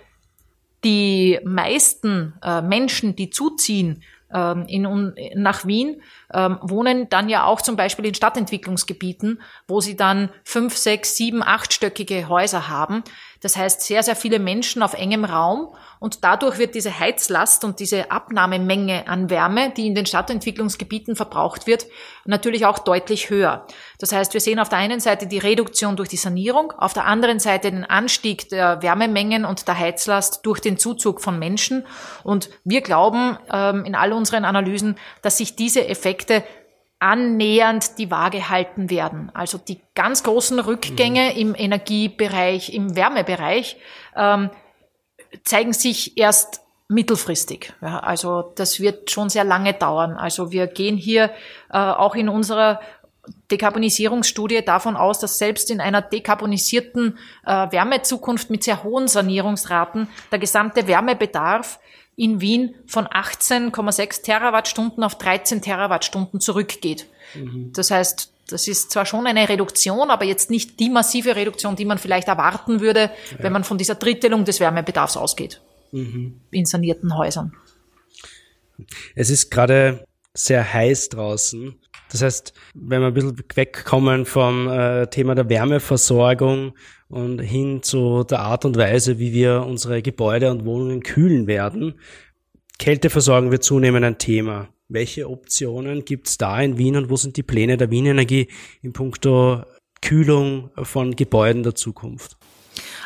die 0.83 1.39
meisten 1.45 2.35
äh, 2.43 2.61
Menschen, 2.61 3.15
die 3.15 3.31
zuziehen 3.31 4.03
ähm, 4.33 4.67
in, 4.67 5.15
nach 5.35 5.67
Wien, 5.67 6.03
ähm, 6.33 6.59
wohnen 6.63 7.09
dann 7.09 7.29
ja 7.29 7.45
auch 7.45 7.61
zum 7.61 7.77
Beispiel 7.77 8.07
in 8.07 8.15
Stadtentwicklungsgebieten, 8.15 9.41
wo 9.67 9.81
sie 9.81 9.97
dann 9.97 10.31
fünf, 10.45 10.77
sechs, 10.77 11.17
sieben, 11.17 11.43
achtstöckige 11.43 12.29
Häuser 12.29 12.69
haben. 12.69 13.03
Das 13.41 13.57
heißt, 13.57 13.83
sehr, 13.83 14.03
sehr 14.03 14.17
viele 14.17 14.39
Menschen 14.39 14.83
auf 14.83 14.95
engem 14.95 15.25
Raum 15.25 15.75
und 16.01 16.25
dadurch 16.25 16.59
wird 16.59 16.75
diese 16.75 16.99
Heizlast 16.99 17.65
und 17.65 17.81
diese 17.81 18.11
Abnahmemenge 18.11 19.07
an 19.09 19.31
Wärme, 19.31 19.73
die 19.77 19.87
in 19.87 19.95
den 19.95 20.07
Stadtentwicklungsgebieten 20.07 21.17
verbraucht 21.17 21.67
wird, 21.67 21.87
natürlich 22.25 22.67
auch 22.67 22.79
deutlich 22.79 23.31
höher. 23.31 23.67
Das 23.99 24.13
heißt, 24.13 24.35
wir 24.35 24.41
sehen 24.41 24.59
auf 24.59 24.69
der 24.69 24.79
einen 24.79 25.01
Seite 25.01 25.27
die 25.27 25.39
Reduktion 25.39 25.97
durch 25.97 26.09
die 26.09 26.17
Sanierung, 26.17 26.73
auf 26.73 26.95
der 26.95 27.07
anderen 27.07 27.39
Seite 27.39 27.71
den 27.71 27.85
Anstieg 27.85 28.49
der 28.49 28.83
Wärmemengen 28.83 29.45
und 29.45 29.67
der 29.67 29.79
Heizlast 29.79 30.45
durch 30.45 30.61
den 30.61 30.79
Zuzug 30.79 31.21
von 31.21 31.39
Menschen. 31.39 31.87
Und 32.25 32.51
wir 32.65 32.81
glauben 32.81 33.39
ähm, 33.53 33.85
in 33.85 33.95
all 33.95 34.13
unseren 34.13 34.45
Analysen, 34.45 34.97
dass 35.23 35.39
sich 35.39 35.57
diese 35.57 35.87
Effekte 35.89 36.45
annähernd 37.01 37.99
die 37.99 38.11
Waage 38.11 38.49
halten 38.49 38.91
werden. 38.91 39.31
Also 39.35 39.59
die 39.59 39.81
ganz 39.95 40.23
großen 40.23 40.59
Rückgänge 40.59 41.33
mhm. 41.33 41.41
im 41.41 41.55
Energiebereich, 41.55 42.75
im 42.75 42.97
Wärmebereich 42.97 43.77
ähm, 44.17 44.51
zeigen 45.45 45.73
sich 45.73 46.17
erst 46.17 46.63
mittelfristig. 46.89 47.75
Ja, 47.83 48.01
also 48.01 48.53
das 48.57 48.81
wird 48.81 49.11
schon 49.11 49.29
sehr 49.29 49.45
lange 49.45 49.75
dauern. 49.75 50.17
Also 50.17 50.53
wir 50.53 50.67
gehen 50.67 50.97
hier 50.97 51.31
äh, 51.71 51.79
auch 51.79 52.15
in 52.15 52.29
unserer 52.29 52.81
Dekarbonisierungsstudie 53.51 54.65
davon 54.65 54.97
aus, 54.97 55.19
dass 55.19 55.39
selbst 55.39 55.71
in 55.71 55.81
einer 55.81 56.01
dekarbonisierten 56.01 57.19
äh, 57.45 57.71
Wärmezukunft 57.71 58.49
mit 58.49 58.65
sehr 58.65 58.83
hohen 58.83 59.07
Sanierungsraten 59.07 60.09
der 60.33 60.39
gesamte 60.39 60.87
Wärmebedarf 60.87 61.79
in 62.19 62.41
Wien 62.41 62.75
von 62.87 63.07
18,6 63.07 64.23
Terawattstunden 64.23 65.05
auf 65.05 65.17
13 65.17 65.63
Terawattstunden 65.63 66.41
zurückgeht. 66.41 67.07
Mhm. 67.35 67.73
Das 67.73 67.93
heißt, 67.93 68.33
das 68.49 68.67
ist 68.67 68.91
zwar 68.91 69.07
schon 69.07 69.27
eine 69.27 69.49
Reduktion, 69.49 70.11
aber 70.11 70.25
jetzt 70.25 70.51
nicht 70.51 70.81
die 70.81 70.91
massive 70.91 71.37
Reduktion, 71.37 71.77
die 71.77 71.85
man 71.85 71.99
vielleicht 71.99 72.27
erwarten 72.27 72.81
würde, 72.81 73.11
ja. 73.31 73.37
wenn 73.39 73.53
man 73.53 73.63
von 73.63 73.79
dieser 73.79 73.95
Drittelung 73.95 74.45
des 74.45 74.59
Wärmebedarfs 74.59 75.17
ausgeht. 75.17 75.61
Mhm. 75.93 76.41
In 76.51 76.67
sanierten 76.67 77.17
Häusern. 77.17 77.55
Es 79.15 79.31
ist 79.31 79.51
gerade 79.51 80.05
sehr 80.35 80.73
heiß 80.73 81.11
draußen. 81.11 81.79
Das 82.11 82.23
heißt, 82.23 82.53
wenn 82.75 83.01
wir 83.01 83.09
ein 83.09 83.15
bisschen 83.15 83.39
wegkommen 83.55 84.25
vom 84.25 84.69
äh, 84.69 85.07
Thema 85.07 85.35
der 85.35 85.49
Wärmeversorgung 85.49 86.75
und 87.09 87.39
hin 87.39 87.83
zu 87.83 88.25
der 88.25 88.41
Art 88.41 88.65
und 88.65 88.77
Weise, 88.77 89.19
wie 89.19 89.33
wir 89.33 89.65
unsere 89.67 90.03
Gebäude 90.03 90.51
und 90.51 90.65
Wohnungen 90.65 91.03
kühlen 91.03 91.47
werden, 91.47 91.95
Kälteversorgung 92.79 93.51
wird 93.51 93.65
zunehmend 93.65 94.05
ein 94.05 94.19
Thema. 94.19 94.69
Welche 94.89 95.29
Optionen 95.29 96.05
gibt 96.05 96.29
es 96.29 96.39
da 96.39 96.61
in 96.61 96.79
Wien 96.79 96.97
und 96.97 97.11
wo 97.11 97.17
sind 97.17 97.37
die 97.37 97.43
Pläne 97.43 97.77
der 97.77 97.91
Wien 97.91 98.07
Energie 98.07 98.49
in 98.83 98.93
puncto 98.93 99.63
Kühlung 100.01 100.71
von 100.83 101.17
Gebäuden 101.17 101.63
der 101.63 101.75
Zukunft? 101.75 102.37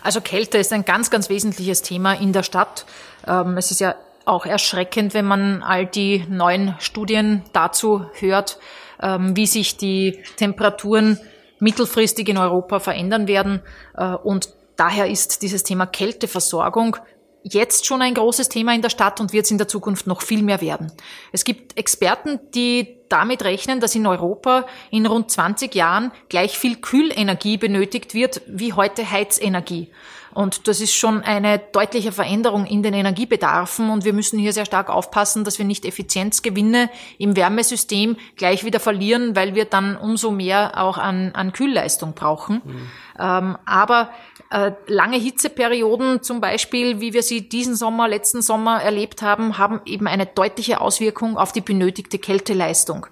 Also 0.02 0.20
Kälte 0.20 0.58
ist 0.58 0.72
ein 0.72 0.84
ganz, 0.84 1.10
ganz 1.10 1.28
wesentliches 1.28 1.82
Thema 1.82 2.14
in 2.14 2.32
der 2.32 2.42
Stadt. 2.42 2.86
Ähm, 3.26 3.56
es 3.56 3.70
ist 3.70 3.80
ja 3.80 3.94
auch 4.24 4.46
erschreckend, 4.46 5.14
wenn 5.14 5.24
man 5.24 5.62
all 5.62 5.86
die 5.86 6.24
neuen 6.28 6.74
Studien 6.78 7.42
dazu 7.52 8.06
hört, 8.14 8.58
ähm, 9.00 9.36
wie 9.36 9.46
sich 9.46 9.76
die 9.76 10.18
Temperaturen 10.36 11.18
mittelfristig 11.62 12.28
in 12.28 12.38
Europa 12.38 12.80
verändern 12.80 13.28
werden. 13.28 13.62
Äh, 13.96 14.14
und 14.14 14.50
daher 14.76 15.08
ist 15.08 15.42
dieses 15.42 15.62
Thema 15.62 15.86
Kälteversorgung 15.86 16.96
jetzt 17.44 17.86
schon 17.86 18.02
ein 18.02 18.14
großes 18.14 18.48
Thema 18.48 18.74
in 18.74 18.82
der 18.82 18.90
Stadt 18.90 19.20
und 19.20 19.32
wird 19.32 19.46
es 19.46 19.50
in 19.50 19.58
der 19.58 19.68
Zukunft 19.68 20.06
noch 20.06 20.22
viel 20.22 20.42
mehr 20.42 20.60
werden. 20.60 20.92
Es 21.32 21.44
gibt 21.44 21.76
Experten, 21.76 22.38
die 22.54 22.98
damit 23.08 23.44
rechnen, 23.44 23.80
dass 23.80 23.94
in 23.94 24.06
Europa 24.06 24.64
in 24.90 25.06
rund 25.06 25.30
20 25.30 25.74
Jahren 25.74 26.12
gleich 26.28 26.58
viel 26.58 26.76
Kühlenergie 26.76 27.56
benötigt 27.56 28.14
wird 28.14 28.42
wie 28.46 28.72
heute 28.72 29.10
Heizenergie. 29.10 29.90
Und 30.34 30.68
das 30.68 30.80
ist 30.80 30.94
schon 30.94 31.22
eine 31.22 31.58
deutliche 31.58 32.12
Veränderung 32.12 32.66
in 32.66 32.82
den 32.82 32.94
Energiebedarfen 32.94 33.90
und 33.90 34.04
wir 34.04 34.12
müssen 34.12 34.38
hier 34.38 34.52
sehr 34.52 34.64
stark 34.64 34.88
aufpassen, 34.88 35.44
dass 35.44 35.58
wir 35.58 35.64
nicht 35.64 35.84
Effizienzgewinne 35.84 36.90
im 37.18 37.36
Wärmesystem 37.36 38.16
gleich 38.36 38.64
wieder 38.64 38.80
verlieren, 38.80 39.36
weil 39.36 39.54
wir 39.54 39.66
dann 39.66 39.96
umso 39.96 40.30
mehr 40.30 40.80
auch 40.80 40.98
an, 40.98 41.32
an 41.34 41.52
Kühlleistung 41.52 42.14
brauchen. 42.14 42.62
Mhm. 42.64 42.90
Ähm, 43.18 43.58
aber 43.66 44.10
äh, 44.50 44.72
lange 44.86 45.18
Hitzeperioden 45.18 46.22
zum 46.22 46.40
Beispiel, 46.40 47.00
wie 47.00 47.12
wir 47.12 47.22
sie 47.22 47.48
diesen 47.48 47.74
Sommer, 47.74 48.08
letzten 48.08 48.42
Sommer 48.42 48.82
erlebt 48.82 49.22
haben, 49.22 49.58
haben 49.58 49.80
eben 49.84 50.06
eine 50.06 50.26
deutliche 50.26 50.80
Auswirkung 50.80 51.36
auf 51.36 51.52
die 51.52 51.60
benötigte 51.60 52.18
Kälteleistung. 52.18 53.06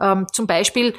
Ähm, 0.00 0.26
zum 0.32 0.46
Beispiel 0.46 0.94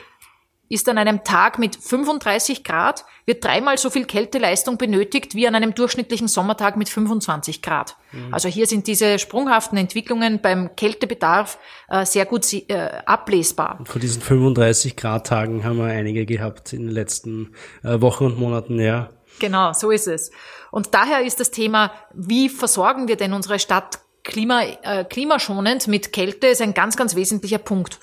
ist 0.73 0.89
an 0.89 0.97
einem 0.97 1.23
Tag 1.23 1.59
mit 1.59 1.75
35 1.75 2.63
Grad, 2.63 3.05
wird 3.25 3.43
dreimal 3.43 3.77
so 3.77 3.89
viel 3.89 4.05
Kälteleistung 4.05 4.77
benötigt 4.77 5.35
wie 5.35 5.47
an 5.47 5.55
einem 5.55 5.75
durchschnittlichen 5.75 6.27
Sommertag 6.27 6.77
mit 6.77 6.89
25 6.89 7.61
Grad. 7.61 7.95
Mhm. 8.11 8.33
Also 8.33 8.49
hier 8.49 8.65
sind 8.65 8.87
diese 8.87 9.19
sprunghaften 9.19 9.77
Entwicklungen 9.77 10.41
beim 10.41 10.75
Kältebedarf 10.75 11.59
äh, 11.89 12.05
sehr 12.05 12.25
gut 12.25 12.51
äh, 12.51 12.89
ablesbar. 13.05 13.77
Und 13.79 13.87
von 13.87 14.01
diesen 14.01 14.21
35 14.21 14.95
Grad 14.95 15.27
Tagen 15.27 15.63
haben 15.63 15.77
wir 15.77 15.85
einige 15.85 16.25
gehabt 16.25 16.73
in 16.73 16.87
den 16.87 16.91
letzten 16.91 17.53
äh, 17.83 18.01
Wochen 18.01 18.25
und 18.25 18.39
Monaten, 18.39 18.79
ja. 18.79 19.09
Genau, 19.39 19.73
so 19.73 19.91
ist 19.91 20.07
es. 20.07 20.31
Und 20.71 20.93
daher 20.93 21.23
ist 21.23 21.39
das 21.39 21.51
Thema, 21.51 21.91
wie 22.13 22.49
versorgen 22.49 23.07
wir 23.07 23.15
denn 23.15 23.33
unsere 23.33 23.59
Stadt 23.59 23.99
klima, 24.23 24.63
äh, 24.63 25.05
klimaschonend 25.05 25.87
mit 25.87 26.11
Kälte, 26.11 26.47
ist 26.47 26.61
ein 26.61 26.73
ganz, 26.73 26.97
ganz 26.97 27.15
wesentlicher 27.15 27.59
Punkt. 27.59 27.99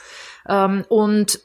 Ähm, 0.48 0.84
und 0.88 1.40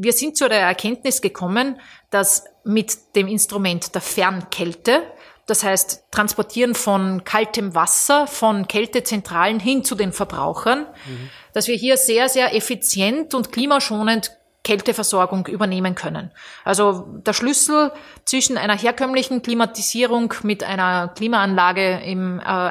wir 0.00 0.12
sind 0.12 0.36
zu 0.36 0.48
der 0.48 0.60
Erkenntnis 0.60 1.20
gekommen, 1.20 1.80
dass 2.10 2.44
mit 2.64 3.16
dem 3.16 3.26
Instrument 3.26 3.94
der 3.94 4.00
Fernkälte 4.00 5.02
das 5.48 5.64
heißt 5.64 6.04
Transportieren 6.10 6.74
von 6.74 7.24
kaltem 7.24 7.74
Wasser 7.74 8.26
von 8.26 8.68
Kältezentralen 8.68 9.58
hin 9.58 9.82
zu 9.82 9.94
den 9.94 10.12
Verbrauchern, 10.12 10.80
mhm. 10.80 11.30
dass 11.54 11.68
wir 11.68 11.74
hier 11.74 11.96
sehr, 11.96 12.28
sehr 12.28 12.54
effizient 12.54 13.34
und 13.34 13.50
klimaschonend 13.50 14.36
Kälteversorgung 14.68 15.46
übernehmen 15.46 15.94
können. 15.94 16.30
Also 16.62 17.06
der 17.26 17.32
Schlüssel 17.32 17.90
zwischen 18.26 18.58
einer 18.58 18.76
herkömmlichen 18.76 19.40
Klimatisierung 19.40 20.34
mit 20.42 20.62
einer 20.62 21.08
Klimaanlage 21.08 22.00
im 22.04 22.38
äh, 22.38 22.70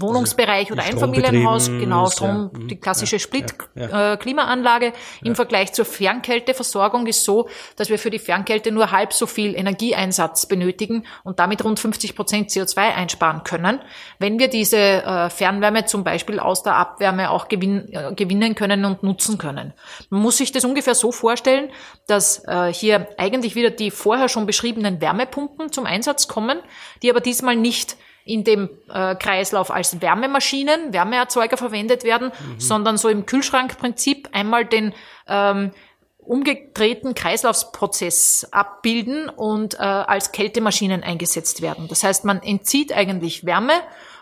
Wohnungsbereich 0.00 0.72
oder 0.72 0.82
Einfamilienhaus, 0.82 1.68
genau, 1.68 2.10
Strom, 2.10 2.50
ja, 2.52 2.66
die 2.66 2.80
klassische 2.80 3.14
ja, 3.16 3.20
Split-Klimaanlage 3.20 4.86
ja, 4.86 4.90
äh, 4.90 5.28
im 5.28 5.36
Vergleich 5.36 5.72
zur 5.72 5.84
Fernkälteversorgung 5.84 7.06
ist 7.06 7.24
so, 7.24 7.48
dass 7.76 7.90
wir 7.90 8.00
für 8.00 8.10
die 8.10 8.18
Fernkälte 8.18 8.72
nur 8.72 8.90
halb 8.90 9.12
so 9.12 9.28
viel 9.28 9.54
Energieeinsatz 9.54 10.46
benötigen 10.46 11.04
und 11.22 11.38
damit 11.38 11.64
rund 11.64 11.78
50 11.78 12.16
Prozent 12.16 12.50
CO2 12.50 12.78
einsparen 12.96 13.44
können, 13.44 13.78
wenn 14.18 14.40
wir 14.40 14.48
diese 14.48 14.78
äh, 14.78 15.30
Fernwärme 15.30 15.84
zum 15.84 16.02
Beispiel 16.02 16.40
aus 16.40 16.64
der 16.64 16.74
Abwärme 16.74 17.30
auch 17.30 17.46
gewin 17.46 17.88
äh, 17.92 18.12
gewinnen 18.16 18.56
können 18.56 18.84
und 18.84 19.04
nutzen 19.04 19.38
können. 19.38 19.74
Man 20.08 20.22
muss 20.22 20.38
sich 20.38 20.50
das 20.50 20.64
ungefähr 20.64 20.96
so 20.96 21.12
vorstellen, 21.20 21.70
dass 22.06 22.42
äh, 22.46 22.72
hier 22.72 23.08
eigentlich 23.18 23.54
wieder 23.54 23.70
die 23.70 23.90
vorher 23.90 24.28
schon 24.28 24.46
beschriebenen 24.46 25.00
Wärmepumpen 25.00 25.70
zum 25.70 25.86
Einsatz 25.86 26.26
kommen, 26.26 26.58
die 27.02 27.10
aber 27.10 27.20
diesmal 27.20 27.56
nicht 27.56 27.96
in 28.24 28.44
dem 28.44 28.68
äh, 28.92 29.14
Kreislauf 29.14 29.70
als 29.70 30.00
Wärmemaschinen, 30.00 30.92
Wärmeerzeuger 30.92 31.56
verwendet 31.56 32.04
werden, 32.04 32.28
mhm. 32.28 32.60
sondern 32.60 32.96
so 32.96 33.08
im 33.08 33.26
Kühlschrankprinzip 33.26 34.28
einmal 34.32 34.64
den 34.64 34.94
ähm, 35.26 35.72
umgedrehten 36.18 37.14
Kreislaufsprozess 37.14 38.48
abbilden 38.52 39.28
und 39.28 39.74
äh, 39.74 39.78
als 39.78 40.32
Kältemaschinen 40.32 41.02
eingesetzt 41.02 41.62
werden. 41.62 41.88
Das 41.88 42.04
heißt, 42.04 42.24
man 42.24 42.42
entzieht 42.42 42.92
eigentlich 42.92 43.46
Wärme 43.46 43.72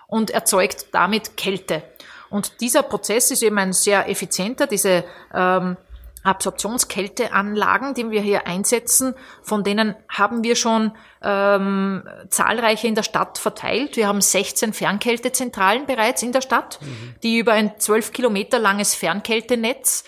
und 0.07 0.31
erzeugt 0.31 0.87
damit 0.93 1.37
Kälte. 1.37 1.83
Und 2.31 2.61
dieser 2.61 2.83
Prozess 2.83 3.31
ist 3.31 3.43
eben 3.43 3.59
ein 3.59 3.73
sehr 3.73 4.09
effizienter. 4.09 4.67
Diese 4.67 5.05
ähm, 5.35 5.77
Absorptionskälteanlagen, 6.29 7.95
die 7.95 8.11
wir 8.11 8.21
hier 8.21 8.47
einsetzen, 8.47 9.15
von 9.43 9.65
denen 9.65 9.97
haben 10.09 10.45
wir 10.45 10.57
schon 10.57 10.93
ähm, 11.23 12.05
zahlreiche 12.29 12.87
in 12.87 12.95
der 12.95 13.03
Stadt 13.03 13.39
verteilt. 13.39 13.97
Wir 13.97 14.07
haben 14.07 14.21
16 14.21 14.73
Fernkältezentralen 14.73 15.87
bereits 15.87 16.23
in 16.23 16.33
der 16.33 16.43
Stadt, 16.43 16.79
mhm. 16.81 17.15
die 17.23 17.39
über 17.39 17.53
ein 17.53 17.79
zwölf 17.79 18.13
Kilometer 18.13 18.59
langes 18.59 18.95
Fernkältenetz 18.95 20.05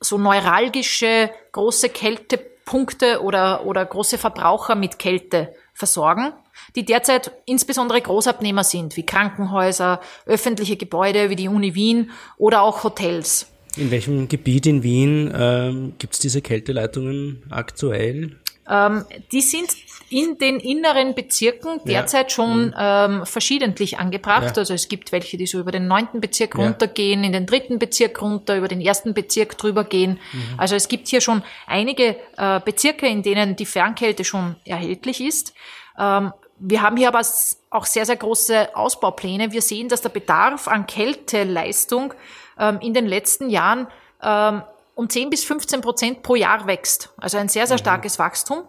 so 0.00 0.18
neuralgische 0.18 1.30
große 1.52 1.88
Kältepunkte 1.88 3.22
oder, 3.22 3.66
oder 3.66 3.84
große 3.84 4.18
Verbraucher 4.18 4.74
mit 4.74 4.98
Kälte 4.98 5.54
versorgen, 5.74 6.32
die 6.76 6.84
derzeit 6.84 7.32
insbesondere 7.46 8.00
Großabnehmer 8.00 8.64
sind, 8.64 8.96
wie 8.96 9.06
Krankenhäuser, 9.06 10.00
öffentliche 10.26 10.76
Gebäude 10.76 11.30
wie 11.30 11.36
die 11.36 11.48
Uni 11.48 11.74
Wien 11.74 12.10
oder 12.36 12.62
auch 12.62 12.84
Hotels. 12.84 13.46
In 13.76 13.90
welchem 13.90 14.28
Gebiet 14.28 14.66
in 14.66 14.82
Wien 14.82 15.32
ähm, 15.34 15.92
gibt 15.98 16.14
es 16.14 16.18
diese 16.20 16.42
Kälteleitungen 16.42 17.42
aktuell? 17.50 18.36
Ähm, 18.68 19.04
die 19.32 19.40
sind 19.40 19.68
in 20.10 20.38
den 20.38 20.58
inneren 20.58 21.14
Bezirken 21.14 21.80
derzeit 21.84 22.30
ja. 22.30 22.34
schon 22.34 22.66
mhm. 22.66 22.74
ähm, 22.78 23.26
verschiedentlich 23.26 23.98
angebracht. 23.98 24.56
Ja. 24.56 24.60
Also 24.60 24.74
es 24.74 24.88
gibt 24.88 25.12
welche, 25.12 25.36
die 25.36 25.46
so 25.46 25.58
über 25.58 25.70
den 25.70 25.86
neunten 25.86 26.20
Bezirk 26.20 26.56
ja. 26.56 26.64
runtergehen, 26.64 27.24
in 27.24 27.32
den 27.32 27.46
dritten 27.46 27.78
Bezirk 27.78 28.20
runter, 28.22 28.56
über 28.56 28.68
den 28.68 28.80
ersten 28.80 29.14
Bezirk 29.14 29.58
drüber 29.58 29.84
gehen. 29.84 30.18
Mhm. 30.32 30.40
Also 30.58 30.76
es 30.76 30.88
gibt 30.88 31.08
hier 31.08 31.20
schon 31.20 31.42
einige 31.66 32.16
äh, 32.36 32.60
Bezirke, 32.64 33.06
in 33.06 33.22
denen 33.22 33.56
die 33.56 33.66
Fernkälte 33.66 34.24
schon 34.24 34.56
erhältlich 34.64 35.20
ist. 35.20 35.54
Ähm, 35.98 36.32
wir 36.60 36.82
haben 36.82 36.96
hier 36.96 37.08
aber 37.08 37.22
auch 37.70 37.86
sehr, 37.86 38.04
sehr 38.04 38.16
große 38.16 38.74
Ausbaupläne. 38.74 39.52
Wir 39.52 39.62
sehen, 39.62 39.88
dass 39.88 40.00
der 40.00 40.08
Bedarf 40.08 40.68
an 40.68 40.86
Kälteleistung 40.86 42.14
ähm, 42.58 42.78
in 42.80 42.94
den 42.94 43.06
letzten 43.06 43.50
Jahren 43.50 43.88
ähm, 44.22 44.62
um 44.94 45.08
10 45.08 45.30
bis 45.30 45.44
15 45.44 45.80
Prozent 45.80 46.22
pro 46.22 46.34
Jahr 46.34 46.66
wächst. 46.66 47.12
Also 47.18 47.38
ein 47.38 47.48
sehr, 47.48 47.66
sehr 47.66 47.76
mhm. 47.76 47.82
starkes 47.82 48.18
Wachstum. 48.18 48.64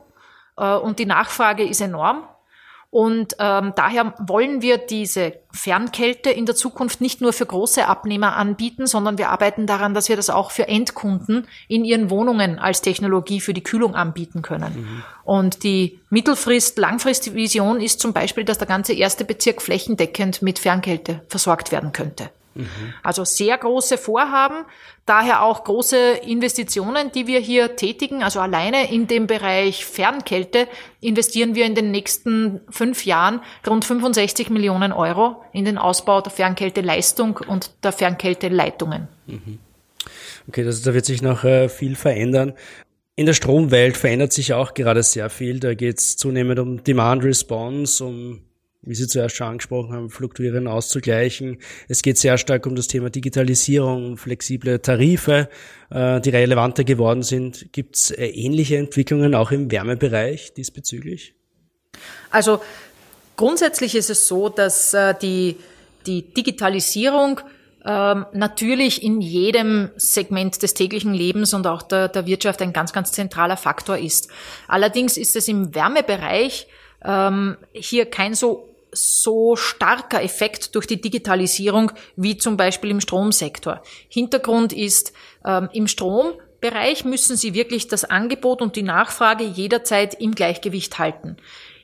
Äh, 0.57 0.75
und 0.75 0.99
die 0.99 1.05
Nachfrage 1.05 1.63
ist 1.63 1.81
enorm. 1.81 2.23
Und 2.91 3.35
ähm, 3.37 3.73
daher 3.75 4.15
wollen 4.17 4.63
wir 4.63 4.79
diese 4.79 5.33
Fernkälte 5.51 6.31
in 6.31 6.47
der 6.47 6.55
Zukunft 6.55 7.01
nicht 7.01 7.21
nur 7.21 7.33
für 7.33 7.45
große 7.45 7.85
Abnehmer 7.85 8.35
anbieten, 8.35 8.87
sondern 8.87 9.19
wir 9.19 9.29
arbeiten 9.29 9.67
daran, 9.67 9.93
dass 9.93 10.09
wir 10.09 10.15
das 10.15 10.31
auch 10.31 10.49
für 10.49 10.67
Endkunden 10.67 11.47
in 11.67 11.85
ihren 11.85 12.09
Wohnungen 12.09 12.57
als 12.57 12.81
Technologie 12.81 13.41
für 13.41 13.53
die 13.53 13.61
Kühlung 13.61 13.93
anbieten 13.93 14.41
können. 14.41 14.73
Mhm. 14.75 15.03
Und 15.23 15.63
die 15.63 15.99
Mittelfrist-, 16.09 16.79
Langfrist-Vision 16.79 17.79
ist 17.79 17.99
zum 17.99 18.11
Beispiel, 18.11 18.43
dass 18.43 18.57
der 18.57 18.67
ganze 18.67 18.93
erste 18.93 19.23
Bezirk 19.23 19.61
flächendeckend 19.61 20.41
mit 20.41 20.57
Fernkälte 20.57 21.21
versorgt 21.27 21.71
werden 21.71 21.91
könnte. 21.91 22.31
Mhm. 22.59 22.93
Also 23.03 23.25
sehr 23.25 23.57
große 23.57 23.97
Vorhaben, 23.97 24.65
daher 25.05 25.43
auch 25.43 25.63
große 25.63 25.97
Investitionen, 26.25 27.11
die 27.11 27.27
wir 27.27 27.39
hier 27.39 27.75
tätigen. 27.75 28.23
Also 28.23 28.39
alleine 28.39 28.91
in 28.91 29.07
dem 29.07 29.27
Bereich 29.27 29.85
Fernkälte 29.85 30.67
investieren 31.01 31.55
wir 31.55 31.65
in 31.65 31.75
den 31.75 31.91
nächsten 31.91 32.61
fünf 32.69 33.05
Jahren 33.05 33.41
rund 33.67 33.85
65 33.85 34.49
Millionen 34.49 34.91
Euro 34.91 35.43
in 35.51 35.65
den 35.65 35.77
Ausbau 35.77 36.21
der 36.21 36.31
Fernkälteleistung 36.31 37.37
und 37.47 37.71
der 37.83 37.91
Fernkälteleitungen. 37.91 39.07
Mhm. 39.27 39.59
Okay, 40.47 40.65
also 40.65 40.83
da 40.83 40.93
wird 40.93 41.05
sich 41.05 41.21
noch 41.21 41.43
äh, 41.43 41.69
viel 41.69 41.95
verändern. 41.95 42.53
In 43.15 43.25
der 43.25 43.33
Stromwelt 43.33 43.97
verändert 43.97 44.31
sich 44.31 44.53
auch 44.53 44.73
gerade 44.73 45.03
sehr 45.03 45.29
viel. 45.29 45.59
Da 45.59 45.73
geht 45.73 45.97
es 45.97 46.17
zunehmend 46.17 46.57
um 46.57 46.83
Demand 46.83 47.23
Response, 47.23 48.03
um 48.03 48.41
wie 48.81 48.95
Sie 48.95 49.07
zuerst 49.07 49.35
schon 49.35 49.47
angesprochen 49.47 49.93
haben, 49.93 50.09
fluktuieren 50.09 50.67
auszugleichen. 50.67 51.57
Es 51.87 52.01
geht 52.01 52.17
sehr 52.17 52.37
stark 52.37 52.65
um 52.65 52.75
das 52.75 52.87
Thema 52.87 53.09
Digitalisierung, 53.09 54.17
flexible 54.17 54.79
Tarife, 54.79 55.49
äh, 55.89 56.21
die 56.21 56.29
relevanter 56.29 56.83
geworden 56.83 57.23
sind. 57.23 57.71
Gibt 57.73 57.97
es 57.97 58.11
äh, 58.11 58.27
ähnliche 58.27 58.77
Entwicklungen 58.77 59.35
auch 59.35 59.51
im 59.51 59.69
Wärmebereich 59.69 60.53
diesbezüglich? 60.53 61.35
Also 62.31 62.61
grundsätzlich 63.35 63.95
ist 63.95 64.09
es 64.09 64.27
so, 64.27 64.47
dass 64.47 64.93
äh, 64.93 65.13
die, 65.21 65.57
die 66.05 66.33
Digitalisierung 66.33 67.41
ähm, 67.85 68.25
natürlich 68.33 69.03
in 69.03 69.19
jedem 69.19 69.89
Segment 69.97 70.61
des 70.63 70.73
täglichen 70.73 71.13
Lebens 71.13 71.53
und 71.53 71.67
auch 71.67 71.81
der, 71.81 72.07
der 72.07 72.25
Wirtschaft 72.25 72.61
ein 72.61 72.73
ganz, 72.73 72.93
ganz 72.93 73.11
zentraler 73.11 73.57
Faktor 73.57 73.97
ist. 73.97 74.29
Allerdings 74.67 75.17
ist 75.17 75.35
es 75.35 75.47
im 75.47 75.73
Wärmebereich 75.75 76.67
ähm, 77.03 77.57
hier 77.73 78.05
kein 78.05 78.33
so 78.33 78.68
so 78.91 79.55
starker 79.55 80.23
Effekt 80.23 80.75
durch 80.75 80.87
die 80.87 81.01
Digitalisierung 81.01 81.91
wie 82.15 82.37
zum 82.37 82.57
Beispiel 82.57 82.89
im 82.89 83.01
Stromsektor. 83.01 83.81
Hintergrund 84.07 84.73
ist, 84.73 85.13
ähm, 85.45 85.69
im 85.73 85.87
Strombereich 85.87 87.05
müssen 87.05 87.37
Sie 87.37 87.53
wirklich 87.53 87.87
das 87.87 88.05
Angebot 88.05 88.61
und 88.61 88.75
die 88.75 88.83
Nachfrage 88.83 89.43
jederzeit 89.43 90.15
im 90.15 90.33
Gleichgewicht 90.33 90.99
halten. 90.99 91.37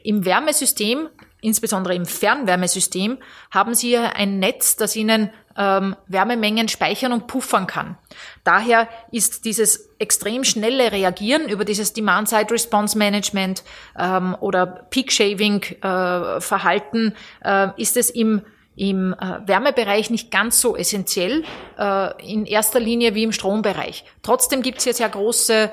Im 0.03 0.26
Wärmesystem, 0.26 1.10
insbesondere 1.41 1.95
im 1.95 2.06
Fernwärmesystem, 2.06 3.18
haben 3.51 3.74
Sie 3.74 3.97
ein 3.97 4.39
Netz, 4.39 4.76
das 4.76 4.95
Ihnen 4.95 5.32
ähm, 5.58 5.95
Wärmemengen 6.08 6.68
speichern 6.68 7.14
und 7.14 7.28
puffern 7.28 7.68
kann. 7.68 7.97
Daher 8.43 8.89
ist 9.12 9.45
dieses 9.45 9.91
extrem 9.99 10.43
schnelle 10.43 10.91
Reagieren 10.91 11.47
über 11.49 11.66
dieses 11.66 11.93
Demand-Side-Response-Management 11.93 13.64
ähm, 13.97 14.36
oder 14.39 14.66
Peak-Shaving-Verhalten 14.66 17.14
äh, 17.41 17.66
äh, 17.66 17.70
ist 17.78 17.97
es 17.97 18.10
im 18.10 18.41
im 18.76 19.14
äh, 19.14 19.47
Wärmebereich 19.47 20.10
nicht 20.10 20.32
ganz 20.32 20.60
so 20.60 20.76
essentiell, 20.76 21.43
äh, 21.80 22.34
in 22.34 22.45
erster 22.45 22.80
Linie 22.80 23.16
wie 23.16 23.24
im 23.24 23.32
Strombereich. 23.32 24.03
Trotzdem 24.22 24.62
gibt 24.62 24.80
es 24.80 24.84
hier 24.84 24.93
sehr 24.93 25.08
große 25.08 25.72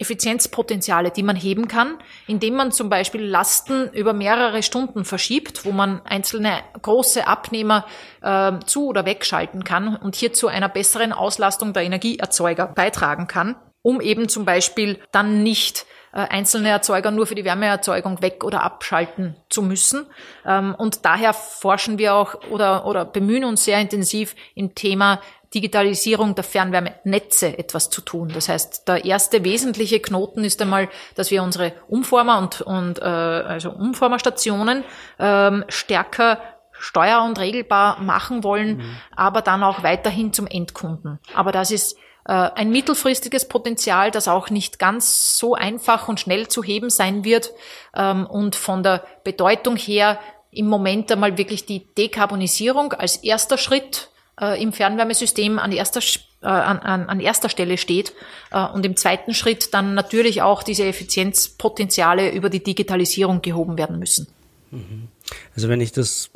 Effizienzpotenziale, 0.00 1.10
die 1.10 1.22
man 1.22 1.36
heben 1.36 1.68
kann, 1.68 1.98
indem 2.26 2.54
man 2.54 2.72
zum 2.72 2.88
Beispiel 2.88 3.22
Lasten 3.22 3.90
über 3.92 4.12
mehrere 4.12 4.62
Stunden 4.62 5.04
verschiebt, 5.04 5.64
wo 5.64 5.72
man 5.72 6.00
einzelne 6.04 6.60
große 6.80 7.26
Abnehmer 7.26 7.86
äh, 8.22 8.52
zu 8.64 8.86
oder 8.86 9.04
wegschalten 9.04 9.64
kann 9.64 9.96
und 9.96 10.16
hier 10.16 10.32
zu 10.32 10.48
einer 10.48 10.68
besseren 10.68 11.12
Auslastung 11.12 11.72
der 11.72 11.84
Energieerzeuger 11.84 12.66
beitragen 12.66 13.26
kann, 13.26 13.56
um 13.82 14.00
eben 14.00 14.28
zum 14.28 14.44
Beispiel 14.44 14.98
dann 15.12 15.42
nicht 15.42 15.86
einzelne 16.12 16.68
Erzeuger 16.70 17.10
nur 17.10 17.26
für 17.26 17.34
die 17.34 17.44
Wärmeerzeugung 17.44 18.22
weg- 18.22 18.44
oder 18.44 18.62
abschalten 18.62 19.36
zu 19.48 19.62
müssen. 19.62 20.06
Ähm, 20.46 20.74
und 20.76 21.04
daher 21.04 21.34
forschen 21.34 21.98
wir 21.98 22.14
auch 22.14 22.34
oder, 22.50 22.86
oder 22.86 23.04
bemühen 23.04 23.44
uns 23.44 23.64
sehr 23.64 23.80
intensiv 23.80 24.34
im 24.54 24.74
Thema 24.74 25.20
Digitalisierung 25.54 26.34
der 26.34 26.44
Fernwärmenetze 26.44 27.58
etwas 27.58 27.88
zu 27.88 28.02
tun. 28.02 28.30
Das 28.34 28.48
heißt, 28.48 28.86
der 28.86 29.04
erste 29.04 29.44
wesentliche 29.44 30.00
Knoten 30.00 30.44
ist 30.44 30.60
einmal, 30.60 30.88
dass 31.14 31.30
wir 31.30 31.42
unsere 31.42 31.72
Umformer 31.88 32.38
und, 32.38 32.60
und 32.60 32.98
äh, 32.98 33.04
also 33.04 33.70
Umformerstationen 33.70 34.84
ähm, 35.18 35.64
stärker 35.68 36.40
steuer- 36.80 37.24
und 37.24 37.38
regelbar 37.38 38.00
machen 38.00 38.44
wollen, 38.44 38.76
mhm. 38.76 38.96
aber 39.16 39.42
dann 39.42 39.62
auch 39.62 39.82
weiterhin 39.82 40.32
zum 40.32 40.46
Endkunden. 40.46 41.18
Aber 41.34 41.50
das 41.50 41.70
ist 41.70 41.96
äh, 41.96 42.07
ein 42.32 42.70
mittelfristiges 42.70 43.48
Potenzial, 43.48 44.10
das 44.10 44.28
auch 44.28 44.50
nicht 44.50 44.78
ganz 44.78 45.38
so 45.38 45.54
einfach 45.54 46.08
und 46.08 46.20
schnell 46.20 46.48
zu 46.48 46.62
heben 46.62 46.90
sein 46.90 47.24
wird 47.24 47.52
ähm, 47.96 48.26
und 48.26 48.54
von 48.54 48.82
der 48.82 49.04
Bedeutung 49.24 49.76
her 49.76 50.20
im 50.50 50.66
Moment 50.66 51.10
einmal 51.10 51.38
wirklich 51.38 51.66
die 51.66 51.86
Dekarbonisierung 51.94 52.92
als 52.92 53.16
erster 53.16 53.58
Schritt 53.58 54.10
äh, 54.40 54.60
im 54.62 54.72
Fernwärmesystem 54.72 55.58
an 55.58 55.72
erster, 55.72 56.00
äh, 56.42 56.46
an, 56.46 56.78
an, 56.78 57.08
an 57.08 57.20
erster 57.20 57.48
Stelle 57.48 57.78
steht 57.78 58.12
äh, 58.50 58.64
und 58.66 58.84
im 58.86 58.96
zweiten 58.96 59.34
Schritt 59.34 59.74
dann 59.74 59.94
natürlich 59.94 60.42
auch 60.42 60.62
diese 60.62 60.84
Effizienzpotenziale 60.84 62.30
über 62.30 62.50
die 62.50 62.62
Digitalisierung 62.62 63.42
gehoben 63.42 63.78
werden 63.78 63.98
müssen. 63.98 64.28
Mhm. 64.70 65.08
Also 65.54 65.68
wenn 65.68 65.80
ich 65.80 65.92
das 65.92 66.30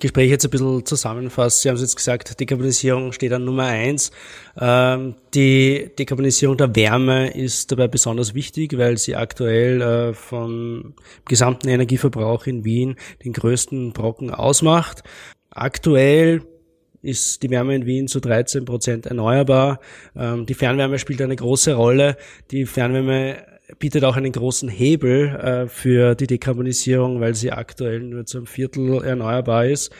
Gespräch 0.00 0.30
jetzt 0.30 0.44
ein 0.44 0.50
bisschen 0.50 0.86
zusammenfasst. 0.86 1.62
Sie 1.62 1.68
haben 1.68 1.74
es 1.74 1.82
jetzt 1.82 1.96
gesagt, 1.96 2.38
Dekarbonisierung 2.38 3.10
steht 3.10 3.32
an 3.32 3.44
Nummer 3.44 3.64
eins. 3.64 4.12
Ähm, 4.56 5.16
die 5.34 5.90
Dekarbonisierung 5.98 6.56
der 6.56 6.76
Wärme 6.76 7.30
ist 7.30 7.72
dabei 7.72 7.88
besonders 7.88 8.34
wichtig, 8.34 8.78
weil 8.78 8.98
sie 8.98 9.16
aktuell 9.16 9.80
äh, 9.82 10.14
vom 10.14 10.94
gesamten 11.24 11.68
Energieverbrauch 11.68 12.46
in 12.46 12.64
Wien 12.64 12.94
den 13.24 13.32
größten 13.32 13.92
Brocken 13.92 14.30
ausmacht. 14.30 15.02
Aktuell 15.50 16.42
ist 17.02 17.42
die 17.42 17.50
Wärme 17.50 17.74
in 17.74 17.84
Wien 17.84 18.06
zu 18.06 18.20
13 18.20 18.64
Prozent 18.64 19.06
erneuerbar. 19.06 19.80
Ähm, 20.14 20.46
die 20.46 20.54
Fernwärme 20.54 21.00
spielt 21.00 21.20
eine 21.20 21.36
große 21.36 21.74
Rolle. 21.74 22.16
Die 22.52 22.64
Fernwärme 22.64 23.44
bietet 23.78 24.04
auch 24.04 24.16
einen 24.16 24.32
großen 24.32 24.68
Hebel 24.68 25.28
äh, 25.28 25.68
für 25.68 26.14
die 26.14 26.26
Dekarbonisierung, 26.26 27.20
weil 27.20 27.34
sie 27.34 27.52
aktuell 27.52 28.00
nur 28.00 28.26
zum 28.26 28.46
Viertel 28.46 29.02
erneuerbar 29.02 29.66
ist. 29.66 29.92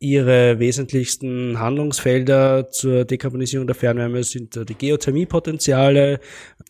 Ihre 0.00 0.58
wesentlichsten 0.58 1.58
Handlungsfelder 1.58 2.68
zur 2.68 3.04
Dekarbonisierung 3.04 3.66
der 3.66 3.76
Fernwärme 3.76 4.22
sind 4.22 4.68
die 4.68 4.74
Geothermiepotenziale, 4.74 6.20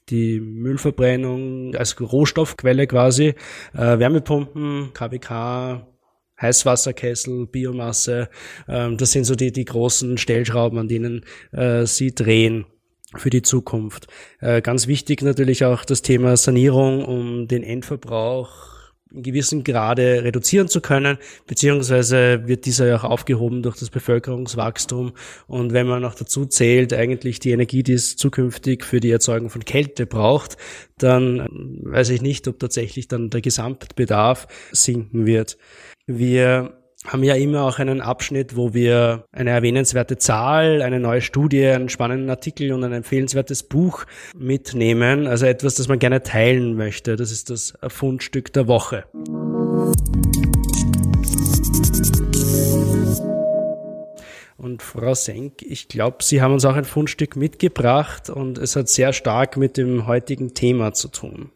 die 0.08 0.38
Müllverbrennung 0.40 1.74
als 1.74 2.00
Rohstoffquelle 2.00 2.86
quasi, 2.86 3.34
äh, 3.72 3.98
Wärmepumpen, 3.98 4.92
KWK, 4.92 5.86
Heißwasserkessel, 6.40 7.46
Biomasse. 7.46 8.28
Ähm, 8.68 8.96
das 8.98 9.12
sind 9.12 9.24
so 9.24 9.34
die, 9.34 9.52
die 9.52 9.64
großen 9.64 10.18
Stellschrauben, 10.18 10.78
an 10.78 10.88
denen 10.88 11.24
äh, 11.52 11.86
sie 11.86 12.14
drehen 12.14 12.66
für 13.20 13.30
die 13.30 13.42
Zukunft. 13.42 14.06
Äh, 14.40 14.62
ganz 14.62 14.86
wichtig 14.86 15.22
natürlich 15.22 15.64
auch 15.64 15.84
das 15.84 16.02
Thema 16.02 16.36
Sanierung, 16.36 17.04
um 17.04 17.48
den 17.48 17.62
Endverbrauch 17.62 18.74
in 19.14 19.22
gewissem 19.22 19.62
Grade 19.64 20.24
reduzieren 20.24 20.68
zu 20.68 20.80
können, 20.80 21.18
beziehungsweise 21.46 22.46
wird 22.46 22.66
dieser 22.66 22.86
ja 22.86 22.96
auch 22.96 23.04
aufgehoben 23.04 23.62
durch 23.62 23.76
das 23.76 23.90
Bevölkerungswachstum. 23.90 25.12
Und 25.46 25.72
wenn 25.72 25.86
man 25.86 26.02
noch 26.02 26.14
dazu 26.14 26.46
zählt, 26.46 26.92
eigentlich 26.92 27.38
die 27.38 27.52
Energie, 27.52 27.82
die 27.82 27.92
es 27.92 28.16
zukünftig 28.16 28.84
für 28.84 29.00
die 29.00 29.10
Erzeugung 29.10 29.50
von 29.50 29.64
Kälte 29.64 30.06
braucht, 30.06 30.56
dann 30.98 31.40
äh, 31.40 31.48
weiß 31.50 32.10
ich 32.10 32.22
nicht, 32.22 32.48
ob 32.48 32.58
tatsächlich 32.58 33.08
dann 33.08 33.30
der 33.30 33.40
Gesamtbedarf 33.40 34.48
sinken 34.72 35.26
wird. 35.26 35.56
Wir 36.06 36.83
haben 37.06 37.22
ja 37.22 37.34
immer 37.34 37.62
auch 37.62 37.78
einen 37.78 38.00
Abschnitt, 38.00 38.56
wo 38.56 38.72
wir 38.72 39.24
eine 39.32 39.50
erwähnenswerte 39.50 40.16
Zahl, 40.16 40.80
eine 40.82 41.00
neue 41.00 41.20
Studie, 41.20 41.66
einen 41.66 41.88
spannenden 41.88 42.30
Artikel 42.30 42.72
und 42.72 42.82
ein 42.82 42.92
empfehlenswertes 42.92 43.62
Buch 43.62 44.04
mitnehmen. 44.36 45.26
Also 45.26 45.46
etwas, 45.46 45.74
das 45.74 45.88
man 45.88 45.98
gerne 45.98 46.22
teilen 46.22 46.76
möchte. 46.76 47.16
Das 47.16 47.30
ist 47.30 47.50
das 47.50 47.74
Fundstück 47.88 48.52
der 48.52 48.68
Woche. 48.68 49.04
Und 54.56 54.82
Frau 54.82 55.14
Senk, 55.14 55.60
ich 55.60 55.88
glaube, 55.88 56.18
Sie 56.22 56.40
haben 56.40 56.54
uns 56.54 56.64
auch 56.64 56.74
ein 56.74 56.86
Fundstück 56.86 57.36
mitgebracht 57.36 58.30
und 58.30 58.56
es 58.56 58.76
hat 58.76 58.88
sehr 58.88 59.12
stark 59.12 59.58
mit 59.58 59.76
dem 59.76 60.06
heutigen 60.06 60.54
Thema 60.54 60.94
zu 60.94 61.08
tun. 61.08 61.50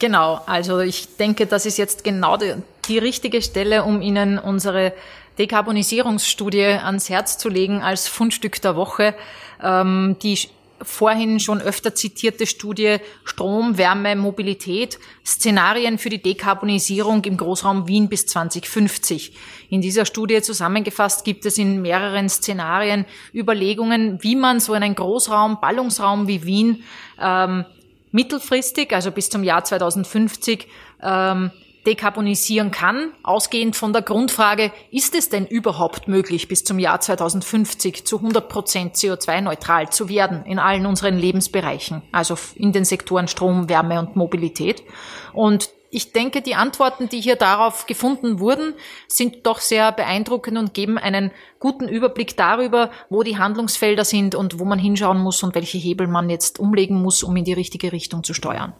Genau, 0.00 0.40
also 0.46 0.80
ich 0.80 1.16
denke, 1.16 1.46
das 1.46 1.64
ist 1.64 1.78
jetzt 1.78 2.02
genau 2.02 2.36
die, 2.36 2.54
die 2.86 2.98
richtige 2.98 3.42
Stelle, 3.42 3.84
um 3.84 4.02
Ihnen 4.02 4.38
unsere 4.38 4.92
Dekarbonisierungsstudie 5.38 6.64
ans 6.64 7.08
Herz 7.08 7.38
zu 7.38 7.48
legen 7.48 7.82
als 7.82 8.08
Fundstück 8.08 8.60
der 8.62 8.76
Woche. 8.76 9.14
Ähm, 9.62 10.16
die 10.22 10.38
vorhin 10.82 11.40
schon 11.40 11.60
öfter 11.60 11.94
zitierte 11.94 12.46
Studie 12.46 12.98
Strom, 13.24 13.78
Wärme, 13.78 14.16
Mobilität, 14.16 14.98
Szenarien 15.26 15.98
für 15.98 16.10
die 16.10 16.22
Dekarbonisierung 16.22 17.24
im 17.24 17.36
Großraum 17.36 17.88
Wien 17.88 18.08
bis 18.08 18.26
2050. 18.26 19.34
In 19.70 19.80
dieser 19.80 20.04
Studie 20.04 20.42
zusammengefasst 20.42 21.24
gibt 21.24 21.46
es 21.46 21.58
in 21.58 21.82
mehreren 21.82 22.28
Szenarien 22.28 23.06
Überlegungen, 23.32 24.22
wie 24.22 24.36
man 24.36 24.60
so 24.60 24.72
einen 24.72 24.94
Großraum, 24.94 25.58
Ballungsraum 25.60 26.28
wie 26.28 26.44
Wien 26.44 26.84
ähm, 27.20 27.64
mittelfristig, 28.12 28.92
also 28.92 29.10
bis 29.10 29.30
zum 29.30 29.42
Jahr 29.42 29.64
2050, 29.64 30.68
ähm, 31.02 31.50
dekarbonisieren 31.86 32.70
kann, 32.70 33.12
ausgehend 33.22 33.76
von 33.76 33.92
der 33.92 34.02
Grundfrage, 34.02 34.72
ist 34.90 35.14
es 35.14 35.28
denn 35.28 35.46
überhaupt 35.46 36.08
möglich, 36.08 36.48
bis 36.48 36.64
zum 36.64 36.78
Jahr 36.78 37.00
2050 37.00 38.06
zu 38.06 38.18
100 38.18 38.48
Prozent 38.48 38.94
CO2-neutral 38.94 39.90
zu 39.90 40.08
werden 40.08 40.44
in 40.46 40.58
allen 40.58 40.86
unseren 40.86 41.18
Lebensbereichen, 41.18 42.02
also 42.12 42.36
in 42.54 42.72
den 42.72 42.84
Sektoren 42.84 43.28
Strom, 43.28 43.68
Wärme 43.68 43.98
und 43.98 44.16
Mobilität. 44.16 44.82
Und 45.32 45.70
ich 45.94 46.10
denke, 46.10 46.42
die 46.42 46.56
Antworten, 46.56 47.08
die 47.08 47.20
hier 47.20 47.36
darauf 47.36 47.86
gefunden 47.86 48.40
wurden, 48.40 48.74
sind 49.06 49.46
doch 49.46 49.60
sehr 49.60 49.92
beeindruckend 49.92 50.58
und 50.58 50.74
geben 50.74 50.98
einen 50.98 51.30
guten 51.60 51.86
Überblick 51.86 52.36
darüber, 52.36 52.90
wo 53.10 53.22
die 53.22 53.38
Handlungsfelder 53.38 54.04
sind 54.04 54.34
und 54.34 54.58
wo 54.58 54.64
man 54.64 54.80
hinschauen 54.80 55.20
muss 55.20 55.44
und 55.44 55.54
welche 55.54 55.78
Hebel 55.78 56.08
man 56.08 56.28
jetzt 56.30 56.58
umlegen 56.58 57.00
muss, 57.00 57.22
um 57.22 57.36
in 57.36 57.44
die 57.44 57.52
richtige 57.52 57.92
Richtung 57.92 58.24
zu 58.24 58.34
steuern. 58.34 58.74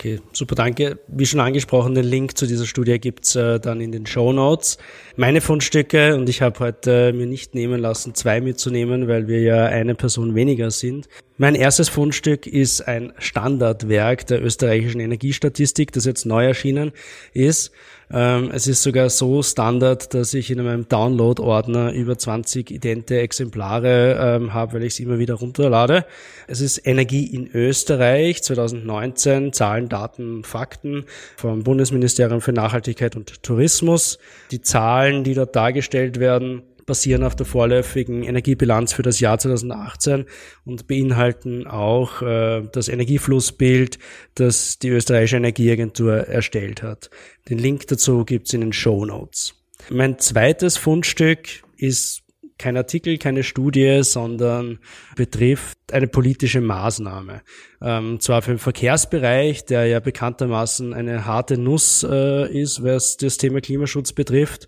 Okay, 0.00 0.18
super, 0.32 0.54
danke. 0.54 0.98
Wie 1.08 1.26
schon 1.26 1.40
angesprochen, 1.40 1.94
den 1.94 2.06
Link 2.06 2.38
zu 2.38 2.46
dieser 2.46 2.64
Studie 2.64 2.98
gibt's 2.98 3.36
äh, 3.36 3.60
dann 3.60 3.82
in 3.82 3.92
den 3.92 4.06
Show 4.06 4.32
Notes. 4.32 4.78
Meine 5.16 5.42
Fundstücke, 5.42 6.16
und 6.16 6.26
ich 6.30 6.40
habe 6.40 6.58
heute 6.60 7.08
äh, 7.08 7.12
mir 7.12 7.26
nicht 7.26 7.54
nehmen 7.54 7.78
lassen, 7.78 8.14
zwei 8.14 8.40
mitzunehmen, 8.40 9.08
weil 9.08 9.28
wir 9.28 9.42
ja 9.42 9.66
eine 9.66 9.94
Person 9.94 10.34
weniger 10.34 10.70
sind. 10.70 11.10
Mein 11.36 11.54
erstes 11.54 11.90
Fundstück 11.90 12.46
ist 12.46 12.80
ein 12.80 13.12
Standardwerk 13.18 14.26
der 14.26 14.42
österreichischen 14.42 15.00
Energiestatistik, 15.00 15.92
das 15.92 16.06
jetzt 16.06 16.24
neu 16.24 16.46
erschienen 16.46 16.92
ist. 17.34 17.70
Ähm, 18.12 18.50
es 18.52 18.66
ist 18.66 18.82
sogar 18.82 19.08
so 19.08 19.42
Standard, 19.42 20.14
dass 20.14 20.34
ich 20.34 20.50
in 20.50 20.62
meinem 20.64 20.88
Download-Ordner 20.88 21.92
über 21.92 22.18
20 22.18 22.70
idente 22.70 23.20
Exemplare 23.20 24.18
ähm, 24.20 24.52
habe, 24.52 24.74
weil 24.74 24.84
ich 24.84 24.94
es 24.94 25.00
immer 25.00 25.18
wieder 25.20 25.34
runterlade. 25.34 26.04
Es 26.48 26.60
ist 26.60 26.84
Energie 26.84 27.26
in 27.26 27.48
Österreich 27.54 28.42
2019, 28.42 29.52
Zahlen, 29.52 29.88
Daten, 29.88 30.42
Fakten 30.42 31.04
vom 31.36 31.62
Bundesministerium 31.62 32.40
für 32.40 32.52
Nachhaltigkeit 32.52 33.14
und 33.14 33.42
Tourismus. 33.44 34.18
Die 34.50 34.60
Zahlen, 34.60 35.22
die 35.22 35.34
dort 35.34 35.54
dargestellt 35.54 36.18
werden, 36.18 36.62
basieren 36.90 37.22
auf 37.22 37.36
der 37.36 37.46
vorläufigen 37.46 38.24
Energiebilanz 38.24 38.92
für 38.92 39.02
das 39.02 39.20
Jahr 39.20 39.38
2018 39.38 40.24
und 40.64 40.88
beinhalten 40.88 41.68
auch 41.68 42.20
äh, 42.20 42.62
das 42.72 42.88
Energieflussbild, 42.88 44.00
das 44.34 44.80
die 44.80 44.88
österreichische 44.88 45.36
Energieagentur 45.36 46.26
erstellt 46.26 46.82
hat. 46.82 47.08
Den 47.48 47.58
Link 47.58 47.86
dazu 47.86 48.24
gibt's 48.24 48.52
in 48.54 48.62
den 48.62 48.72
Show 48.72 49.04
Notes. 49.04 49.54
Mein 49.88 50.18
zweites 50.18 50.76
Fundstück 50.76 51.62
ist 51.76 52.24
kein 52.58 52.76
Artikel, 52.76 53.18
keine 53.18 53.44
Studie, 53.44 54.00
sondern 54.02 54.80
betrifft 55.14 55.78
eine 55.92 56.08
politische 56.08 56.60
Maßnahme. 56.60 57.42
Ähm, 57.80 58.18
zwar 58.18 58.42
für 58.42 58.50
den 58.50 58.58
Verkehrsbereich, 58.58 59.64
der 59.64 59.86
ja 59.86 60.00
bekanntermaßen 60.00 60.92
eine 60.92 61.24
harte 61.24 61.56
Nuss 61.56 62.02
äh, 62.02 62.52
ist, 62.52 62.82
was 62.82 63.16
das 63.16 63.36
Thema 63.36 63.60
Klimaschutz 63.60 64.12
betrifft, 64.12 64.66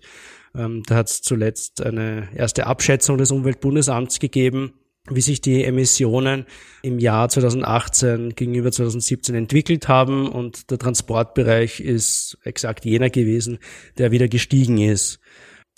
ähm, 0.55 0.83
da 0.85 0.95
hat 0.95 1.09
es 1.09 1.21
zuletzt 1.21 1.81
eine 1.81 2.29
erste 2.35 2.67
Abschätzung 2.67 3.17
des 3.17 3.31
Umweltbundesamts 3.31 4.19
gegeben, 4.19 4.73
wie 5.09 5.21
sich 5.21 5.41
die 5.41 5.63
Emissionen 5.63 6.45
im 6.81 6.99
Jahr 6.99 7.27
2018 7.27 8.35
gegenüber 8.35 8.71
2017 8.71 9.35
entwickelt 9.35 9.87
haben 9.87 10.29
und 10.29 10.71
der 10.71 10.77
Transportbereich 10.77 11.79
ist 11.81 12.37
exakt 12.43 12.85
jener 12.85 13.09
gewesen, 13.09 13.59
der 13.97 14.11
wieder 14.11 14.27
gestiegen 14.29 14.77
ist. 14.77 15.19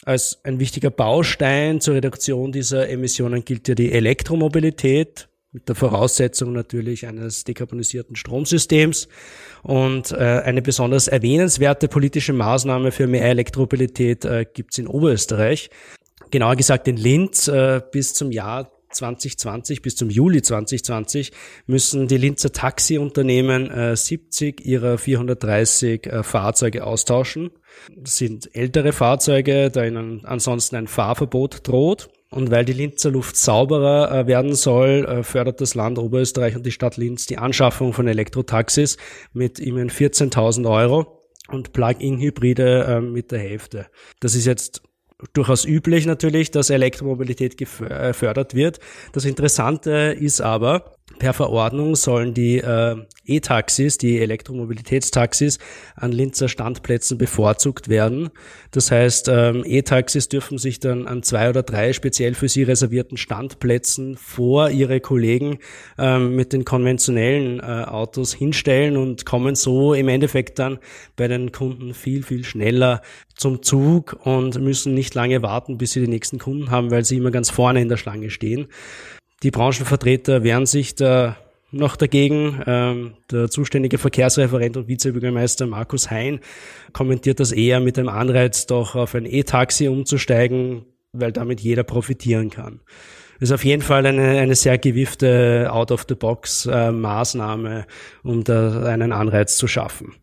Als 0.04 0.40
ein 0.44 0.60
wichtiger 0.60 0.92
Baustein 0.92 1.82
zur 1.82 1.96
Reduktion 1.96 2.52
dieser 2.52 2.88
Emissionen 2.90 3.44
gilt 3.44 3.68
ja 3.68 3.74
die 3.74 3.92
Elektromobilität 3.92 5.30
mit 5.56 5.70
der 5.70 5.76
Voraussetzung 5.76 6.51
natürlich 6.51 7.08
eines 7.08 7.45
dekarbonisierten 7.45 8.18
Stromsystems. 8.18 9.08
Und 9.64 10.12
äh, 10.12 10.16
eine 10.18 10.62
besonders 10.62 11.08
erwähnenswerte 11.08 11.88
politische 11.88 12.34
Maßnahme 12.34 12.91
für 12.91 13.08
mehr 13.08 13.24
Elektromobilität 13.24 14.26
äh, 14.26 14.45
gibt 14.53 14.74
es 14.74 14.80
in 14.80 14.88
Oberösterreich. 14.88 15.70
Genauer 16.30 16.58
gesagt 16.58 16.89
in 16.89 16.97
Linz 16.97 17.47
äh, 17.47 17.82
bis 17.89 18.14
zum 18.14 18.32
Jahr 18.32 18.70
2020 18.91 19.82
bis 19.82 19.95
zum 19.95 20.10
Juli 20.10 20.41
2020 20.41 21.32
müssen 21.68 22.08
die 22.08 22.18
Linzer 22.18 22.51
Taxiunternehmen 22.51 23.70
äh, 23.72 23.95
70 23.95 24.66
ihrer 24.66 24.97
430 24.97 26.06
äh, 26.06 26.24
Fahrzeuge 26.24 26.86
austauschen. 26.86 27.51
Das 27.95 28.18
sind 28.18 28.53
ältere 28.53 28.91
Fahrzeuge, 28.91 29.72
da 29.72 29.86
ihnen 29.86 30.26
ansonsten 30.26 30.76
ein 30.76 30.88
Fahrverbot 30.88 31.68
droht. 31.68 32.10
Und 32.36 32.52
weil 32.52 32.66
die 32.66 32.74
Linzer 32.74 33.12
Luft 33.12 33.38
sauberer 33.38 34.12
äh, 34.12 34.28
werden 34.28 34.56
soll, 34.56 35.06
äh, 35.06 35.24
fördert 35.24 35.62
das 35.62 35.74
Land 35.74 35.98
Oberösterreich 35.98 36.58
und 36.58 36.66
die 36.66 36.72
Stadt 36.72 36.98
Linz 36.98 37.26
die 37.26 37.38
Anschaffung 37.38 37.94
von 37.94 38.10
Elektrotaxis 38.10 38.98
mit 39.32 39.58
immerhin 39.58 39.90
14.000 39.90 40.70
Euro. 40.70 41.22
und 41.48 41.72
Plug-in-Hybride 41.74 42.84
äh, 42.84 43.02
mit 43.02 43.32
der 43.32 43.40
Hälfte. 43.40 43.86
Das 44.20 44.36
ist 44.36 44.46
jetzt 44.46 44.82
durchaus 45.32 45.64
üblich 45.64 46.06
natürlich, 46.06 46.52
dass 46.52 46.70
Elektromobilität 46.70 47.58
gefördert 47.58 48.54
wird. 48.54 48.80
Das 49.14 49.24
Interessante 49.24 49.92
ist 50.20 50.42
aber, 50.42 50.96
Per 51.20 51.34
Verordnung 51.34 51.95
sollen 51.95 52.34
die 52.34 52.58
äh, 52.58 52.95
E-Taxis, 53.26 53.97
die 53.97 54.20
Elektromobilitätstaxis, 54.20 55.60
an 55.95 56.12
Linzer 56.12 56.49
Standplätzen 56.49 57.18
bevorzugt 57.18 57.89
werden. 57.89 58.32
Das 58.72 58.91
heißt, 58.91 59.30
ähm, 59.30 59.64
E-Taxis 59.66 60.30
dürfen 60.30 60.58
sich 60.58 60.80
dann 60.80 61.08
an 61.08 61.24
zwei 61.24 61.49
oder 61.49 61.64
drei 61.64 61.93
speziell 61.93 62.34
für 62.34 62.49
sie 62.49 62.64
reservierten 62.64 63.18
Standplätzen 63.18 64.18
vor 64.18 64.70
ihre 64.70 64.99
Kollegen 64.99 65.60
ähm, 65.97 66.36
mit 66.36 66.53
den 66.53 66.66
konventionellen 66.66 67.60
äh, 67.60 67.86
Autos 67.86 68.34
hinstellen 68.34 68.97
und 68.97 69.26
kommen 69.26 69.56
so 69.56 69.93
im 69.93 70.10
Endeffekt 70.10 70.60
dann 70.60 70.80
bei 71.16 71.28
den 71.28 71.51
Kunden 71.51 71.93
viel, 71.93 72.24
viel 72.24 72.43
schneller 72.43 73.01
zum 73.36 73.62
Zug 73.64 74.18
und 74.24 74.60
müssen 74.60 74.93
nicht 74.93 75.16
lange 75.16 75.41
warten, 75.41 75.78
bis 75.78 75.91
sie 75.91 76.01
die 76.01 76.08
nächsten 76.08 76.39
Kunden 76.39 76.72
haben, 76.72 76.91
weil 76.91 77.06
sie 77.06 77.18
immer 77.18 77.32
ganz 77.32 77.49
vorne 77.49 77.82
in 77.82 77.89
der 77.89 77.97
Schlange 77.97 78.30
stehen. 78.30 78.68
Die 79.44 79.52
Branchenvertreter 79.52 80.44
wehren 80.44 80.66
sich 80.66 80.96
da 80.96 81.38
noch 81.72 81.96
dagegen. 81.96 82.62
Ähm, 82.66 83.14
der 83.32 83.50
zuständige 83.50 83.98
Verkehrsreferent 83.98 84.76
und 84.78 84.88
Vizebürgermeister 84.88 85.68
Markus 85.68 86.10
Hein 86.10 86.40
kommentiert 86.94 87.40
das 87.40 87.52
eher 87.52 87.80
mit 87.80 87.98
dem 87.98 88.10
Anreiz, 88.10 88.66
doch 88.66 88.96
auf 88.96 89.14
ein 89.16 89.26
E-Taxi 89.26 89.88
umzusteigen, 89.88 90.86
weil 91.12 91.32
damit 91.32 91.62
jeder 91.62 91.84
profitieren 91.84 92.50
kann. 92.50 92.82
Das 93.40 93.50
ist 93.50 93.54
auf 93.54 93.66
jeden 93.66 93.82
Fall 93.82 94.06
eine, 94.06 94.40
eine 94.40 94.56
sehr 94.56 94.78
gewiffte 94.78 95.68
Out-of-the-Box-Maßnahme, 95.70 97.86
um 98.24 98.46
da 98.46 98.84
einen 98.84 99.12
Anreiz 99.12 99.58
zu 99.58 99.68
schaffen. 99.68 100.14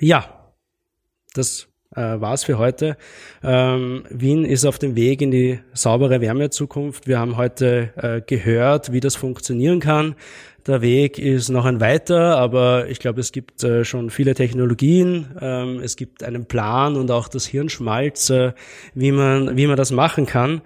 Ja, 0.00 0.52
das 1.34 1.68
äh, 1.98 2.20
war's 2.20 2.44
für 2.44 2.58
heute. 2.58 2.96
Ähm, 3.42 4.04
Wien 4.08 4.44
ist 4.44 4.64
auf 4.64 4.78
dem 4.78 4.94
Weg 4.94 5.20
in 5.20 5.30
die 5.30 5.58
saubere 5.72 6.20
Wärmezukunft. 6.20 7.08
Wir 7.08 7.18
haben 7.18 7.36
heute 7.36 7.90
äh, 7.96 8.20
gehört, 8.24 8.92
wie 8.92 9.00
das 9.00 9.16
funktionieren 9.16 9.80
kann. 9.80 10.14
Der 10.66 10.80
Weg 10.82 11.18
ist 11.18 11.48
noch 11.48 11.64
ein 11.64 11.80
weiter, 11.80 12.36
aber 12.36 12.88
ich 12.88 12.98
glaube, 12.98 13.20
es 13.20 13.32
gibt 13.32 13.64
äh, 13.64 13.84
schon 13.84 14.10
viele 14.10 14.34
Technologien. 14.34 15.26
Ähm, 15.40 15.80
es 15.80 15.96
gibt 15.96 16.22
einen 16.22 16.46
Plan 16.46 16.96
und 16.96 17.10
auch 17.10 17.28
das 17.28 17.46
Hirnschmalz, 17.46 18.30
äh, 18.30 18.52
wie 18.94 19.12
man, 19.12 19.56
wie 19.56 19.66
man 19.66 19.76
das 19.76 19.90
machen 19.90 20.26
kann. 20.26 20.60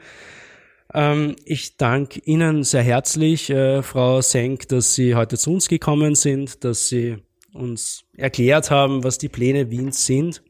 Ähm, 0.92 1.36
ich 1.44 1.76
danke 1.76 2.20
Ihnen 2.24 2.64
sehr 2.64 2.82
herzlich, 2.82 3.48
äh, 3.48 3.82
Frau 3.82 4.20
Senk, 4.20 4.68
dass 4.68 4.94
Sie 4.94 5.14
heute 5.14 5.38
zu 5.38 5.52
uns 5.52 5.68
gekommen 5.68 6.14
sind, 6.14 6.64
dass 6.64 6.88
Sie 6.88 7.16
uns 7.54 8.04
erklärt 8.16 8.70
haben, 8.70 9.04
was 9.04 9.18
die 9.18 9.28
Pläne 9.28 9.70
Wiens 9.70 10.04
sind. 10.04 10.42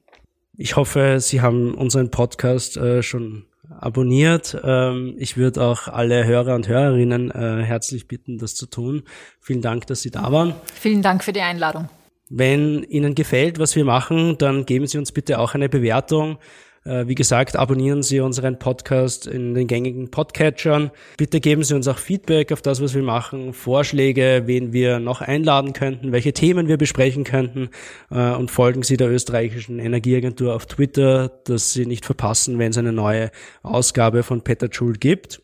Ich 0.57 0.77
hoffe, 0.77 1.19
Sie 1.21 1.41
haben 1.41 1.75
unseren 1.75 2.11
Podcast 2.11 2.77
äh, 2.77 3.03
schon 3.03 3.47
abonniert. 3.81 4.61
Ähm, 4.63 5.15
ich 5.19 5.37
würde 5.37 5.63
auch 5.63 5.89
alle 5.89 6.27
Hörer 6.27 6.55
und 6.55 6.69
Hörerinnen 6.69 7.31
äh, 7.31 7.63
herzlich 7.63 8.07
bitten, 8.07 8.39
das 8.39 8.55
zu 8.55 8.67
tun. 8.67 9.05
Vielen 9.41 9.63
Dank, 9.63 9.87
dass 9.87 10.03
Sie 10.03 10.11
da 10.11 10.31
waren. 10.31 10.55
Vielen 10.75 11.01
Dank 11.01 11.25
für 11.25 11.33
die 11.33 11.41
Einladung. 11.41 11.89
Wenn 12.29 12.83
Ihnen 12.83 13.15
gefällt, 13.15 13.59
was 13.59 13.77
wir 13.77 13.85
machen, 13.85 14.37
dann 14.39 14.67
geben 14.67 14.87
Sie 14.87 14.99
uns 14.99 15.13
bitte 15.13 15.39
auch 15.39 15.55
eine 15.55 15.69
Bewertung. 15.69 16.39
Äh, 16.85 17.07
wie 17.07 17.15
gesagt, 17.15 17.57
abonnieren 17.57 18.03
Sie 18.03 18.21
unseren 18.21 18.59
Podcast 18.59 19.27
in 19.27 19.55
den 19.55 19.67
gängigen 19.67 20.11
Podcatchern. 20.11 20.91
Bitte 21.17 21.41
geben 21.41 21.63
Sie 21.63 21.75
uns 21.75 21.87
auch 21.87 21.99
Feedback 21.99 22.53
auf 22.53 22.63
das, 22.63 22.83
was 22.83 22.95
wir 22.95 23.03
machen, 23.03 23.53
Vorschläge, 23.53 24.43
wen 24.47 24.73
wir 24.73 24.99
noch 24.99 25.21
einladen 25.21 25.73
könnten, 25.73 26.13
welche 26.13 26.33
Themen 26.33 26.69
wir 26.69 26.79
besprechen 26.79 27.25
könnten 27.25 27.71
äh, 28.11 28.33
und 28.33 28.51
folgen 28.51 28.83
Sie 28.83 28.97
der 28.97 29.11
österreichischen 29.11 29.79
Energieagentur 29.79 30.55
auf 30.55 30.67
Twitter, 30.67 31.29
dass 31.45 31.73
Sie 31.73 31.87
nicht 31.87 32.05
verpassen, 32.05 32.59
wenn 32.59 32.71
es 32.71 32.79
eine 32.79 32.93
neue 32.93 33.31
Ausgabe 33.63 34.23
von 34.23 34.43
Peter 34.43 34.69
Schul 34.71 34.95
gibt. 34.95 35.41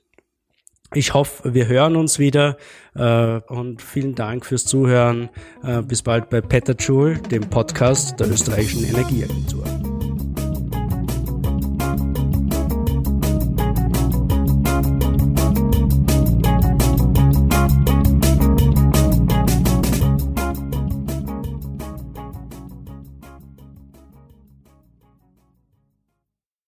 Ich 0.94 1.12
hoffe, 1.12 1.52
wir 1.52 1.68
hören 1.68 1.96
uns 1.96 2.18
wieder 2.18 2.56
äh, 2.94 3.40
und 3.46 3.82
vielen 3.82 4.14
Dank 4.14 4.46
fürs 4.46 4.64
Zuhören. 4.64 5.28
bis 5.86 6.02
bald 6.02 6.30
bei 6.30 6.40
Peter 6.40 6.74
Joule, 6.74 7.18
dem 7.18 7.48
Podcast 7.50 8.18
der 8.18 8.30
österreichischen 8.30 8.84
Energieagentur. 8.84 9.97